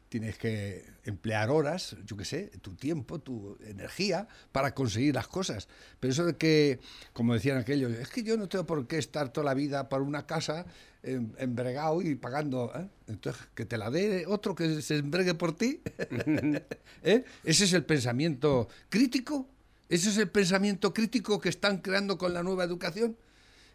tienes 0.08 0.38
que 0.38 0.84
emplear 1.04 1.50
horas, 1.50 1.96
yo 2.04 2.16
qué 2.16 2.24
sé, 2.24 2.50
tu 2.62 2.74
tiempo, 2.74 3.18
tu 3.18 3.58
energía 3.64 4.26
para 4.52 4.74
conseguir 4.74 5.14
las 5.14 5.28
cosas. 5.28 5.68
Pero 6.00 6.12
eso 6.12 6.24
de 6.24 6.36
que, 6.36 6.80
como 7.12 7.34
decían 7.34 7.58
aquellos, 7.58 7.92
es 7.92 8.08
que 8.08 8.22
yo 8.22 8.36
no 8.36 8.48
tengo 8.48 8.66
por 8.66 8.86
qué 8.86 8.98
estar 8.98 9.32
toda 9.32 9.44
la 9.44 9.54
vida 9.54 9.88
por 9.88 10.02
una 10.02 10.26
casa 10.26 10.66
em, 11.02 11.32
embregado 11.38 12.00
y 12.02 12.14
pagando. 12.14 12.72
¿eh? 12.74 12.88
Entonces, 13.06 13.42
que 13.54 13.64
te 13.64 13.76
la 13.76 13.90
dé 13.90 14.24
otro 14.26 14.54
que 14.54 14.80
se 14.82 14.96
embregue 14.96 15.34
por 15.34 15.54
ti. 15.56 15.80
¿Eh? 17.02 17.24
Ese 17.44 17.64
es 17.64 17.72
el 17.72 17.84
pensamiento 17.84 18.68
crítico. 18.88 19.48
Ese 19.88 20.10
es 20.10 20.18
el 20.18 20.28
pensamiento 20.28 20.92
crítico 20.92 21.40
que 21.40 21.48
están 21.48 21.78
creando 21.78 22.18
con 22.18 22.34
la 22.34 22.42
nueva 22.42 22.64
educación. 22.64 23.16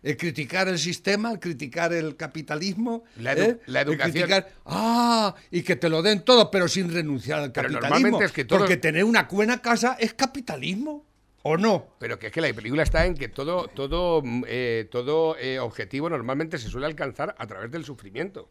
El 0.03 0.17
criticar 0.17 0.67
el 0.67 0.77
sistema, 0.77 1.31
el 1.31 1.39
criticar 1.39 1.93
el 1.93 2.15
capitalismo. 2.17 3.05
La 3.17 3.33
edu- 3.35 3.51
¿eh? 3.53 3.59
la 3.67 3.81
El 3.81 3.87
educación- 3.87 4.11
criticar, 4.11 4.51
ah, 4.65 5.33
y 5.49 5.61
que 5.63 5.75
te 5.77 5.87
lo 5.89 6.01
den 6.01 6.23
todo, 6.25 6.51
pero 6.51 6.67
sin 6.67 6.93
renunciar 6.93 7.39
al 7.39 7.51
Pero 7.51 7.69
capitalismo. 7.69 7.89
normalmente 7.95 8.25
es 8.25 8.31
que 8.33 8.43
todo- 8.45 8.59
Porque 8.59 8.77
tener 8.77 9.05
una 9.05 9.23
buena 9.23 9.61
casa 9.61 9.95
es 9.99 10.13
capitalismo. 10.13 11.05
¿O 11.45 11.57
no? 11.57 11.87
Pero 11.99 12.19
que 12.19 12.27
es 12.27 12.31
que 12.33 12.39
la 12.39 12.53
película 12.53 12.83
está 12.83 13.05
en 13.05 13.15
que 13.15 13.27
todo, 13.27 13.67
todo, 13.67 14.23
eh, 14.47 14.87
todo 14.91 15.35
eh, 15.37 15.59
objetivo 15.59 16.09
normalmente 16.09 16.57
se 16.57 16.69
suele 16.69 16.85
alcanzar 16.87 17.35
a 17.37 17.47
través 17.47 17.69
del 17.71 17.83
sufrimiento. 17.83 18.49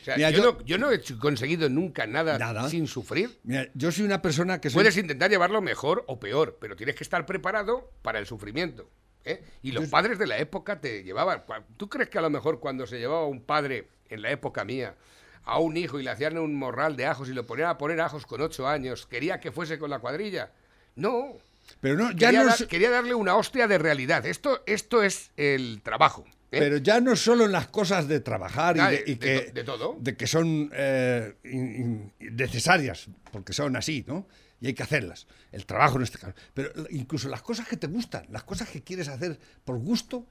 O 0.00 0.04
sea, 0.04 0.16
Mira, 0.16 0.30
yo, 0.30 0.38
yo- 0.38 0.52
no, 0.52 0.64
yo 0.64 0.78
no 0.78 0.90
he 0.90 1.00
conseguido 1.18 1.68
nunca 1.68 2.06
nada, 2.06 2.38
Nada. 2.38 2.68
sin 2.70 2.86
sufrir. 2.86 3.40
Mira, 3.42 3.68
yo 3.74 3.90
soy 3.92 4.04
una 4.06 4.22
persona 4.22 4.60
que 4.60 4.70
soy... 4.70 4.76
Puedes 4.76 4.96
intentar 4.96 5.28
llevarlo 5.30 5.60
mejor 5.60 6.04
o 6.06 6.18
peor, 6.20 6.56
pero 6.60 6.76
tienes 6.76 6.94
que 6.94 7.04
estar 7.04 7.26
preparado 7.26 7.90
para 8.02 8.18
el 8.18 8.26
sufrimiento. 8.26 8.88
¿Eh? 9.24 9.42
Y 9.62 9.72
los 9.72 9.88
padres 9.88 10.18
de 10.18 10.26
la 10.26 10.38
época 10.38 10.80
te 10.80 11.02
llevaban. 11.02 11.42
¿Tú 11.76 11.88
crees 11.88 12.08
que 12.08 12.18
a 12.18 12.22
lo 12.22 12.30
mejor 12.30 12.60
cuando 12.60 12.86
se 12.86 12.98
llevaba 12.98 13.26
un 13.26 13.42
padre, 13.42 13.88
en 14.08 14.22
la 14.22 14.30
época 14.30 14.64
mía, 14.64 14.94
a 15.44 15.58
un 15.58 15.76
hijo 15.76 15.98
y 15.98 16.02
le 16.02 16.10
hacían 16.10 16.36
un 16.38 16.54
morral 16.54 16.96
de 16.96 17.06
ajos 17.06 17.28
y 17.28 17.32
lo 17.32 17.46
ponían 17.46 17.68
a 17.70 17.78
poner 17.78 18.00
ajos 18.00 18.26
con 18.26 18.40
ocho 18.40 18.66
años, 18.68 19.06
quería 19.06 19.40
que 19.40 19.52
fuese 19.52 19.78
con 19.78 19.90
la 19.90 19.98
cuadrilla? 19.98 20.52
No. 20.96 21.36
Pero 21.80 21.96
no, 21.96 22.10
ya 22.10 22.28
Quería, 22.28 22.40
no 22.42 22.46
dar- 22.48 22.66
quería 22.66 22.90
darle 22.90 23.14
una 23.14 23.36
hostia 23.36 23.66
de 23.68 23.78
realidad. 23.78 24.26
Esto, 24.26 24.62
esto 24.66 25.02
es 25.02 25.30
el 25.36 25.80
trabajo. 25.82 26.24
¿eh? 26.50 26.58
Pero 26.58 26.78
ya 26.78 27.00
no 27.00 27.14
solo 27.14 27.44
en 27.44 27.52
las 27.52 27.68
cosas 27.68 28.08
de 28.08 28.18
trabajar 28.20 28.76
y, 28.76 28.80
Ah, 28.80 28.90
de, 28.90 28.96
de- 29.04 29.10
y 29.10 29.14
de 29.14 29.18
que, 29.18 29.52
de 29.52 29.64
todo. 29.64 29.96
de 30.00 30.16
que 30.16 30.26
son 30.26 30.68
eh, 30.74 31.36
in- 31.44 32.12
in- 32.20 32.36
necesarias, 32.36 33.06
porque 33.30 33.52
son 33.52 33.76
así, 33.76 34.04
¿no? 34.06 34.26
Y 34.60 34.66
hay 34.68 34.74
que 34.74 34.82
hacerlas. 34.82 35.26
El 35.52 35.64
trabajo 35.66 35.96
en 35.96 36.02
este 36.02 36.18
caso. 36.18 36.34
Pero 36.52 36.70
incluso 36.90 37.28
las 37.28 37.42
cosas 37.42 37.66
que 37.66 37.76
te 37.76 37.86
gustan, 37.86 38.26
las 38.30 38.44
cosas 38.44 38.68
que 38.68 38.82
quieres 38.82 39.08
hacer 39.08 39.38
por 39.64 39.78
gusto, 39.78 40.26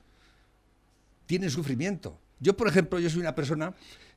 tienen 1.26 1.50
sufrimiento. 1.50 2.20
Yo, 2.39 2.56
por 2.56 2.68
ejemplo, 2.68 3.00
yo 3.00 3.10
soy 3.10 3.22
una 3.22 3.36
persona 3.36 3.74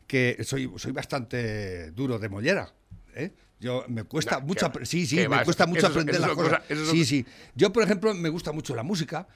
que 0.06 0.38
soy, 0.44 0.70
soy 0.76 0.92
bastante 0.92 1.90
duro 1.92 2.18
de 2.18 2.28
mollera. 2.28 2.72
¿eh? 3.14 3.32
Yo 3.60 3.84
me 3.88 4.04
cuesta 4.04 4.38
No, 4.40 4.46
mucho, 4.46 4.70
¿qué- 4.72 4.80
apre- 4.80 4.84
sí, 4.84 5.06
sí, 5.06 5.16
me 5.16 5.28
vas? 5.28 5.44
cuesta 5.44 5.66
mucho 5.66 5.80
Eso- 5.80 5.88
aprender 5.88 6.16
eso 6.16 6.26
las 6.26 6.36
cosas. 6.36 6.62
eso 6.68 6.84
son 6.86 6.94
sí, 6.94 7.04
sí. 7.04 7.26
Yo, 7.54 7.72
por 7.72 7.82
ejemplo, 7.82 8.12
me 8.14 8.28
gusta 8.28 8.52
mucho 8.52 8.74
la 8.74 8.82
música. 8.82 9.26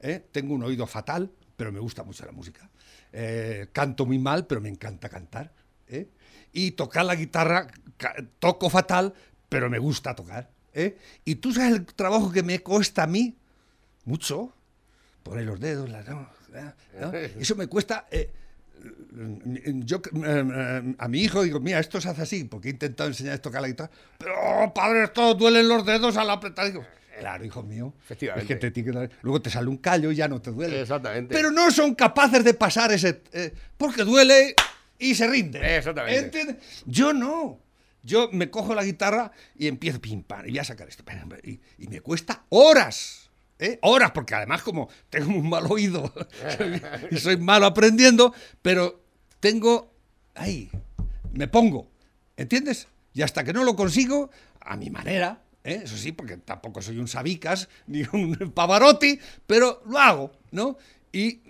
¿eh? 0.00 0.26
Tengo 0.32 0.54
un 0.54 0.62
oído 0.64 0.86
fatal, 0.86 1.30
pero 1.56 1.72
me 1.72 1.78
gusta 1.80 2.02
mucho 2.02 2.24
la 2.26 2.32
música. 2.32 2.68
Eh, 3.12 3.68
canto 3.72 4.04
muy 4.06 4.18
mal, 4.18 4.46
pero 4.46 4.60
me 4.60 4.68
encanta 4.68 5.08
cantar. 5.08 5.52
¿eh? 5.88 6.08
Y 6.52 6.72
tocar 6.72 7.04
la 7.04 7.14
guitarra, 7.14 7.68
toco 8.38 8.68
fatal, 8.70 9.14
pero 9.54 9.70
me 9.70 9.78
gusta 9.78 10.14
tocar. 10.14 10.50
¿eh? 10.74 10.96
Y 11.24 11.36
tú 11.36 11.52
sabes 11.52 11.72
el 11.76 11.86
trabajo 11.86 12.32
que 12.32 12.42
me 12.42 12.58
cuesta 12.60 13.04
a 13.04 13.06
mí, 13.06 13.36
mucho, 14.04 14.52
poner 15.22 15.44
los 15.46 15.60
dedos, 15.60 15.88
la- 15.88 16.02
¿no? 16.02 16.28
¿no? 17.00 17.12
eso 17.40 17.54
me 17.56 17.66
cuesta. 17.66 18.06
eh, 18.10 18.30
yo 19.84 19.96
eh, 19.98 20.44
eh, 20.54 20.94
a 20.98 21.08
mi 21.08 21.20
hijo 21.20 21.42
digo, 21.42 21.60
mira, 21.60 21.78
esto 21.78 22.00
se 22.00 22.08
hace 22.08 22.22
así, 22.22 22.44
porque 22.44 22.68
he 22.68 22.72
intentado 22.72 23.08
enseñar 23.08 23.34
a 23.34 23.38
tocar 23.42 23.62
la 23.62 23.68
guitarra, 23.68 23.90
pero 24.18 24.34
oh, 24.36 24.74
padre, 24.74 25.04
esto 25.04 25.34
duelen 25.34 25.68
los 25.68 25.86
dedos 25.86 26.16
al 26.16 26.28
apretar. 26.30 26.66
Digo, 26.66 26.84
claro, 27.18 27.44
hijo 27.44 27.62
mío, 27.62 27.94
Efectivamente. 28.04 28.52
es 28.54 28.60
que 28.60 28.70
te 28.70 28.92
luego 29.22 29.40
te 29.40 29.50
sale 29.50 29.68
un 29.68 29.78
callo 29.78 30.10
y 30.10 30.16
ya 30.16 30.28
no 30.28 30.40
te 30.42 30.50
duele. 30.50 30.80
Exactamente. 30.82 31.34
Pero 31.34 31.50
no 31.50 31.70
son 31.70 31.94
capaces 31.94 32.44
de 32.44 32.54
pasar 32.54 32.92
ese, 32.92 33.22
eh, 33.32 33.54
porque 33.78 34.02
duele 34.04 34.54
y 34.98 35.14
se 35.14 35.26
rinde. 35.28 35.76
Exactamente. 35.76 36.18
¿Entiendes? 36.18 36.56
Yo 36.86 37.12
no. 37.12 37.60
Yo 38.04 38.28
me 38.30 38.50
cojo 38.50 38.74
la 38.74 38.84
guitarra 38.84 39.32
y 39.56 39.66
empiezo 39.66 40.00
pim 40.00 40.22
pam 40.22 40.46
y 40.46 40.50
voy 40.50 40.58
a 40.58 40.64
sacar 40.64 40.88
esto. 40.88 41.02
Y, 41.42 41.60
y 41.78 41.88
me 41.88 42.00
cuesta 42.00 42.44
horas. 42.50 43.30
¿eh? 43.58 43.78
Horas, 43.82 44.10
porque 44.12 44.34
además 44.34 44.62
como 44.62 44.88
tengo 45.10 45.30
un 45.30 45.48
mal 45.48 45.64
oído 45.70 46.12
y 47.10 47.16
soy 47.16 47.36
malo 47.36 47.66
aprendiendo, 47.66 48.34
pero 48.62 49.02
tengo 49.40 49.92
ahí, 50.34 50.70
me 51.32 51.48
pongo, 51.48 51.90
¿entiendes? 52.36 52.88
Y 53.12 53.22
hasta 53.22 53.44
que 53.44 53.52
no 53.52 53.64
lo 53.64 53.76
consigo, 53.76 54.30
a 54.60 54.76
mi 54.76 54.90
manera, 54.90 55.42
¿eh? 55.62 55.82
eso 55.84 55.96
sí, 55.96 56.12
porque 56.12 56.36
tampoco 56.36 56.82
soy 56.82 56.98
un 56.98 57.08
sabicas 57.08 57.68
ni 57.86 58.02
un 58.12 58.52
pavarotti, 58.54 59.18
pero 59.46 59.82
lo 59.86 59.98
hago, 59.98 60.32
¿no? 60.50 60.76
Y 61.12 61.40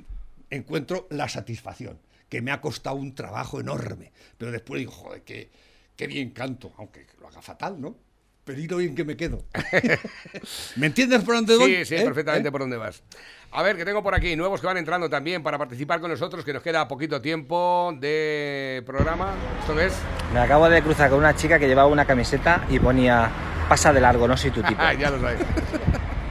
encuentro 0.51 1.07
la 1.11 1.29
satisfacción, 1.29 1.99
que 2.29 2.43
me 2.43 2.51
ha 2.51 2.61
costado 2.61 2.97
un 2.97 3.15
trabajo 3.15 3.61
enorme, 3.61 4.13
pero 4.37 4.53
después 4.53 4.79
digo, 4.79 4.93
joder, 4.93 5.23
qué, 5.23 5.51
qué 5.97 6.07
bien 6.07 6.31
canto, 6.31 6.73
aunque 6.79 7.07
lo 7.21 7.29
haga 7.29 7.43
fatal, 7.43 7.81
¿no? 7.81 7.97
Pero 8.45 8.61
y 8.61 8.69
lo 8.69 8.77
bien 8.77 8.95
que 8.95 9.05
me 9.05 9.17
quedo. 9.17 9.43
¿Me 10.77 10.87
entiendes 10.89 11.23
por 11.23 11.35
dónde 11.35 11.57
voy? 11.57 11.77
Sí, 11.77 11.85
sí, 11.87 11.95
¿Eh? 11.95 12.05
perfectamente 12.05 12.49
¿Eh? 12.49 12.53
por 12.53 12.61
dónde 12.61 12.77
vas. 12.77 13.03
A 13.53 13.63
ver, 13.63 13.77
que 13.77 13.85
tengo 13.87 14.03
por 14.03 14.15
aquí 14.15 14.37
nuevos 14.37 14.61
que 14.61 14.67
van 14.67 14.77
entrando 14.77 15.09
también 15.09 15.43
para 15.43 15.57
participar 15.57 16.01
con 16.01 16.11
nosotros, 16.11 16.45
que 16.45 16.53
nos 16.53 16.63
queda 16.63 16.87
poquito 16.87 17.23
tiempo 17.23 17.95
de 17.99 18.83
programa. 18.85 19.33
¿Esto 19.61 19.75
qué 19.75 19.87
es? 19.87 19.95
Me 20.35 20.41
acabo 20.41 20.69
de 20.69 20.83
cruzar 20.83 21.09
con 21.09 21.21
una 21.21 21.35
chica 21.35 21.59
que 21.59 21.67
llevaba 21.69 21.89
una 21.89 22.05
camiseta 22.05 22.67
y 22.69 22.79
ponía 22.79 23.31
pasa 23.69 23.93
de 23.95 24.01
largo, 24.01 24.29
no 24.29 24.37
soy 24.37 24.51
tu 24.51 24.63
tipo. 24.69 24.83
ya 24.99 25.11
lo 25.11 25.21
sabes. 25.21 25.41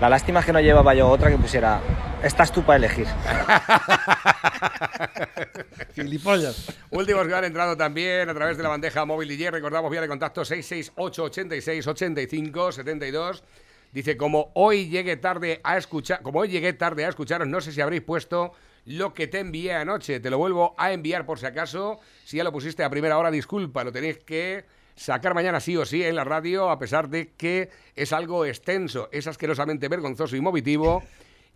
La 0.04 0.10
lástima 0.10 0.42
es 0.42 0.46
que 0.46 0.52
no 0.52 0.60
llevaba 0.60 0.94
yo 0.94 1.08
otra 1.08 1.30
que 1.30 1.38
pusiera 1.38 1.80
estás 2.22 2.52
tú 2.52 2.62
para 2.62 2.76
elegir. 2.76 3.08
Gilipollas. 5.96 6.76
Últimos 6.90 7.26
que 7.26 7.32
van 7.32 7.46
entrando 7.46 7.78
también 7.78 8.28
a 8.28 8.34
través 8.34 8.58
de 8.58 8.64
la 8.64 8.68
bandeja 8.68 9.06
móvil 9.06 9.30
DJ. 9.30 9.52
Recordamos 9.52 9.90
vía 9.90 10.02
de 10.02 10.10
contacto 10.10 10.44
668 10.44 11.24
86 11.24 11.88
85 11.88 12.72
72. 12.74 13.46
Dice, 13.94 14.18
como 14.18 14.52
hoy 14.56 14.90
llegué 14.90 15.16
tarde 15.16 15.62
a 15.64 15.78
escuchar, 15.78 16.22
como 16.22 16.40
hoy 16.40 16.50
llegué 16.50 16.74
tarde 16.74 17.06
a 17.06 17.08
escucharos, 17.08 17.48
no 17.48 17.62
sé 17.62 17.72
si 17.72 17.80
habréis 17.80 18.02
puesto 18.02 18.52
lo 18.84 19.14
que 19.14 19.28
te 19.28 19.40
envié 19.40 19.74
anoche. 19.74 20.20
Te 20.20 20.30
lo 20.30 20.38
vuelvo 20.38 20.76
a 20.78 20.92
enviar 20.92 21.26
por 21.26 21.40
si 21.40 21.46
acaso. 21.46 22.02
Si 22.26 22.36
ya 22.36 22.44
lo 22.44 22.52
pusiste 22.52 22.84
a 22.84 22.90
primera 22.90 23.18
hora, 23.18 23.32
disculpa, 23.32 23.86
lo 23.86 23.94
tenéis 23.94 24.18
que 24.18 24.66
sacar 24.96 25.34
mañana 25.34 25.60
sí 25.60 25.76
o 25.78 25.86
sí 25.86 26.04
en 26.04 26.16
la 26.16 26.24
radio, 26.24 26.70
a 26.70 26.80
pesar 26.80 27.10
de 27.10 27.32
que 27.38 27.70
es 27.96 28.14
algo 28.14 28.46
extenso, 28.46 29.10
es 29.12 29.28
asquerosamente 29.28 29.88
vergonzoso 29.88 30.36
y 30.36 30.42
movitivo, 30.42 31.04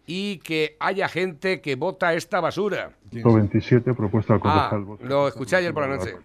y 0.05 0.37
que 0.39 0.77
haya 0.79 1.07
gente 1.09 1.59
que 1.61 1.75
vota 1.75 2.13
esta 2.13 2.39
basura. 2.39 2.91
27, 3.11 3.93
propuesta 3.93 4.33
al 4.35 4.39
Ah, 4.43 4.69
concejal. 4.71 5.09
lo 5.09 5.27
escuché 5.27 5.57
ayer 5.57 5.73
por 5.73 5.87
la 5.87 5.97
noche. 5.97 6.15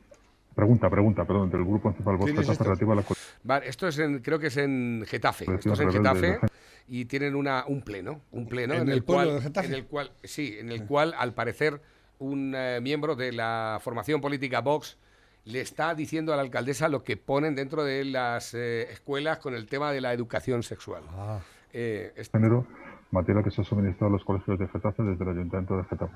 Pregunta, 0.54 0.90
pregunta, 0.90 1.24
perdón, 1.24 1.50
del 1.50 1.64
Grupo 1.64 1.90
Vox 1.90 2.24
¿Quién 2.24 2.38
es 2.38 2.48
esto? 2.48 2.64
relativa 2.64 2.92
a 2.92 2.96
la 2.96 3.04
Vale, 3.42 3.68
esto 3.68 3.88
es 3.88 3.98
en, 3.98 4.18
creo 4.20 4.38
que 4.38 4.48
es 4.48 4.56
en 4.58 5.02
Getafe. 5.08 5.46
Esto 5.54 5.72
es 5.72 5.80
en 5.80 5.90
Getafe 5.90 6.38
y 6.88 7.06
tienen 7.06 7.34
una, 7.34 7.64
un 7.66 7.80
pleno, 7.82 8.20
un 8.32 8.46
pleno 8.46 8.74
¿En 8.74 8.82
en, 8.82 8.88
el 8.88 8.94
el, 8.96 9.02
pueblo 9.02 9.24
cual, 9.30 9.36
de 9.36 9.42
Getafe? 9.42 9.66
en 9.68 9.74
el 9.74 9.86
cual, 9.86 10.12
sí, 10.22 10.56
en 10.58 10.70
el 10.70 10.84
cual 10.84 11.14
al 11.16 11.32
parecer 11.32 11.80
un 12.18 12.54
eh, 12.54 12.80
miembro 12.82 13.16
de 13.16 13.32
la 13.32 13.78
formación 13.80 14.20
política 14.20 14.60
Vox 14.60 14.98
le 15.44 15.60
está 15.60 15.94
diciendo 15.94 16.32
a 16.32 16.36
la 16.36 16.42
alcaldesa 16.42 16.88
lo 16.88 17.02
que 17.02 17.16
ponen 17.16 17.54
dentro 17.54 17.84
de 17.84 18.04
las 18.04 18.54
eh, 18.54 18.82
escuelas 18.92 19.38
con 19.38 19.54
el 19.54 19.66
tema 19.66 19.90
de 19.92 20.00
la 20.00 20.12
educación 20.12 20.62
sexual. 20.62 21.02
Ah. 21.10 21.40
Eh, 21.72 22.12
es- 22.16 22.30
género, 22.30 22.66
materia 23.10 23.42
que 23.42 23.50
se 23.50 23.62
ha 23.62 23.64
suministrado 23.64 24.08
a 24.08 24.16
los 24.16 24.24
colegios 24.24 24.58
de 24.58 24.68
Getafe 24.68 25.02
desde 25.02 25.24
el 25.24 25.30
Ayuntamiento 25.30 25.76
de 25.76 25.84
Getafe. 25.84 26.14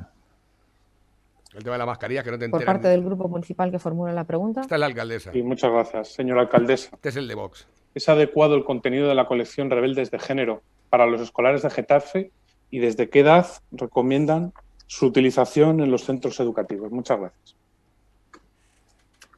el 1.55 1.63
tema 1.63 1.73
de 1.75 1.79
la 1.79 1.87
mascarilla 1.87 2.23
que 2.23 2.31
no 2.31 2.39
te 2.39 2.49
Por 2.51 2.61
enteras. 2.61 2.75
parte 2.75 2.89
del 2.89 3.03
grupo 3.03 3.29
municipal 3.29 3.71
que 3.71 3.79
formula 3.79 4.13
la 4.13 4.25
pregunta. 4.25 4.61
Esta 4.61 4.75
es 4.75 4.81
la 4.81 4.87
alcaldesa. 4.87 5.33
Sí, 5.33 5.43
muchas 5.43 5.71
gracias, 5.73 6.13
señora 6.13 6.43
alcaldesa. 6.43 6.91
Este 6.93 7.09
es 7.09 7.17
el 7.17 7.27
de 7.29 7.35
Vox. 7.35 7.67
¿Es 7.95 8.09
adecuado 8.11 8.57
el 8.57 8.65
contenido 8.65 9.09
de 9.09 9.15
la 9.15 9.27
colección 9.27 9.71
Rebeldes 9.71 10.11
de 10.11 10.19
Género 10.19 10.63
para 10.91 11.07
los 11.07 11.21
escolares 11.23 11.63
de 11.63 11.71
Getafe 11.71 12.31
y 12.71 12.79
desde 12.81 13.09
qué 13.09 13.21
edad 13.21 13.47
recomiendan 13.73 14.53
su 14.87 15.07
utilización 15.07 15.81
en 15.81 15.91
los 15.91 16.05
centros 16.05 16.39
educativos? 16.41 16.93
Muchas 16.93 17.19
gracias. 17.21 17.57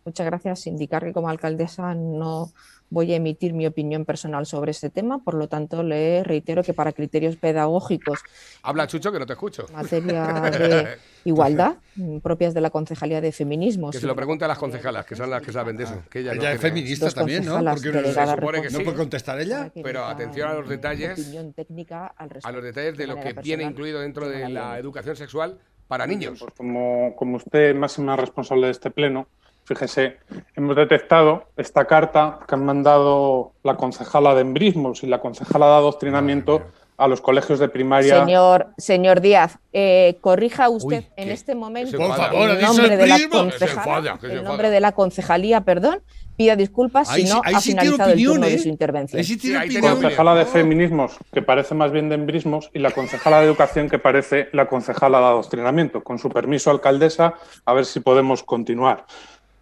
Muchas 0.09 0.25
gracias. 0.27 0.67
Indicar 0.67 1.05
que 1.05 1.13
como 1.13 1.29
alcaldesa 1.29 1.95
no 1.95 2.51
voy 2.91 3.13
a 3.13 3.17
emitir 3.17 3.53
mi 3.53 3.67
opinión 3.67 4.07
personal 4.07 4.47
sobre 4.47 4.71
este 4.71 4.89
tema, 4.89 5.19
por 5.23 5.35
lo 5.35 5.47
tanto 5.49 5.83
le 5.83 6.25
reitero 6.25 6.63
que 6.63 6.73
para 6.73 6.93
criterios 6.93 7.37
pedagógicos 7.37 8.21
Habla 8.63 8.87
Chucho 8.87 9.13
que 9.13 9.19
no 9.19 9.27
te 9.27 9.35
escucho. 9.35 9.67
en 9.69 9.75
materia 9.77 10.25
de 10.59 10.89
igualdad 11.27 11.77
mm, 11.97 12.21
propias 12.21 12.55
de 12.55 12.63
la 12.63 12.71
Concejalía 12.71 13.21
de 13.21 13.31
Feminismos. 13.33 13.91
Que 13.93 14.01
se 14.01 14.07
lo 14.07 14.17
pregunte 14.17 14.47
a 14.47 14.49
las 14.49 14.57
concejalas, 14.57 15.05
que 15.05 15.17
son 15.17 15.29
las 15.29 15.43
que 15.43 15.53
saben 15.53 15.77
de 15.77 15.85
eso. 15.85 16.03
Que 16.09 16.21
ella, 16.21 16.33
no 16.35 16.41
Ella 16.41 16.53
es 16.53 16.61
tiene- 16.61 16.75
feminista 16.77 17.05
Dos 17.05 17.15
también, 17.15 17.45
¿no? 17.45 17.57
Porque 17.63 17.67
no, 17.67 17.75
se 17.75 17.81
supone 17.83 17.93
que 17.93 18.33
responsables. 18.33 18.73
no 18.73 18.85
puede 18.85 18.97
contestar 18.97 19.39
ella. 19.41 19.71
Pero 19.83 20.05
atención 20.07 20.49
a 20.49 20.55
los 20.55 20.67
detalles. 20.69 21.13
opinión 21.13 21.53
técnica 21.53 22.07
al 22.07 22.25
a 22.25 22.29
respecto. 22.33 22.53
los 22.53 22.65
detalles 22.65 22.97
de 22.97 23.03
de 23.03 23.07
lo 23.07 23.15
que 23.17 23.21
manera 23.21 23.43
viene 23.43 23.57
personal. 23.65 23.73
incluido 23.73 24.01
dentro 24.01 24.25
no 24.25 24.31
de 24.31 24.49
la 24.49 24.79
educación 24.79 25.15
sexual 25.17 25.59
para 25.89 26.07
niños. 26.07 26.39
Pues 26.41 26.55
como, 26.57 27.15
como 27.17 27.37
usted, 27.37 27.75
máxima 27.75 28.17
responsable 28.17 28.67
de 28.67 28.73
este 28.73 28.91
pleno, 28.91 29.27
fíjese, 29.69 30.17
hemos 30.57 30.75
detectado 30.77 31.45
esta 31.59 31.85
carta 31.85 32.39
que 32.49 32.55
han 32.55 32.65
mandado 32.65 33.53
la 33.63 33.77
concejala 33.77 34.35
de 34.35 34.41
embrismos 34.41 35.03
y 35.03 35.07
la 35.07 35.21
concejala 35.21 35.67
de 35.67 35.73
adoctrinamiento 35.73 36.63
a 36.97 37.07
los 37.07 37.21
colegios 37.21 37.59
de 37.59 37.69
primaria. 37.69 38.25
Señor, 38.25 38.69
señor 38.79 39.21
Díaz, 39.21 39.59
eh, 39.73 40.17
corrija 40.23 40.69
usted 40.71 41.05
Uy, 41.05 41.13
en 41.17 41.29
este 41.29 41.55
momento 41.55 41.97
Por 41.97 42.17
favor, 42.17 42.51
el 42.51 42.61
nombre 42.63 42.97
de 42.97 43.07
la 43.07 43.19
concejala, 43.31 44.19
el 44.23 44.43
nombre 44.43 44.71
de 44.71 44.81
la 44.81 44.93
concejalía, 44.93 45.61
perdón, 45.61 46.01
pida 46.37 46.57
disculpas 46.57 47.11
Ahí 47.11 47.27
si 47.27 47.33
no 47.33 47.43
ahí 47.45 47.55
ha 47.55 47.61
finalizado 47.61 48.13
el 48.13 48.25
turno 48.25 48.47
de 48.47 48.55
¿eh? 48.55 48.59
su 48.59 48.69
intervención. 48.69 49.23
Tenía 49.23 49.81
concejala 49.81 50.35
de 50.35 50.47
feminismos, 50.47 51.19
que 51.33 51.43
parece 51.43 51.75
más 51.75 51.93
bien 51.93 52.09
de 52.09 52.15
embrismos, 52.15 52.71
y 52.73 52.79
la 52.79 52.91
concejala 52.91 53.41
de 53.41 53.47
educación, 53.47 53.91
que 53.91 53.99
parece 53.99 54.49
la 54.53 54.67
concejala 54.67 55.19
de 55.19 55.27
adoctrinamiento. 55.27 56.03
Con 56.03 56.19
su 56.19 56.31
permiso, 56.31 56.71
alcaldesa, 56.71 57.35
a 57.65 57.73
ver 57.75 57.85
si 57.85 58.01
podemos 58.01 58.43
continuar. 58.43 59.05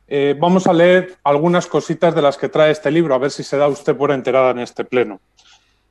Eh, 0.08 0.36
vamos 0.38 0.66
a 0.66 0.72
leer 0.72 1.16
algunas 1.24 1.66
cositas 1.66 2.14
de 2.14 2.22
las 2.22 2.36
que 2.36 2.48
trae 2.48 2.70
este 2.70 2.90
libro, 2.90 3.14
a 3.14 3.18
ver 3.18 3.30
si 3.30 3.42
se 3.42 3.56
da 3.56 3.68
usted 3.68 3.96
por 3.96 4.12
enterada 4.12 4.50
en 4.50 4.60
este 4.60 4.84
pleno. 4.84 5.20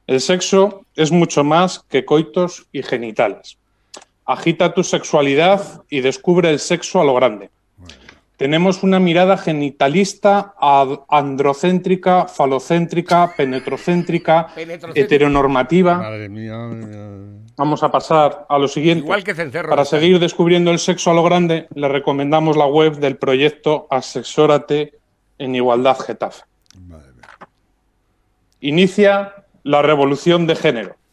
El 0.07 0.21
sexo 0.21 0.85
es 0.95 1.11
mucho 1.11 1.43
más 1.43 1.79
que 1.89 2.05
coitos 2.05 2.67
y 2.71 2.83
genitales. 2.83 3.57
Agita 4.25 4.73
tu 4.73 4.83
sexualidad 4.83 5.81
y 5.89 6.01
descubre 6.01 6.49
el 6.49 6.59
sexo 6.59 7.01
a 7.01 7.03
lo 7.03 7.13
grande. 7.15 7.49
Tenemos 8.37 8.83
una 8.83 8.99
mirada 8.99 9.37
genitalista, 9.37 10.53
androcéntrica, 11.09 12.27
falocéntrica, 12.27 13.33
penetrocéntrica, 13.37 14.47
Penetrocéntrica. 14.53 15.05
heteronormativa. 15.05 15.97
Madre 15.97 16.27
mía, 16.29 16.57
madre 16.57 16.85
mía. 16.85 17.41
Vamos 17.55 17.81
a 17.83 17.89
pasar 17.91 18.45
a 18.49 18.57
lo 18.57 18.67
siguiente. 18.67 19.05
Igual 19.05 19.23
que 19.23 19.33
cencerro. 19.33 19.69
Para 19.69 19.85
seguir 19.85 20.19
descubriendo 20.19 20.71
el 20.71 20.79
sexo 20.79 21.11
a 21.11 21.13
lo 21.13 21.23
grande, 21.23 21.67
le 21.73 21.87
recomendamos 21.87 22.57
la 22.57 22.65
web 22.65 22.97
del 22.97 23.15
proyecto 23.15 23.87
Asexórate 23.89 24.93
en 25.37 25.55
Igualdad 25.55 25.97
Getafe. 25.99 26.43
Madre 26.87 27.13
mía. 27.13 27.27
Inicia 28.59 29.33
la 29.63 29.81
revolución 29.81 30.45
de 30.47 30.55
género. 30.57 30.95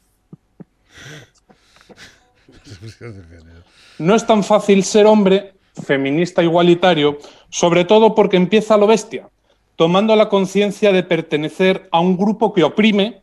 No 3.98 4.16
es 4.16 4.26
tan 4.26 4.42
fácil 4.42 4.82
ser 4.82 5.06
hombre, 5.06 5.52
feminista 5.74 6.42
igualitario, 6.42 7.18
sobre 7.50 7.84
todo 7.84 8.14
porque 8.14 8.36
empieza 8.36 8.74
a 8.74 8.78
lo 8.78 8.86
bestia, 8.86 9.28
tomando 9.76 10.14
la 10.16 10.28
conciencia 10.28 10.92
de 10.92 11.02
pertenecer 11.02 11.88
a 11.92 12.00
un 12.00 12.16
grupo 12.16 12.52
que 12.52 12.62
oprime 12.64 13.22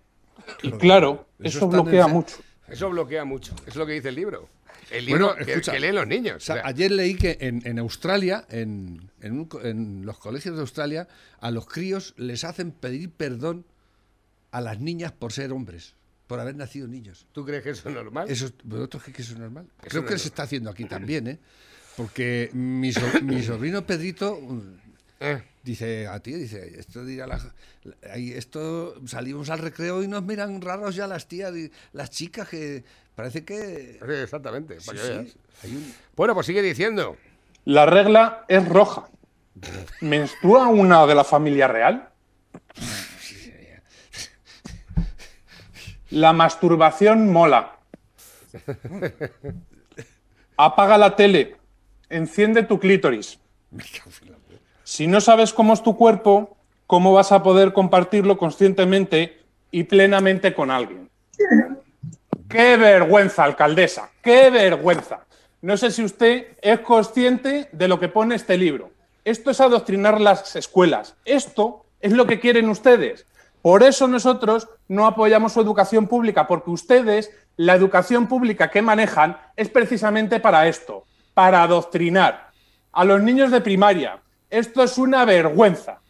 y 0.64 0.72
claro, 0.72 1.28
Eso 1.40 1.48
eso 1.48 1.66
está 1.66 1.78
en 1.78 1.84
bloquea 1.84 2.06
el- 2.06 2.12
mucho. 2.14 2.36
Eso 2.68 2.90
bloquea 2.90 3.26
mucho. 3.26 3.56
Es 3.66 3.76
lo 3.76 3.86
que 3.86 3.94
dice 3.94 4.10
el 4.10 4.16
libro. 4.16 4.48
El 4.92 5.06
libro 5.06 5.28
Bueno, 5.30 5.46
que, 5.46 5.52
escucha, 5.52 5.72
que 5.72 5.80
leen 5.80 5.96
los 5.96 6.08
niños. 6.08 6.38
O 6.38 6.40
sea, 6.40 6.56
O 6.56 6.58
sea, 6.60 6.68
ayer 6.68 6.92
leí 6.92 7.16
que 7.16 7.38
en, 7.42 7.62
en 7.66 7.78
Australia, 7.80 8.46
en, 8.50 9.12
en 9.22 9.34
un 9.34 9.46
co- 9.46 9.62
en 9.62 10.04
los 10.06 10.18
colegios 10.18 10.56
de 10.56 10.62
Australia, 10.62 11.08
a 11.40 11.52
los 11.52 11.68
críos 11.68 12.14
les 12.18 12.44
hacen 12.44 12.72
pedir 12.72 13.12
perdón 13.12 13.66
a 14.52 14.62
las 14.62 14.80
niñas 14.80 15.12
por 15.12 15.32
ser 15.32 15.52
hombres, 15.52 15.94
por 16.26 16.40
haber 16.40 16.56
nacido 16.56 16.88
niños. 16.88 17.28
¿Tú 17.34 17.46
crees 17.46 17.62
que 17.64 17.70
eso 17.72 17.90
es 17.90 17.94
normal? 17.96 18.30
Eso, 18.30 18.48
es- 18.48 18.54
¿Vosotros 18.64 19.04
creéis 19.04 19.16
que 19.18 19.22
eso 19.22 19.34
es 19.34 19.40
normal? 19.40 19.66
Eso 19.82 19.90
Creo 19.90 20.02
no 20.02 20.08
que 20.08 20.16
es 20.16 20.22
se 20.24 20.28
está 20.30 20.44
haciendo 20.44 20.70
aquí 20.72 20.86
también, 20.86 21.28
¿eh? 21.28 21.40
Porque 22.00 22.50
mi, 22.54 22.94
so- 22.94 23.02
mi 23.24 23.44
sobrino 23.44 23.86
Pedrito 23.86 24.40
mm, 24.42 24.62
Eh, 25.20 25.44
dice 25.64 26.08
a 26.08 26.18
ti, 26.22 26.32
dice, 26.32 26.80
esto 26.80 27.04
dirá 27.04 27.28
la, 27.28 27.38
ahí 28.14 28.32
esto 28.32 28.96
salimos 29.06 29.50
al 29.50 29.60
recreo 29.60 30.02
y 30.02 30.08
nos 30.08 30.24
miran 30.24 30.62
raros 30.62 30.96
ya 30.96 31.08
las 31.08 31.28
tías 31.28 31.54
y 31.58 31.70
las 31.92 32.10
chicas 32.10 32.48
que 32.48 32.86
parece 33.16 33.44
que 33.44 34.00
sí, 34.02 34.14
exactamente. 34.24 34.80
Sí, 34.80 34.86
para 34.86 34.98
que 34.98 35.04
sí, 35.06 35.12
veas. 35.12 35.36
hay 35.64 35.76
un- 35.76 35.94
Bueno, 36.16 36.34
pues 36.36 36.46
sigue 36.48 36.62
diciendo. 36.62 37.18
La 37.66 37.86
regla 37.86 38.46
es 38.48 38.66
roja. 38.66 39.10
¿Menstrua 40.00 40.68
una 40.70 41.06
de 41.06 41.16
la 41.16 41.26
familia 41.26 41.68
real? 41.68 42.08
La 46.12 46.32
masturbación 46.32 47.30
mola. 47.30 47.76
Apaga 50.56 50.98
la 50.98 51.14
tele. 51.18 51.58
Enciende 52.10 52.64
tu 52.64 52.80
clítoris. 52.80 53.40
Si 54.84 55.08
no 55.08 55.22
sabes 55.22 55.54
cómo 55.54 55.74
es 55.74 55.84
tu 55.84 55.96
cuerpo, 55.96 56.58
¿cómo 56.88 57.14
vas 57.14 57.32
a 57.32 57.44
poder 57.44 57.72
compartirlo 57.74 58.38
conscientemente 58.38 59.44
y 59.70 59.84
plenamente 59.84 60.56
con 60.56 60.72
alguien? 60.72 61.10
¡Qué 62.50 62.78
vergüenza, 62.78 63.44
alcaldesa! 63.44 64.10
¡Qué 64.24 64.50
vergüenza! 64.50 65.26
No 65.62 65.78
sé 65.78 65.92
si 65.92 66.04
usted 66.04 66.58
es 66.62 66.80
consciente 66.80 67.70
de 67.72 67.88
lo 67.88 68.00
que 68.00 68.08
pone 68.08 68.34
este 68.34 68.58
libro. 68.58 68.92
Esto 69.24 69.52
es 69.52 69.62
adoctrinar 69.62 70.20
las 70.20 70.56
escuelas. 70.56 71.16
Esto 71.26 71.86
es 72.00 72.14
lo 72.14 72.26
que 72.26 72.40
quieren 72.40 72.70
ustedes. 72.70 73.28
Por 73.62 73.84
eso 73.84 74.08
nosotros 74.08 74.70
no 74.88 75.06
apoyamos 75.06 75.54
su 75.54 75.62
educación 75.62 76.08
pública, 76.08 76.48
porque 76.48 76.72
ustedes, 76.72 77.30
la 77.58 77.76
educación 77.76 78.28
pública 78.28 78.72
que 78.72 78.82
manejan, 78.82 79.38
es 79.58 79.70
precisamente 79.70 80.40
para 80.40 80.68
esto, 80.68 81.06
para 81.40 81.64
adoctrinar 81.64 82.52
a 82.92 83.06
los 83.06 83.22
niños 83.22 83.50
de 83.50 83.62
primaria. 83.62 84.20
Esto 84.50 84.84
es 84.84 84.98
una 84.98 85.24
vergüenza. 85.24 86.02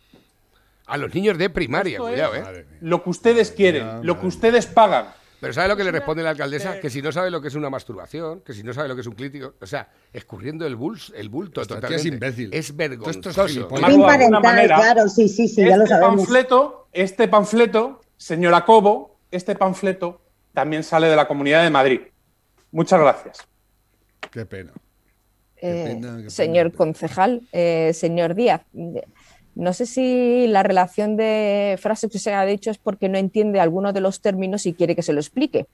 A 0.88 0.98
los 0.98 1.14
niños 1.14 1.38
de 1.38 1.52
primaria, 1.52 1.98
Esto 1.98 2.08
cuidado, 2.08 2.34
es 2.34 2.48
¿eh? 2.48 2.66
Lo 2.82 3.04
que 3.04 3.12
ustedes 3.12 3.52
quieren, 3.52 4.00
lo 4.02 4.20
que 4.20 4.26
ustedes 4.26 4.66
pagan. 4.66 5.06
Pero 5.40 5.54
¿sabe 5.54 5.68
lo 5.68 5.78
que 5.78 5.84
le 5.84 5.92
responde 5.92 6.24
la 6.24 6.32
alcaldesa? 6.32 6.80
Que 6.80 6.90
si 6.90 7.04
no 7.04 7.12
sabe 7.12 7.30
lo 7.30 7.42
que 7.44 7.50
es 7.50 7.54
una 7.54 7.70
masturbación, 7.70 8.42
que 8.42 8.54
si 8.54 8.64
no 8.64 8.74
sabe 8.74 8.88
lo 8.88 8.96
que 8.96 9.02
es 9.02 9.08
un 9.08 9.14
clítico, 9.14 9.54
o 9.62 9.68
sea, 9.68 9.88
escurriendo 10.12 10.66
el, 10.66 10.76
buls, 10.76 11.14
el 11.16 11.30
bulto 11.30 11.62
Esta 11.62 11.76
totalmente. 11.76 12.08
es 12.08 12.12
imbécil. 12.12 12.50
Es 12.52 12.72
Esto 12.72 12.72
es 12.72 12.78
vergonzoso. 12.90 13.68
parental, 13.68 14.42
manera, 14.42 14.78
claro, 14.78 15.08
sí, 15.10 15.30
sí, 15.30 15.48
sí, 15.48 15.64
ya 15.64 15.78
lo 15.78 15.84
este 15.84 15.94
sabemos. 15.94 16.22
panfleto, 16.22 16.88
este 16.92 17.28
panfleto, 17.28 18.02
señora 18.18 18.66
Cobo, 18.66 19.20
este 19.30 19.54
panfleto 19.54 20.24
también 20.56 20.84
sale 20.84 21.06
de 21.08 21.16
la 21.16 21.28
Comunidad 21.28 21.62
de 21.62 21.70
Madrid. 21.70 22.02
Muchas 22.72 23.00
gracias. 23.00 23.48
Qué 24.32 24.48
pena. 24.48 24.72
Eh, 25.62 25.84
pena, 25.88 26.30
señor 26.30 26.74
concejal, 26.74 27.42
eh, 27.52 27.92
señor 27.94 28.36
Díaz, 28.36 28.62
no 29.56 29.74
sé 29.74 29.86
si 29.86 30.48
la 30.48 30.64
relación 30.64 31.18
de 31.18 31.78
frases 31.82 32.10
que 32.10 32.20
se 32.20 32.34
ha 32.34 32.46
dicho 32.46 32.72
es 32.72 32.78
porque 32.78 33.10
no 33.10 33.18
entiende 33.18 33.60
alguno 33.60 33.92
de 33.92 34.00
los 34.00 34.22
términos 34.22 34.66
y 34.66 34.74
quiere 34.74 34.96
que 34.96 35.02
se 35.02 35.12
lo 35.12 35.20
explique. 35.20 35.68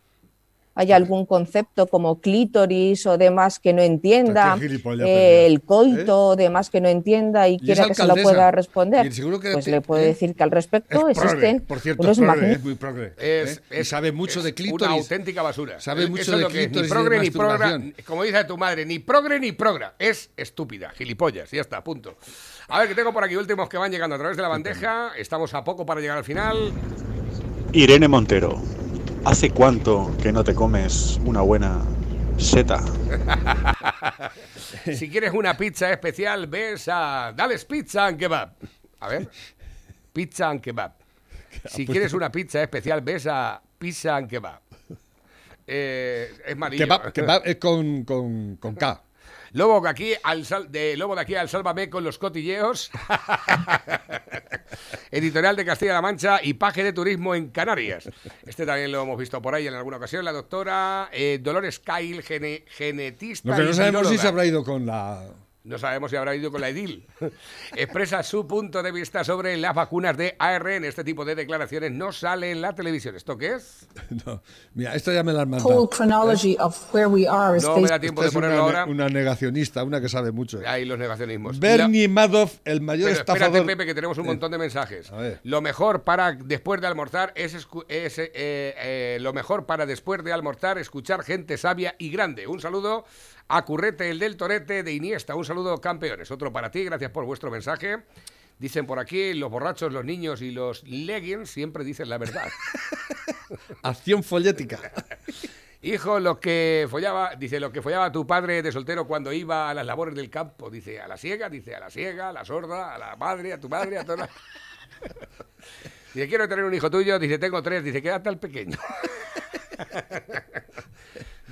Haya 0.76 0.96
algún 0.98 1.26
concepto 1.26 1.88
como 1.88 2.20
clítoris 2.20 3.06
o 3.08 3.18
demás 3.18 3.60
que 3.60 3.72
no 3.74 3.82
entienda, 3.82 4.58
eh, 5.06 5.46
el 5.48 5.62
coito 5.62 6.28
o 6.28 6.36
demás 6.36 6.70
que 6.70 6.82
no 6.82 6.90
entienda 6.90 7.48
y, 7.48 7.58
quiera 7.58 7.88
que 7.88 7.96
se 7.96 8.06
lo 8.06 8.14
pueda 8.16 8.52
responder, 8.52 9.06
Y 9.06 9.12
seguro 9.12 9.40
que 9.40 9.54
pues 9.54 9.66
te- 9.66 9.72
le 9.72 9.82
puedo 9.82 10.02
¿eh? 10.04 10.08
decir 10.08 10.36
que 10.36 10.44
al 10.44 10.52
respecto 10.52 11.08
Es 11.08 11.18
progre, 11.18 11.34
existen 11.50 11.62
por 11.62 11.80
cierto, 11.80 12.04
unos 12.04 12.18
es 12.18 12.24
progre, 12.26 12.58
muy 12.60 12.76
progre. 12.76 13.14
Es, 13.18 13.62
¿eh? 13.72 13.80
Y 13.82 13.84
sabe 13.86 14.12
mucho 14.12 14.42
de 14.44 14.50
Una 14.50 14.56
clítoris. 14.56 14.88
auténtica 15.02 15.42
basura. 15.42 15.80
Sabe 15.80 16.04
Eh, 16.04 16.08
mucho 16.08 16.32
de 16.36 16.42
lo 16.42 16.48
que 16.50 16.66
clítoris 16.70 16.90
Ni 16.92 16.94
progre 16.94 17.20
ni 17.20 17.32
progra. 17.32 17.82
Como 18.06 18.24
dice 18.24 18.44
tu 18.44 18.58
madre, 18.58 18.86
ni 18.86 19.00
progre 19.00 19.40
ni 19.40 19.54
progra. 19.54 19.96
Es 19.98 20.30
estúpida, 20.36 20.90
gilipollas. 20.92 21.50
Ya 21.52 21.62
está, 21.62 21.82
punto. 21.84 22.16
A 22.68 22.80
ver, 22.80 22.90
que 22.90 22.96
tengo 22.96 23.14
por 23.14 23.24
aquí 23.24 23.36
últimos 23.38 23.70
que 23.70 23.78
van 23.78 23.92
llegando 23.92 24.16
a 24.16 24.20
través 24.20 24.36
de 24.36 24.44
la 24.44 24.50
bandeja. 24.50 25.12
Estamos 25.18 25.54
a 25.54 25.64
poco 25.64 25.86
para 25.86 26.02
llegar 26.02 26.18
al 26.18 26.24
final. 26.26 26.74
Irene 27.72 28.08
Montero, 28.08 28.62
¿hace 29.26 29.50
cuánto 29.50 30.16
que 30.22 30.32
no 30.32 30.44
te 30.44 30.54
comes 30.54 31.20
una 31.26 31.42
buena 31.42 31.82
seta? 32.38 32.84
si 34.94 35.10
quieres 35.10 35.34
una 35.34 35.58
pizza 35.58 35.92
especial, 35.92 36.48
ves 36.48 36.88
a 36.88 37.34
Dales 37.36 37.66
Pizza 37.66 38.06
and 38.06 38.20
Kebab. 38.20 38.54
A 39.00 39.10
ver. 39.10 39.30
Pizza 40.14 40.50
and 40.50 40.62
Kebab. 40.62 40.94
Si 41.66 41.86
quieres 41.86 42.14
una 42.14 42.32
pizza 42.32 42.62
especial, 42.62 43.02
ves 43.02 43.28
a 43.28 43.62
Pizza 43.78 44.16
and 44.16 44.30
Kebab. 44.30 44.62
Eh, 45.68 46.32
es 46.46 46.56
malillo. 46.56 46.86
Kebab, 46.86 47.12
kebab 47.12 47.42
es 47.46 47.56
con, 47.56 48.04
con, 48.04 48.58
con 48.58 48.76
K. 48.76 49.02
Lobo 49.56 49.80
de 49.80 49.90
aquí 49.90 50.14
al 50.22 50.46
sal- 50.46 50.70
de 50.70 50.98
Lobo 50.98 51.16
de 51.16 51.22
aquí 51.22 51.34
al 51.36 51.48
Sálvame 51.48 51.90
con 51.90 52.04
los 52.04 52.18
cotilleos. 52.18 52.92
Editorial 55.12 55.56
de 55.56 55.64
Castilla-La 55.64 56.02
Mancha 56.02 56.40
y 56.44 56.56
paje 56.56 56.84
de 56.84 56.92
turismo 56.92 57.34
en 57.36 57.50
Canarias. 57.52 58.10
Este 58.46 58.66
también 58.66 58.92
lo 58.92 59.04
hemos 59.04 59.18
visto 59.18 59.42
por 59.42 59.56
ahí 59.56 59.66
en 59.68 59.74
alguna 59.74 59.96
ocasión. 59.98 60.26
La 60.26 60.34
doctora 60.34 61.10
eh, 61.14 61.40
Dolores 61.42 61.80
Kyle, 61.80 62.22
gene- 62.22 62.66
genetista. 62.68 63.50
Lo 63.52 63.56
que 63.56 63.64
no 63.64 63.74
sabemos 63.74 64.10
si 64.10 64.18
se 64.18 64.28
habrá 64.28 64.46
ido 64.46 64.64
con 64.64 64.86
la. 64.86 65.24
No 65.66 65.78
sabemos 65.80 66.12
si 66.12 66.16
habrá 66.18 66.36
ido 66.36 66.52
con 66.52 66.62
la 66.62 66.70
EDIL. 66.70 67.06
Expresa 67.76 68.22
su 68.24 68.46
punto 68.48 68.84
de 68.84 68.92
vista 68.92 69.24
sobre 69.24 69.58
las 69.58 69.74
vacunas 69.74 70.16
de 70.16 70.36
ARN. 70.40 70.86
Este 70.86 71.04
tipo 71.04 71.26
de 71.26 71.36
declaraciones 71.36 71.92
no 71.92 72.12
sale 72.12 72.52
en 72.52 72.62
la 72.62 72.74
televisión. 72.76 73.16
¿Esto 73.16 73.38
qué 73.38 73.56
es? 73.56 73.88
No. 74.26 74.42
Mira, 74.74 74.96
esto 74.96 75.12
ya 75.12 75.24
me 75.24 75.34
la 75.34 75.42
han 75.42 75.52
whole 75.54 75.64
mandado. 75.64 75.90
chronology 75.90 76.56
of 76.60 76.94
where 76.94 77.08
we 77.08 77.28
are 77.28 77.58
is 77.58 77.64
No 77.64 77.78
me 77.80 77.88
da 77.90 78.00
tiempo 78.00 78.22
de 78.22 78.28
una, 78.30 78.34
ponerlo 78.34 78.56
ne- 78.56 78.62
ahora. 78.62 78.86
una 78.86 79.10
negacionista, 79.10 79.84
una 79.84 80.00
que 80.00 80.08
sabe 80.10 80.32
mucho. 80.32 80.60
Ahí 80.66 80.86
los 80.86 80.98
negacionismos. 81.00 81.60
Bernie 81.60 82.08
Madoff, 82.08 82.60
el 82.64 82.82
mayor 82.82 83.10
Pero 83.10 83.20
espérate, 83.20 83.44
estafador. 83.46 83.66
Pepe, 83.66 83.86
que 83.86 83.96
tenemos 83.96 84.18
un 84.18 84.26
Eh, 84.26 84.28
montón 84.28 84.52
de 84.52 84.58
mensajes. 84.60 85.12
A 85.12 85.18
ver. 85.18 85.40
Lo 85.44 85.62
mejor 85.62 86.04
para 86.04 86.34
después 86.34 86.80
de 86.82 86.88
almorzar 86.88 87.34
es, 87.36 87.54
es, 87.56 87.66
eh, 88.20 88.32
eh, 88.36 89.18
lo 89.22 89.34
mejor 89.34 89.66
para 89.66 89.86
después 89.86 90.24
de 90.24 90.32
almorzar 90.32 90.78
escuchar 90.78 91.24
gente 91.24 91.58
sabia 91.58 91.96
y 91.98 92.10
grande. 92.12 92.46
Un 92.48 92.62
saludo 92.62 93.06
a 93.48 93.66
Currete, 93.66 94.10
el 94.10 94.20
del 94.20 94.38
Torete 94.38 94.84
de 94.84 94.94
Iniesta. 94.94 95.36
Un 95.36 95.46
saludo, 95.46 95.80
campeones. 95.80 96.32
Otro 96.32 96.52
para 96.52 96.72
ti, 96.72 96.84
gracias 96.84 97.12
por 97.12 97.26
vuestro 97.26 97.52
mensaje. 97.52 98.04
Dicen 98.58 98.86
por 98.86 99.00
aquí, 99.00 99.34
los 99.34 99.52
borrachos, 99.52 99.92
los 99.92 100.06
niños 100.06 100.42
y 100.42 100.52
los 100.52 100.84
leggings 100.84 101.50
siempre 101.50 101.84
dicen 101.84 102.10
la 102.10 102.18
verdad. 102.18 102.48
Acción 103.84 104.24
follética. 104.24 104.80
Hijo, 105.82 106.20
lo 106.20 106.40
que 106.40 106.88
follaba, 106.90 107.36
dice, 107.36 107.60
lo 107.60 107.72
que 107.72 107.82
follaba 107.82 108.12
tu 108.12 108.26
padre 108.26 108.64
de 108.64 108.72
soltero 108.72 109.06
cuando 109.06 109.32
iba 109.32 109.70
a 109.70 109.74
las 109.74 109.86
labores 109.86 110.16
del 110.16 110.32
campo, 110.32 110.72
dice, 110.72 111.00
a 111.00 111.08
la 111.08 111.16
siega, 111.16 111.48
dice, 111.48 111.76
a 111.76 111.80
la 111.80 111.92
siega, 111.92 112.30
a 112.30 112.34
la 112.34 112.44
sorda, 112.44 112.96
a 112.96 112.98
la 112.98 113.16
madre, 113.18 113.54
a 113.54 113.60
tu 113.60 113.70
madre, 113.70 114.00
a 114.00 114.04
todas. 114.04 114.30
Dice, 116.14 116.30
quiero 116.30 116.48
tener 116.48 116.64
un 116.64 116.74
hijo 116.74 116.90
tuyo, 116.90 117.20
dice, 117.20 117.38
tengo 117.38 117.62
tres, 117.62 117.84
dice, 117.84 118.02
quédate 118.02 118.30
al 118.30 118.40
pequeño. 118.40 118.78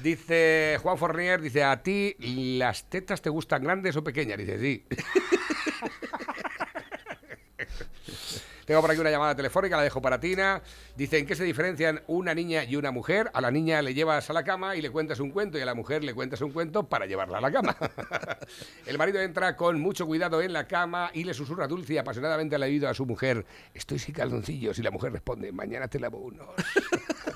Dice 0.03 0.77
Juan 0.83 0.97
Fornier, 0.97 1.39
dice, 1.39 1.63
¿a 1.63 1.81
ti 1.81 2.13
las 2.19 2.89
tetas 2.89 3.21
te 3.21 3.29
gustan 3.29 3.63
grandes 3.63 3.95
o 3.95 4.03
pequeñas? 4.03 4.37
Dice, 4.37 4.59
sí. 4.59 4.85
Tengo 8.65 8.81
por 8.81 8.91
aquí 8.91 8.99
una 8.99 9.11
llamada 9.11 9.33
telefónica, 9.33 9.77
la 9.77 9.83
dejo 9.83 10.01
para 10.01 10.19
Tina. 10.19 10.61
Dice, 10.97 11.19
¿en 11.19 11.25
qué 11.25 11.35
se 11.35 11.45
diferencian 11.45 12.01
una 12.07 12.35
niña 12.35 12.65
y 12.65 12.75
una 12.75 12.91
mujer? 12.91 13.31
A 13.33 13.39
la 13.39 13.49
niña 13.49 13.81
le 13.81 13.93
llevas 13.93 14.29
a 14.29 14.33
la 14.33 14.43
cama 14.43 14.75
y 14.75 14.81
le 14.81 14.89
cuentas 14.89 15.21
un 15.21 15.31
cuento 15.31 15.57
y 15.57 15.61
a 15.61 15.65
la 15.65 15.73
mujer 15.73 16.03
le 16.03 16.13
cuentas 16.13 16.41
un 16.41 16.51
cuento 16.51 16.89
para 16.89 17.05
llevarla 17.05 17.37
a 17.37 17.41
la 17.41 17.51
cama. 17.53 17.77
El 18.85 18.97
marido 18.97 19.21
entra 19.21 19.55
con 19.55 19.79
mucho 19.79 20.05
cuidado 20.05 20.41
en 20.41 20.51
la 20.51 20.67
cama 20.67 21.11
y 21.13 21.23
le 21.23 21.33
susurra 21.33 21.65
dulce 21.65 21.93
y 21.93 21.97
apasionadamente 21.97 22.57
al 22.57 22.63
oído 22.63 22.89
a 22.89 22.93
su 22.93 23.05
mujer, 23.05 23.45
estoy 23.73 23.99
sin 23.99 24.15
calzoncillos. 24.15 24.77
Y 24.79 24.83
la 24.83 24.91
mujer 24.91 25.13
responde, 25.13 25.53
mañana 25.53 25.87
te 25.87 25.97
lavo 25.97 26.17
unos. 26.17 26.49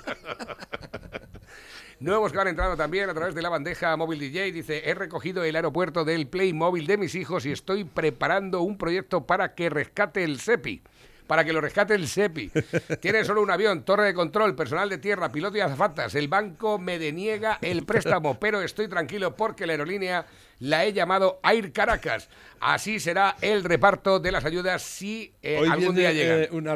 Nuevos 1.99 2.31
que 2.31 2.37
van 2.37 2.47
entrando 2.47 2.77
también 2.77 3.09
a 3.09 3.13
través 3.13 3.33
de 3.33 3.41
la 3.41 3.49
bandeja 3.49 3.97
móvil 3.97 4.19
DJ. 4.19 4.51
Dice, 4.51 4.83
he 4.85 4.93
recogido 4.93 5.43
el 5.43 5.55
aeropuerto 5.55 6.05
del 6.05 6.27
Playmobil 6.27 6.85
de 6.85 6.97
mis 6.97 7.15
hijos 7.15 7.45
y 7.47 7.51
estoy 7.51 7.85
preparando 7.85 8.61
un 8.61 8.77
proyecto 8.77 9.25
para 9.25 9.55
que 9.55 9.69
rescate 9.71 10.23
el 10.23 10.39
SEPI. 10.39 10.83
Para 11.25 11.43
que 11.43 11.51
lo 11.51 11.59
rescate 11.59 11.95
el 11.95 12.07
SEPI. 12.07 12.51
Tiene 13.01 13.25
solo 13.25 13.41
un 13.41 13.49
avión, 13.49 13.83
torre 13.83 14.05
de 14.05 14.13
control, 14.13 14.55
personal 14.55 14.89
de 14.89 14.99
tierra, 14.99 15.31
piloto 15.31 15.57
y 15.57 15.61
azafatas. 15.61 16.13
El 16.13 16.27
banco 16.27 16.77
me 16.77 16.99
deniega 16.99 17.57
el 17.63 17.83
préstamo, 17.83 18.37
pero 18.39 18.61
estoy 18.61 18.87
tranquilo 18.87 19.35
porque 19.35 19.65
la 19.65 19.73
aerolínea 19.73 20.27
la 20.59 20.85
he 20.85 20.93
llamado 20.93 21.39
Air 21.43 21.73
Caracas. 21.73 22.29
Así 22.59 22.99
será 22.99 23.35
el 23.41 23.63
reparto 23.63 24.19
de 24.19 24.31
las 24.31 24.45
ayudas 24.45 24.83
si 24.83 25.33
eh, 25.41 25.57
Hoy 25.59 25.67
algún 25.67 25.95
viene 25.95 25.99
día 25.99 26.13
llegan. 26.13 26.39
eh, 26.43 26.49
una, 26.51 26.75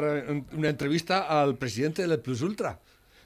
una 0.52 0.68
entrevista 0.68 1.40
al 1.40 1.56
presidente 1.56 2.06
del 2.06 2.18
Plus 2.18 2.42
Ultra. 2.42 2.80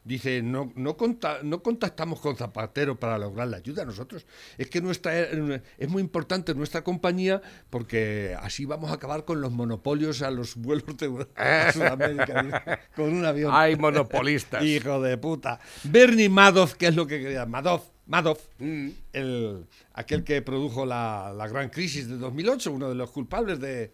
Dice, 0.06 0.40
no, 0.40 0.72
no, 0.76 0.96
conta- 0.96 1.40
no 1.42 1.64
contactamos 1.64 2.20
con 2.20 2.36
Zapatero 2.36 2.94
para 2.98 3.18
lograr 3.18 3.48
la 3.48 3.56
ayuda 3.56 3.84
nosotros. 3.84 4.24
Es 4.56 4.70
que 4.70 4.80
nuestra, 4.80 5.18
es 5.18 5.88
muy 5.88 6.00
importante 6.00 6.54
nuestra 6.54 6.84
compañía 6.84 7.42
porque 7.70 8.36
así 8.40 8.64
vamos 8.66 8.92
a 8.92 8.94
acabar 8.94 9.24
con 9.24 9.40
los 9.40 9.50
monopolios 9.50 10.22
a 10.22 10.30
los 10.30 10.54
vuelos 10.54 10.96
de 10.96 11.26
a 11.36 11.72
Sudamérica 11.72 12.80
con 12.94 13.12
un 13.12 13.24
avión. 13.24 13.50
Hay 13.52 13.74
monopolistas. 13.74 14.62
Hijo 14.64 15.02
de 15.02 15.18
puta. 15.18 15.58
Bernie 15.82 16.28
Madoff, 16.28 16.74
que 16.74 16.86
es 16.86 16.94
lo 16.94 17.04
que 17.08 17.20
quería. 17.20 17.44
Madoff, 17.44 17.88
Madoff, 18.06 18.40
Mm. 18.60 18.90
el, 19.12 19.66
aquel 19.92 20.22
que 20.22 20.40
produjo 20.40 20.86
la, 20.86 21.32
la 21.36 21.48
gran 21.48 21.68
crisis 21.68 22.08
de 22.08 22.16
2008, 22.16 22.70
uno 22.70 22.88
de 22.88 22.94
los 22.94 23.10
culpables 23.10 23.58
de... 23.58 23.90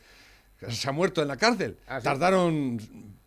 Se 0.68 0.88
ha 0.88 0.92
muerto 0.92 1.22
en 1.22 1.28
la 1.28 1.36
cárcel. 1.38 1.78
Ah, 1.88 1.98
¿sí? 2.00 2.04
Tardaron 2.04 2.78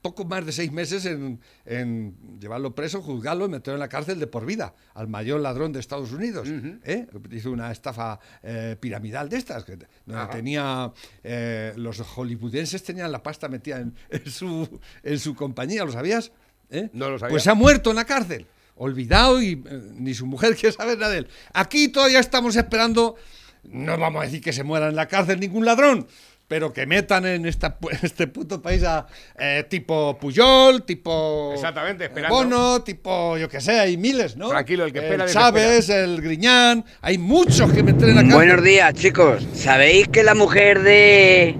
poco 0.06 0.24
más 0.24 0.46
de 0.46 0.52
seis 0.52 0.72
meses 0.72 1.04
en, 1.08 1.42
en 1.66 2.16
llevarlo 2.40 2.76
preso, 2.76 3.02
juzgarlo 3.02 3.46
y 3.46 3.50
meterlo 3.50 3.74
en 3.74 3.80
la 3.80 3.90
cárcel 3.90 4.20
de 4.20 4.28
por 4.28 4.46
vida, 4.46 4.76
al 4.94 5.08
mayor 5.08 5.42
ladrón 5.42 5.74
de 5.74 5.80
Estados 5.80 6.12
Unidos. 6.12 6.48
¿eh? 6.84 7.08
Hizo 7.32 7.50
una 7.50 7.72
estafa 7.72 8.20
eh, 8.44 8.78
piramidal 8.80 9.30
de 9.30 9.38
estas, 9.38 9.64
que, 9.64 9.80
donde 10.06 10.28
tenía 10.32 10.94
eh, 11.24 11.74
los 11.78 12.02
hollywoodenses 12.02 12.84
tenían 12.84 13.12
la 13.12 13.24
pasta 13.24 13.48
metida 13.48 13.80
en, 13.80 13.96
en 14.12 14.30
su, 14.30 14.80
en 15.02 15.18
su 15.18 15.34
compañía, 15.34 15.84
¿lo 15.84 15.92
sabías? 15.92 16.32
¿Eh? 16.70 16.92
No 16.94 17.10
lo 17.10 17.18
sabía. 17.18 17.32
Pues 17.32 17.42
se 17.42 17.50
ha 17.50 17.56
muerto 17.56 17.90
en 17.90 17.96
la 17.96 18.06
cárcel, 18.06 18.46
olvidado 18.76 19.42
y 19.42 19.56
ni 19.56 20.14
su 20.14 20.28
mujer 20.28 20.56
quiere 20.60 20.76
saber 20.76 21.00
nada 21.00 21.14
de 21.14 21.18
él. 21.18 21.28
Aquí 21.52 21.88
todavía 21.88 22.20
estamos 22.20 22.56
esperando, 22.56 23.16
no 23.64 23.98
vamos 23.98 24.22
a 24.22 24.26
decir 24.26 24.42
que 24.42 24.54
se 24.54 24.64
muera 24.64 24.88
en 24.88 24.96
la 24.96 25.08
cárcel 25.08 25.40
ningún 25.40 25.66
ladrón, 25.66 26.06
pero 26.48 26.72
que 26.74 26.86
metan 26.86 27.26
en 27.26 27.46
esta, 27.46 27.80
pu- 27.80 27.90
este 28.04 28.28
puto 28.28 28.62
país 28.62 28.84
a 28.84 29.08
eh, 29.40 29.66
tipo 29.70 30.18
Puyol, 30.20 30.84
tipo 30.84 31.52
Exactamente, 31.54 32.06
esperando. 32.06 32.36
Bono, 32.36 32.82
tipo, 32.84 33.38
yo 33.38 33.50
que 33.50 33.60
sé, 33.62 33.80
hay 33.80 33.98
miles, 33.98 34.38
¿no? 34.38 34.50
Tranquilo, 34.50 34.86
el 34.86 34.94
que 34.94 35.00
espera 35.00 35.26
El. 35.26 35.30
Chávez, 35.32 35.90
el 35.90 36.22
Griñán, 36.22 36.86
hay 37.02 37.18
muchos 37.18 37.72
que 37.72 37.82
meter 37.84 38.10
en 38.10 38.16
la 38.16 38.22
cárcel. 38.22 38.38
Buenos 38.38 38.64
días, 38.64 38.94
chicos. 38.94 39.48
¿Sabéis 39.54 40.08
que 40.08 40.24
la 40.24 40.36
mujer 40.36 40.82
de 40.82 41.56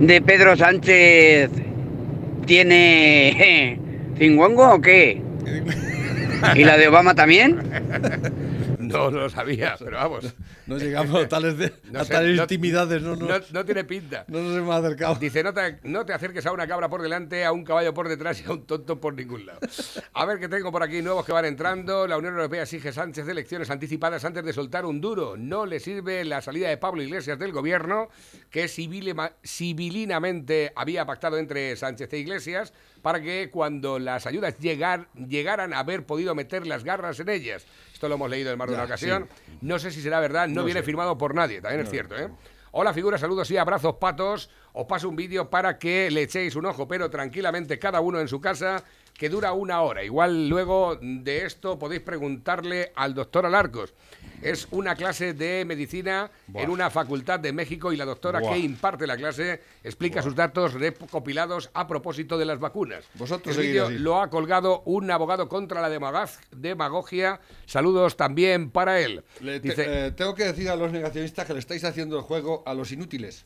de 0.00 0.20
Pedro 0.22 0.56
Sánchez 0.56 1.50
tiene 2.46 3.78
cinguango 4.18 4.74
o 4.74 4.80
qué? 4.80 5.22
¿Y 6.56 6.64
la 6.64 6.76
de 6.76 6.88
Obama 6.88 7.14
también? 7.14 7.58
No 8.98 9.10
lo 9.10 9.28
sabía, 9.30 9.76
pero 9.78 9.96
vamos. 9.96 10.34
No 10.66 10.78
llegamos 10.78 11.24
a 11.24 11.28
tales, 11.28 11.58
de- 11.58 11.72
No 11.90 12.00
a 12.00 12.04
tales 12.04 12.38
intimidades, 12.40 13.02
no, 13.02 13.16
no. 13.16 13.26
No, 13.52 13.64
tiene 13.64 13.84
pinta. 13.84 14.24
No 14.28 14.40
nos 14.40 14.56
hemos 14.56 14.74
acercado. 14.74 15.14
Dice, 15.16 15.42
no 15.42 15.52
te, 15.52 15.78
no 15.82 16.06
te 16.06 16.12
acerques 16.12 16.46
a 16.46 16.52
una 16.52 16.66
cabra 16.66 16.88
por 16.88 17.02
delante, 17.02 17.44
a 17.44 17.52
un 17.52 17.64
caballo 17.64 17.92
por 17.92 18.08
detrás 18.08 18.40
y 18.40 18.44
a 18.48 18.52
un 18.52 18.64
tonto 18.66 19.00
por 19.00 19.14
ningún 19.14 19.46
lado. 19.46 19.58
A 20.12 20.24
ver 20.24 20.38
qué 20.38 20.48
tengo 20.48 20.70
por 20.72 20.82
aquí 20.82 21.02
nuevos 21.02 21.24
que 21.26 21.32
van 21.32 21.44
entrando. 21.44 22.06
La 22.06 22.16
Unión 22.18 22.34
Europea 22.34 22.62
exige 22.62 22.92
Sánchez 22.92 23.26
elecciones 23.28 23.70
anticipadas 23.70 24.24
antes 24.24 24.44
de 24.44 24.52
soltar 24.52 24.84
un 24.86 25.00
duro. 25.00 25.36
No 25.36 25.66
le 25.66 25.80
sirve 25.80 26.24
la 26.24 26.40
salida 26.40 26.68
de 26.68 26.76
Pablo 26.76 27.02
Iglesias 27.02 27.38
del 27.38 27.52
gobierno, 27.52 28.08
que 28.50 28.68
civilinamente 28.68 30.72
había 30.76 31.04
pactado 31.06 31.38
entre 31.38 31.74
Sánchez 31.76 32.12
e 32.12 32.18
Iglesias, 32.18 32.72
para 33.04 33.20
que 33.20 33.50
cuando 33.50 33.98
las 33.98 34.26
ayudas 34.26 34.58
llegar, 34.58 35.08
llegaran 35.14 35.74
a 35.74 35.80
haber 35.80 36.06
podido 36.06 36.34
meter 36.34 36.66
las 36.66 36.84
garras 36.84 37.20
en 37.20 37.28
ellas. 37.28 37.66
Esto 37.92 38.08
lo 38.08 38.14
hemos 38.14 38.30
leído 38.30 38.50
en 38.50 38.56
más 38.56 38.66
de 38.66 38.74
una 38.76 38.84
ocasión. 38.84 39.28
sí. 39.46 39.58
No 39.60 39.78
sé 39.78 39.90
si 39.90 40.00
será 40.00 40.20
verdad, 40.20 40.48
no, 40.48 40.62
No 40.62 40.64
viene 40.64 40.80
sé. 40.80 40.86
firmado 40.86 41.18
por 41.18 41.34
nadie, 41.34 41.60
también 41.60 41.82
es 41.82 41.90
cierto, 41.90 42.16
¿eh? 42.16 42.30
Hola 42.72 42.94
figura, 42.94 43.18
saludos 43.18 43.50
y 43.50 43.58
abrazos 43.58 43.96
patos. 43.96 44.48
Os 44.72 44.86
paso 44.86 45.06
un 45.10 45.16
vídeo 45.16 45.50
para 45.50 45.78
que 45.78 46.10
le 46.10 46.22
echéis 46.22 46.56
un 46.56 46.64
ojo, 46.64 46.88
pero 46.88 47.10
tranquilamente 47.10 47.78
cada 47.78 48.00
uno 48.00 48.18
en 48.20 48.26
su 48.26 48.40
casa, 48.40 48.82
que 49.12 49.28
dura 49.28 49.52
una 49.52 49.82
hora. 49.82 50.02
Igual 50.02 50.48
luego 50.48 50.98
de 51.00 51.44
esto 51.44 51.78
podéis 51.78 52.00
preguntarle 52.00 52.90
al 52.96 53.12
doctor 53.14 53.44
Alarcos. 53.44 53.92
Es 54.42 54.68
una 54.70 54.94
clase 54.94 55.32
de 55.34 55.64
medicina 55.64 56.30
en 56.54 56.68
una 56.70 56.90
facultad 56.90 57.40
de 57.40 57.52
México 57.52 57.92
y 57.92 57.96
la 57.96 58.04
doctora 58.04 58.40
Buah. 58.40 58.52
que 58.52 58.58
imparte 58.58 59.06
la 59.06 59.16
clase 59.16 59.60
explica 59.82 60.22
sus 60.22 60.34
datos 60.34 60.74
recopilados 60.74 61.70
a 61.72 61.86
propósito 61.86 62.36
de 62.36 62.44
las 62.44 62.58
vacunas. 62.58 63.04
Vosotros 63.14 63.56
El 63.56 63.62
vídeo 63.66 63.90
lo 63.90 64.20
ha 64.20 64.28
colgado 64.30 64.82
un 64.84 65.10
abogado 65.10 65.48
contra 65.48 65.80
la 65.80 65.88
demagogia. 66.52 67.40
Saludos 67.66 68.16
también 68.16 68.70
para 68.70 69.00
él. 69.00 69.22
Le 69.40 69.60
te- 69.60 69.68
Dice, 69.70 70.06
eh, 70.06 70.10
tengo 70.12 70.34
que 70.34 70.44
decir 70.44 70.68
a 70.68 70.76
los 70.76 70.92
negacionistas 70.92 71.46
que 71.46 71.52
le 71.54 71.58
estáis 71.60 71.84
haciendo 71.84 72.16
el 72.16 72.22
juego 72.22 72.62
a 72.66 72.74
los 72.74 72.92
inútiles, 72.92 73.44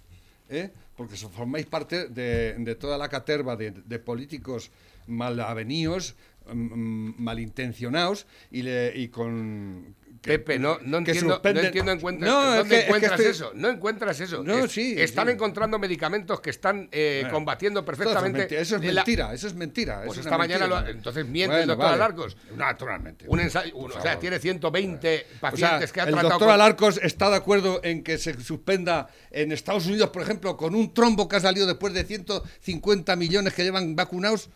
¿eh? 0.48 0.70
porque 0.96 1.16
formáis 1.16 1.66
parte 1.66 2.08
de, 2.08 2.54
de 2.54 2.74
toda 2.74 2.98
la 2.98 3.08
caterva 3.08 3.54
de, 3.56 3.70
de 3.70 3.98
políticos 4.00 4.70
malavenidos, 5.06 6.16
mm, 6.52 7.10
malintencionados 7.22 8.26
y, 8.50 8.62
le- 8.62 8.92
y 8.96 9.08
con... 9.08 9.94
que- 10.20 10.38
Pepe, 10.38 10.58
no, 10.58 10.78
no 10.82 11.02
que 11.04 11.12
entiendo, 11.12 11.40
no 11.42 11.60
entiendo 11.60 11.92
encuentra- 11.92 12.26
No, 12.28 12.56
¿dónde 12.56 12.68
que- 12.68 12.74
es 12.76 12.80
que 12.80 12.86
encuentras 12.86 13.12
estoy- 13.20 13.26
eso. 13.30 13.52
No 13.54 13.68
encuentras 13.68 14.20
eso. 14.20 14.42
No, 14.42 14.64
Es- 14.64 14.72
sí, 14.72 14.94
Están 14.98 15.26
sí. 15.28 15.32
encontrando 15.34 15.78
medicamentos 15.78 16.40
que 16.40 16.50
están 16.50 16.88
eh, 16.90 17.18
Bueno, 17.22 17.34
combatiendo 17.36 17.84
perfectamente. 17.84 18.60
eso 18.60 18.76
es 18.76 18.84
la- 18.84 18.92
mentira, 19.04 19.32
eso 19.32 19.46
es 19.46 19.54
mentira. 19.54 20.02
Pues 20.04 20.18
eso 20.18 20.28
esta 20.28 20.36
mañana 20.38 20.66
mentira. 20.66 20.80
lo- 20.82 20.88
entonces 20.98 21.26
miente 21.26 21.56
el 21.56 21.66
Bueno, 21.66 21.72
doctor 21.74 21.90
vale. 21.90 22.02
Alarcos. 22.02 22.36
Naturalmente. 22.56 23.24
Un 23.28 23.40
ensayo, 23.40 23.76
un- 23.76 23.92
o 23.92 24.00
sea, 24.02 24.18
tiene 24.18 24.38
120 24.38 25.24
O 25.26 25.28
sea, 25.30 25.40
pacientes 25.40 25.92
que 25.92 26.00
ha 26.00 26.04
el 26.04 26.10
tratado. 26.10 26.28
doctor 26.30 26.48
con- 26.48 26.54
Alarcos 26.54 27.00
está 27.02 27.30
de 27.30 27.36
acuerdo 27.36 27.80
en 27.84 28.02
que 28.02 28.18
se 28.18 28.38
suspenda 28.42 29.08
en 29.30 29.52
Estados 29.52 29.86
Unidos, 29.86 30.10
por 30.10 30.22
ejemplo, 30.22 30.56
con 30.56 30.74
un 30.74 30.92
trombo 30.92 31.28
que 31.28 31.36
ha 31.36 31.40
salido 31.40 31.66
después 31.66 31.94
de 31.94 32.04
150 32.04 33.14
millones 33.16 33.54
que 33.54 33.62
llevan 33.62 33.94
vacunados. 33.96 34.50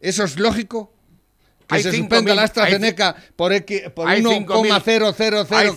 ¿Eso 0.00 0.22
es 0.24 0.38
lógico? 0.38 0.92
Que 1.68 1.74
Hay 1.76 1.82
se 1.82 1.90
5.000 1.92 1.98
suspenda 1.98 2.34
la 2.34 2.40
hay 2.42 2.44
AstraZeneca 2.46 3.14
por, 3.36 3.52
por 3.94 4.08
hay 4.08 4.22
1,000 4.22 4.46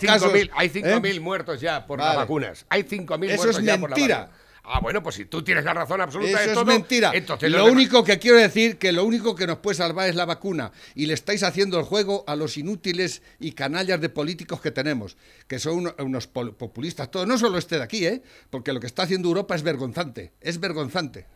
casos. 0.00 0.32
5.000 0.32 0.50
hay 0.54 0.66
¿eh? 0.68 0.72
5.000 0.72 1.20
muertos 1.20 1.60
ya 1.60 1.86
por 1.86 1.98
las 1.98 2.16
vacunas. 2.16 2.64
Hay 2.70 2.82
5.000 2.84 3.30
Eso 3.30 3.36
muertos 3.42 3.58
es 3.58 3.64
ya 3.64 3.78
por 3.78 3.90
la 3.90 3.96
mentira. 3.96 4.18
vacuna. 4.20 4.38
Ah, 4.64 4.78
bueno, 4.80 5.02
pues 5.02 5.16
si 5.16 5.24
tú 5.24 5.42
tienes 5.42 5.64
la 5.64 5.74
razón 5.74 6.00
absoluta 6.00 6.38
de 6.38 6.44
Eso 6.44 6.52
todo, 6.54 6.70
es 6.70 6.78
mentira. 6.78 7.10
entonces 7.12 7.50
lo 7.50 7.58
demás- 7.58 7.72
único 7.72 8.04
que 8.04 8.20
quiero 8.20 8.36
decir 8.38 8.78
que 8.78 8.92
lo 8.92 9.04
único 9.04 9.34
que 9.34 9.46
nos 9.48 9.58
puede 9.58 9.76
salvar 9.76 10.08
es 10.08 10.14
la 10.14 10.24
vacuna 10.24 10.70
y 10.94 11.06
le 11.06 11.14
estáis 11.14 11.42
haciendo 11.42 11.80
el 11.80 11.84
juego 11.84 12.22
a 12.28 12.36
los 12.36 12.56
inútiles 12.56 13.22
y 13.40 13.52
canallas 13.52 14.00
de 14.00 14.08
políticos 14.08 14.60
que 14.60 14.70
tenemos, 14.70 15.16
que 15.48 15.58
son 15.58 15.74
uno- 15.78 15.94
unos 15.98 16.28
populistas 16.28 17.10
todos, 17.10 17.26
no 17.26 17.38
solo 17.38 17.58
este 17.58 17.76
de 17.78 17.82
aquí, 17.82 18.06
¿eh? 18.06 18.22
porque 18.50 18.72
lo 18.72 18.78
que 18.78 18.86
está 18.86 19.02
haciendo 19.02 19.26
Europa 19.28 19.56
es 19.56 19.64
vergonzante, 19.64 20.30
es 20.40 20.60
vergonzante. 20.60 21.26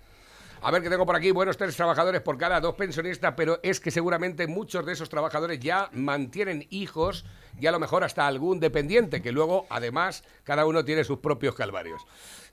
A 0.66 0.72
ver, 0.72 0.82
que 0.82 0.90
tengo 0.90 1.06
por 1.06 1.14
aquí 1.14 1.30
buenos 1.30 1.56
tres 1.56 1.76
trabajadores 1.76 2.22
por 2.22 2.38
cada 2.38 2.60
dos 2.60 2.74
pensionistas, 2.74 3.34
pero 3.36 3.60
es 3.62 3.78
que 3.78 3.92
seguramente 3.92 4.48
muchos 4.48 4.84
de 4.84 4.94
esos 4.94 5.08
trabajadores 5.08 5.60
ya 5.60 5.90
mantienen 5.92 6.66
hijos 6.70 7.24
y 7.60 7.68
a 7.68 7.70
lo 7.70 7.78
mejor 7.78 8.02
hasta 8.02 8.26
algún 8.26 8.58
dependiente, 8.58 9.22
que 9.22 9.30
luego, 9.30 9.68
además, 9.70 10.24
cada 10.42 10.66
uno 10.66 10.84
tiene 10.84 11.04
sus 11.04 11.18
propios 11.20 11.54
calvarios. 11.54 12.04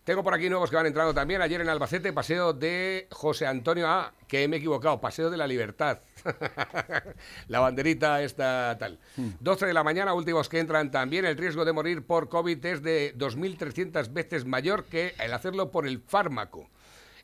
Tengo 0.04 0.24
por 0.24 0.36
aquí 0.36 0.48
nuevos 0.48 0.70
que 0.70 0.76
van 0.76 0.86
entrando 0.86 1.12
también. 1.12 1.42
Ayer 1.42 1.62
en 1.62 1.70
Albacete, 1.70 2.14
paseo 2.14 2.54
de 2.54 3.08
José 3.10 3.48
Antonio 3.48 3.88
A, 3.88 4.14
que 4.28 4.48
me 4.48 4.58
he 4.58 4.60
equivocado, 4.60 5.02
paseo 5.02 5.32
de 5.32 5.38
la 5.38 5.48
libertad. 5.48 5.98
la 7.48 7.62
banderita 7.62 8.22
esta 8.22 8.78
tal. 8.78 9.00
12 9.40 9.66
de 9.66 9.74
la 9.74 9.84
mañana, 9.84 10.14
últimos 10.14 10.50
que 10.50 10.60
entran 10.60 10.92
también. 10.92 11.26
El 11.26 11.36
riesgo 11.36 11.66
de 11.66 11.74
morir 11.74 12.06
por 12.06 12.30
COVID 12.30 12.64
es 12.64 12.84
de 12.84 13.18
2.300 13.18 14.14
veces 14.14 14.46
mayor 14.46 14.84
que 14.86 15.16
el 15.18 15.34
hacerlo 15.34 15.72
por 15.72 15.88
el 15.88 16.00
fármaco. 16.00 16.70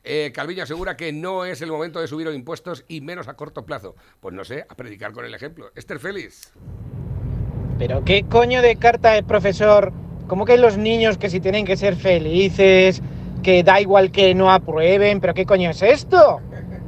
Eh, 0.02 0.32
Calviño 0.34 0.62
asegura 0.62 0.96
que 0.96 1.12
no 1.12 1.44
es 1.44 1.60
el 1.60 1.70
momento 1.70 2.00
de 2.00 2.06
subir 2.06 2.26
los 2.26 2.34
impuestos 2.34 2.84
y 2.88 3.00
menos 3.00 3.28
a 3.28 3.34
corto 3.34 3.66
plazo. 3.66 3.94
Pues 4.20 4.34
no 4.34 4.44
sé, 4.44 4.64
a 4.68 4.74
predicar 4.74 5.12
con 5.12 5.24
el 5.24 5.34
ejemplo. 5.34 5.70
Esther 5.74 5.98
Félix. 5.98 6.52
Pero 7.78 8.04
qué 8.04 8.24
coño 8.24 8.62
de 8.62 8.76
carta 8.76 9.16
es, 9.16 9.24
profesor. 9.24 9.92
¿Cómo 10.26 10.44
que 10.44 10.56
los 10.56 10.78
niños 10.78 11.18
que 11.18 11.28
si 11.28 11.40
tienen 11.40 11.66
que 11.66 11.76
ser 11.76 11.96
felices, 11.96 13.02
que 13.42 13.62
da 13.62 13.80
igual 13.80 14.10
que 14.10 14.34
no 14.34 14.50
aprueben, 14.50 15.20
pero 15.20 15.34
qué 15.34 15.44
coño 15.44 15.70
es 15.70 15.82
esto? 15.82 16.40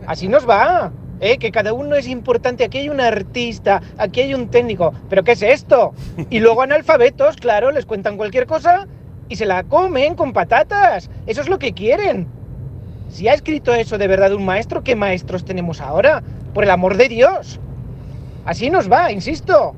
Así 0.07 0.29
nos 0.29 0.49
va. 0.49 0.93
¿eh? 1.21 1.39
Que 1.39 1.51
cada 1.51 1.73
uno 1.73 1.97
es 1.97 2.09
importante. 2.09 2.65
Aquí 2.65 2.79
hay 2.79 2.89
un 2.89 3.01
artista, 3.01 3.83
aquí 3.99 4.21
hay 4.21 4.35
un 4.35 4.49
técnico. 4.49 4.93
¿Pero 5.11 5.23
qué 5.23 5.33
es 5.33 5.43
esto? 5.43 5.93
Y 6.31 6.41
luego 6.41 6.63
analfabetos, 6.63 7.37
claro, 7.37 7.71
les 7.73 7.85
cuentan 7.85 8.17
cualquier 8.17 8.47
cosa 8.47 8.87
y 9.29 9.37
se 9.37 9.47
la 9.47 9.65
comen 9.65 10.15
con 10.15 10.33
patatas. 10.33 11.11
Eso 11.27 11.41
es 11.41 11.49
lo 11.49 11.59
que 11.59 11.73
quieren. 11.73 12.42
Si 13.13 13.29
ha 13.29 13.35
escrito 13.35 13.75
eso 13.75 13.99
de 13.99 14.09
verdad 14.09 14.33
un 14.33 14.47
maestro, 14.47 14.83
¿qué 14.83 14.97
maestros 14.97 15.45
tenemos 15.45 15.83
ahora? 15.83 16.23
Por 16.55 16.65
el 16.65 16.71
amor 16.71 16.97
de 16.97 17.11
Dios. 17.11 17.61
Así 18.47 18.71
nos 18.71 18.91
va, 18.91 19.13
insisto. 19.13 19.75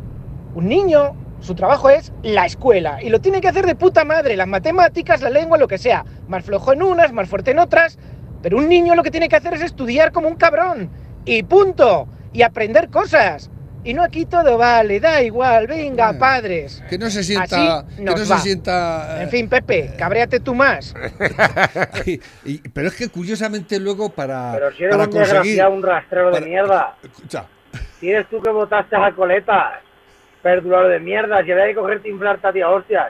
Un 0.55 0.69
niño, 0.69 1.17
su 1.41 1.57
trabajo 1.57 1.91
es 1.91 2.13
la 2.23 2.47
escuela 2.47 3.03
y 3.03 3.09
lo 3.09 3.21
tiene 3.21 3.41
que 3.41 3.49
hacer 3.49 3.67
de 3.67 3.75
puta 3.75 4.05
madre, 4.05 4.37
las 4.37 4.47
matemáticas, 4.47 5.21
la 5.21 5.31
lengua, 5.31 5.59
lo 5.59 5.67
que 5.67 5.79
sea. 5.79 6.05
Más 6.29 6.45
flojo 6.45 6.73
en 6.73 6.85
unas, 6.85 7.13
más 7.13 7.29
fuerte 7.29 7.51
en 7.51 7.59
otras. 7.59 7.99
Pero 8.41 8.57
un 8.57 8.69
niño 8.69 8.95
lo 8.95 9.03
que 9.03 9.11
tiene 9.11 9.29
que 9.29 9.35
hacer 9.35 9.55
es 9.55 9.63
estudiar 9.63 10.13
como 10.13 10.29
un 10.29 10.37
cabrón. 10.37 10.91
Y 11.25 11.43
punto. 11.43 12.07
Y 12.33 12.43
aprender 12.43 12.89
cosas. 12.89 13.51
Y 13.85 13.93
no 13.93 14.03
aquí 14.03 14.25
todo 14.25 14.57
vale, 14.57 14.99
da 14.99 15.23
igual, 15.23 15.67
venga, 15.67 16.19
padres. 16.19 16.83
Que 16.89 16.97
no 16.97 17.11
se 17.11 17.23
sienta, 17.23 17.45
Así 17.81 17.97
que 17.97 18.03
no 18.03 18.13
va. 18.13 18.19
se 18.25 18.39
sienta. 18.39 19.23
En 19.23 19.29
fin, 19.29 19.49
Pepe, 19.49 19.93
cabréate 19.99 20.41
tú 20.41 20.55
más. 20.55 20.95
y- 22.07 22.21
y- 22.45 22.59
pero 22.71 22.89
es 22.89 22.95
que 22.95 23.09
curiosamente 23.09 23.79
luego 23.79 24.09
para, 24.11 24.53
Pero 24.55 24.73
si 24.73 24.85
eres 24.85 24.95
para 24.97 25.05
un 25.05 25.11
conseguir. 25.11 25.35
desgraciado, 25.35 25.73
un 25.75 25.83
rastrero 25.83 26.31
para- 26.31 26.45
de 26.45 26.51
mierda. 26.51 26.97
Escucha, 27.03 27.45
Si 28.01 28.11
eres 28.11 28.27
tú 28.31 28.41
que 28.41 28.51
votaste 28.51 28.97
a 28.97 29.13
coletas, 29.13 29.75
perdurador 30.43 30.91
de 30.91 31.01
mierda, 31.01 31.43
si 31.45 31.53
había 31.53 31.67
que 31.67 31.75
cogerte, 31.75 32.09
inflarte 32.09 32.47
a 32.47 32.53
ti 32.53 32.61
a 32.63 32.69
hostias 32.71 33.07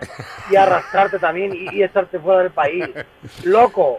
y 0.51 0.57
arrastrarte 0.57 1.19
también 1.21 1.53
y, 1.55 1.69
y 1.77 1.83
echarte 1.85 2.19
fuera 2.19 2.43
del 2.43 2.51
país. 2.53 2.85
¡Loco! 3.45 3.99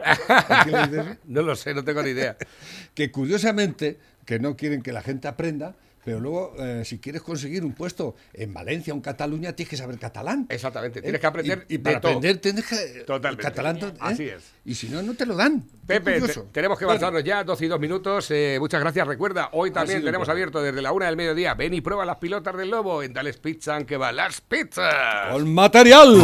¿qué 0.66 0.72
le 0.72 0.88
dices? 0.88 1.18
No 1.26 1.42
lo 1.42 1.56
sé, 1.56 1.74
no 1.74 1.84
tengo 1.86 2.02
ni 2.04 2.10
idea. 2.10 2.36
que 2.94 3.12
curiosamente 3.12 3.98
que 4.26 4.40
no 4.40 4.56
quieren 4.58 4.82
que 4.82 4.92
la 4.92 5.02
gente 5.02 5.28
aprenda, 5.28 5.76
pero 6.06 6.20
luego 6.22 6.54
eh, 6.60 6.84
si 6.86 7.00
quieres 7.00 7.22
conseguir 7.24 7.66
un 7.66 7.74
puesto 7.74 8.16
en 8.34 8.54
Valencia 8.54 8.94
o 8.94 8.96
en 8.96 9.02
Cataluña 9.02 9.54
tienes 9.54 9.70
que 9.72 9.78
saber 9.78 9.98
catalán. 10.00 10.46
Exactamente, 10.50 11.00
¿eh? 11.00 11.02
tienes 11.02 11.20
que 11.20 11.28
aprender 11.28 11.66
y, 11.68 11.76
y 11.76 11.78
para 11.80 11.98
aprender 11.98 12.38
tienes 12.38 12.66
que 12.66 12.76
Totalmente. 13.06 13.42
el 13.48 13.54
catalán 13.54 13.78
¿eh? 13.78 13.94
Así 14.00 14.24
es. 14.30 14.44
Y 14.64 14.76
si 14.76 14.88
no 14.90 15.02
no 15.02 15.14
te 15.16 15.26
lo 15.26 15.36
dan. 15.36 15.64
Pepe, 15.86 16.22
te- 16.22 16.34
tenemos 16.52 16.80
que 16.80 16.86
Bueno, 16.86 16.98
avanzarnos 17.00 17.24
ya, 17.24 17.44
12 17.44 17.66
y 17.66 17.68
2 17.68 17.80
minutos. 17.80 18.32
eh, 18.32 18.58
muchas 18.60 18.80
gracias. 18.82 19.06
Recuerda, 19.08 19.50
hoy 19.52 19.72
también 19.72 20.04
tenemos 20.04 20.30
abierto 20.30 20.62
desde 20.62 20.82
la 20.82 20.92
una 20.92 21.06
del 21.08 21.18
mediodía. 21.18 21.54
Ven 21.54 21.74
y 21.74 21.82
prueba 21.82 22.06
las 22.06 22.18
pilotas 22.18 22.56
del 22.58 22.70
lobo 22.72 23.04
en 23.04 23.14
Dales 23.14 23.38
Pizza, 23.38 23.84
que 23.86 23.98
va 23.98 24.12
las 24.12 24.42
pizzas. 24.42 25.32
Con 25.32 25.54
material. 25.54 26.16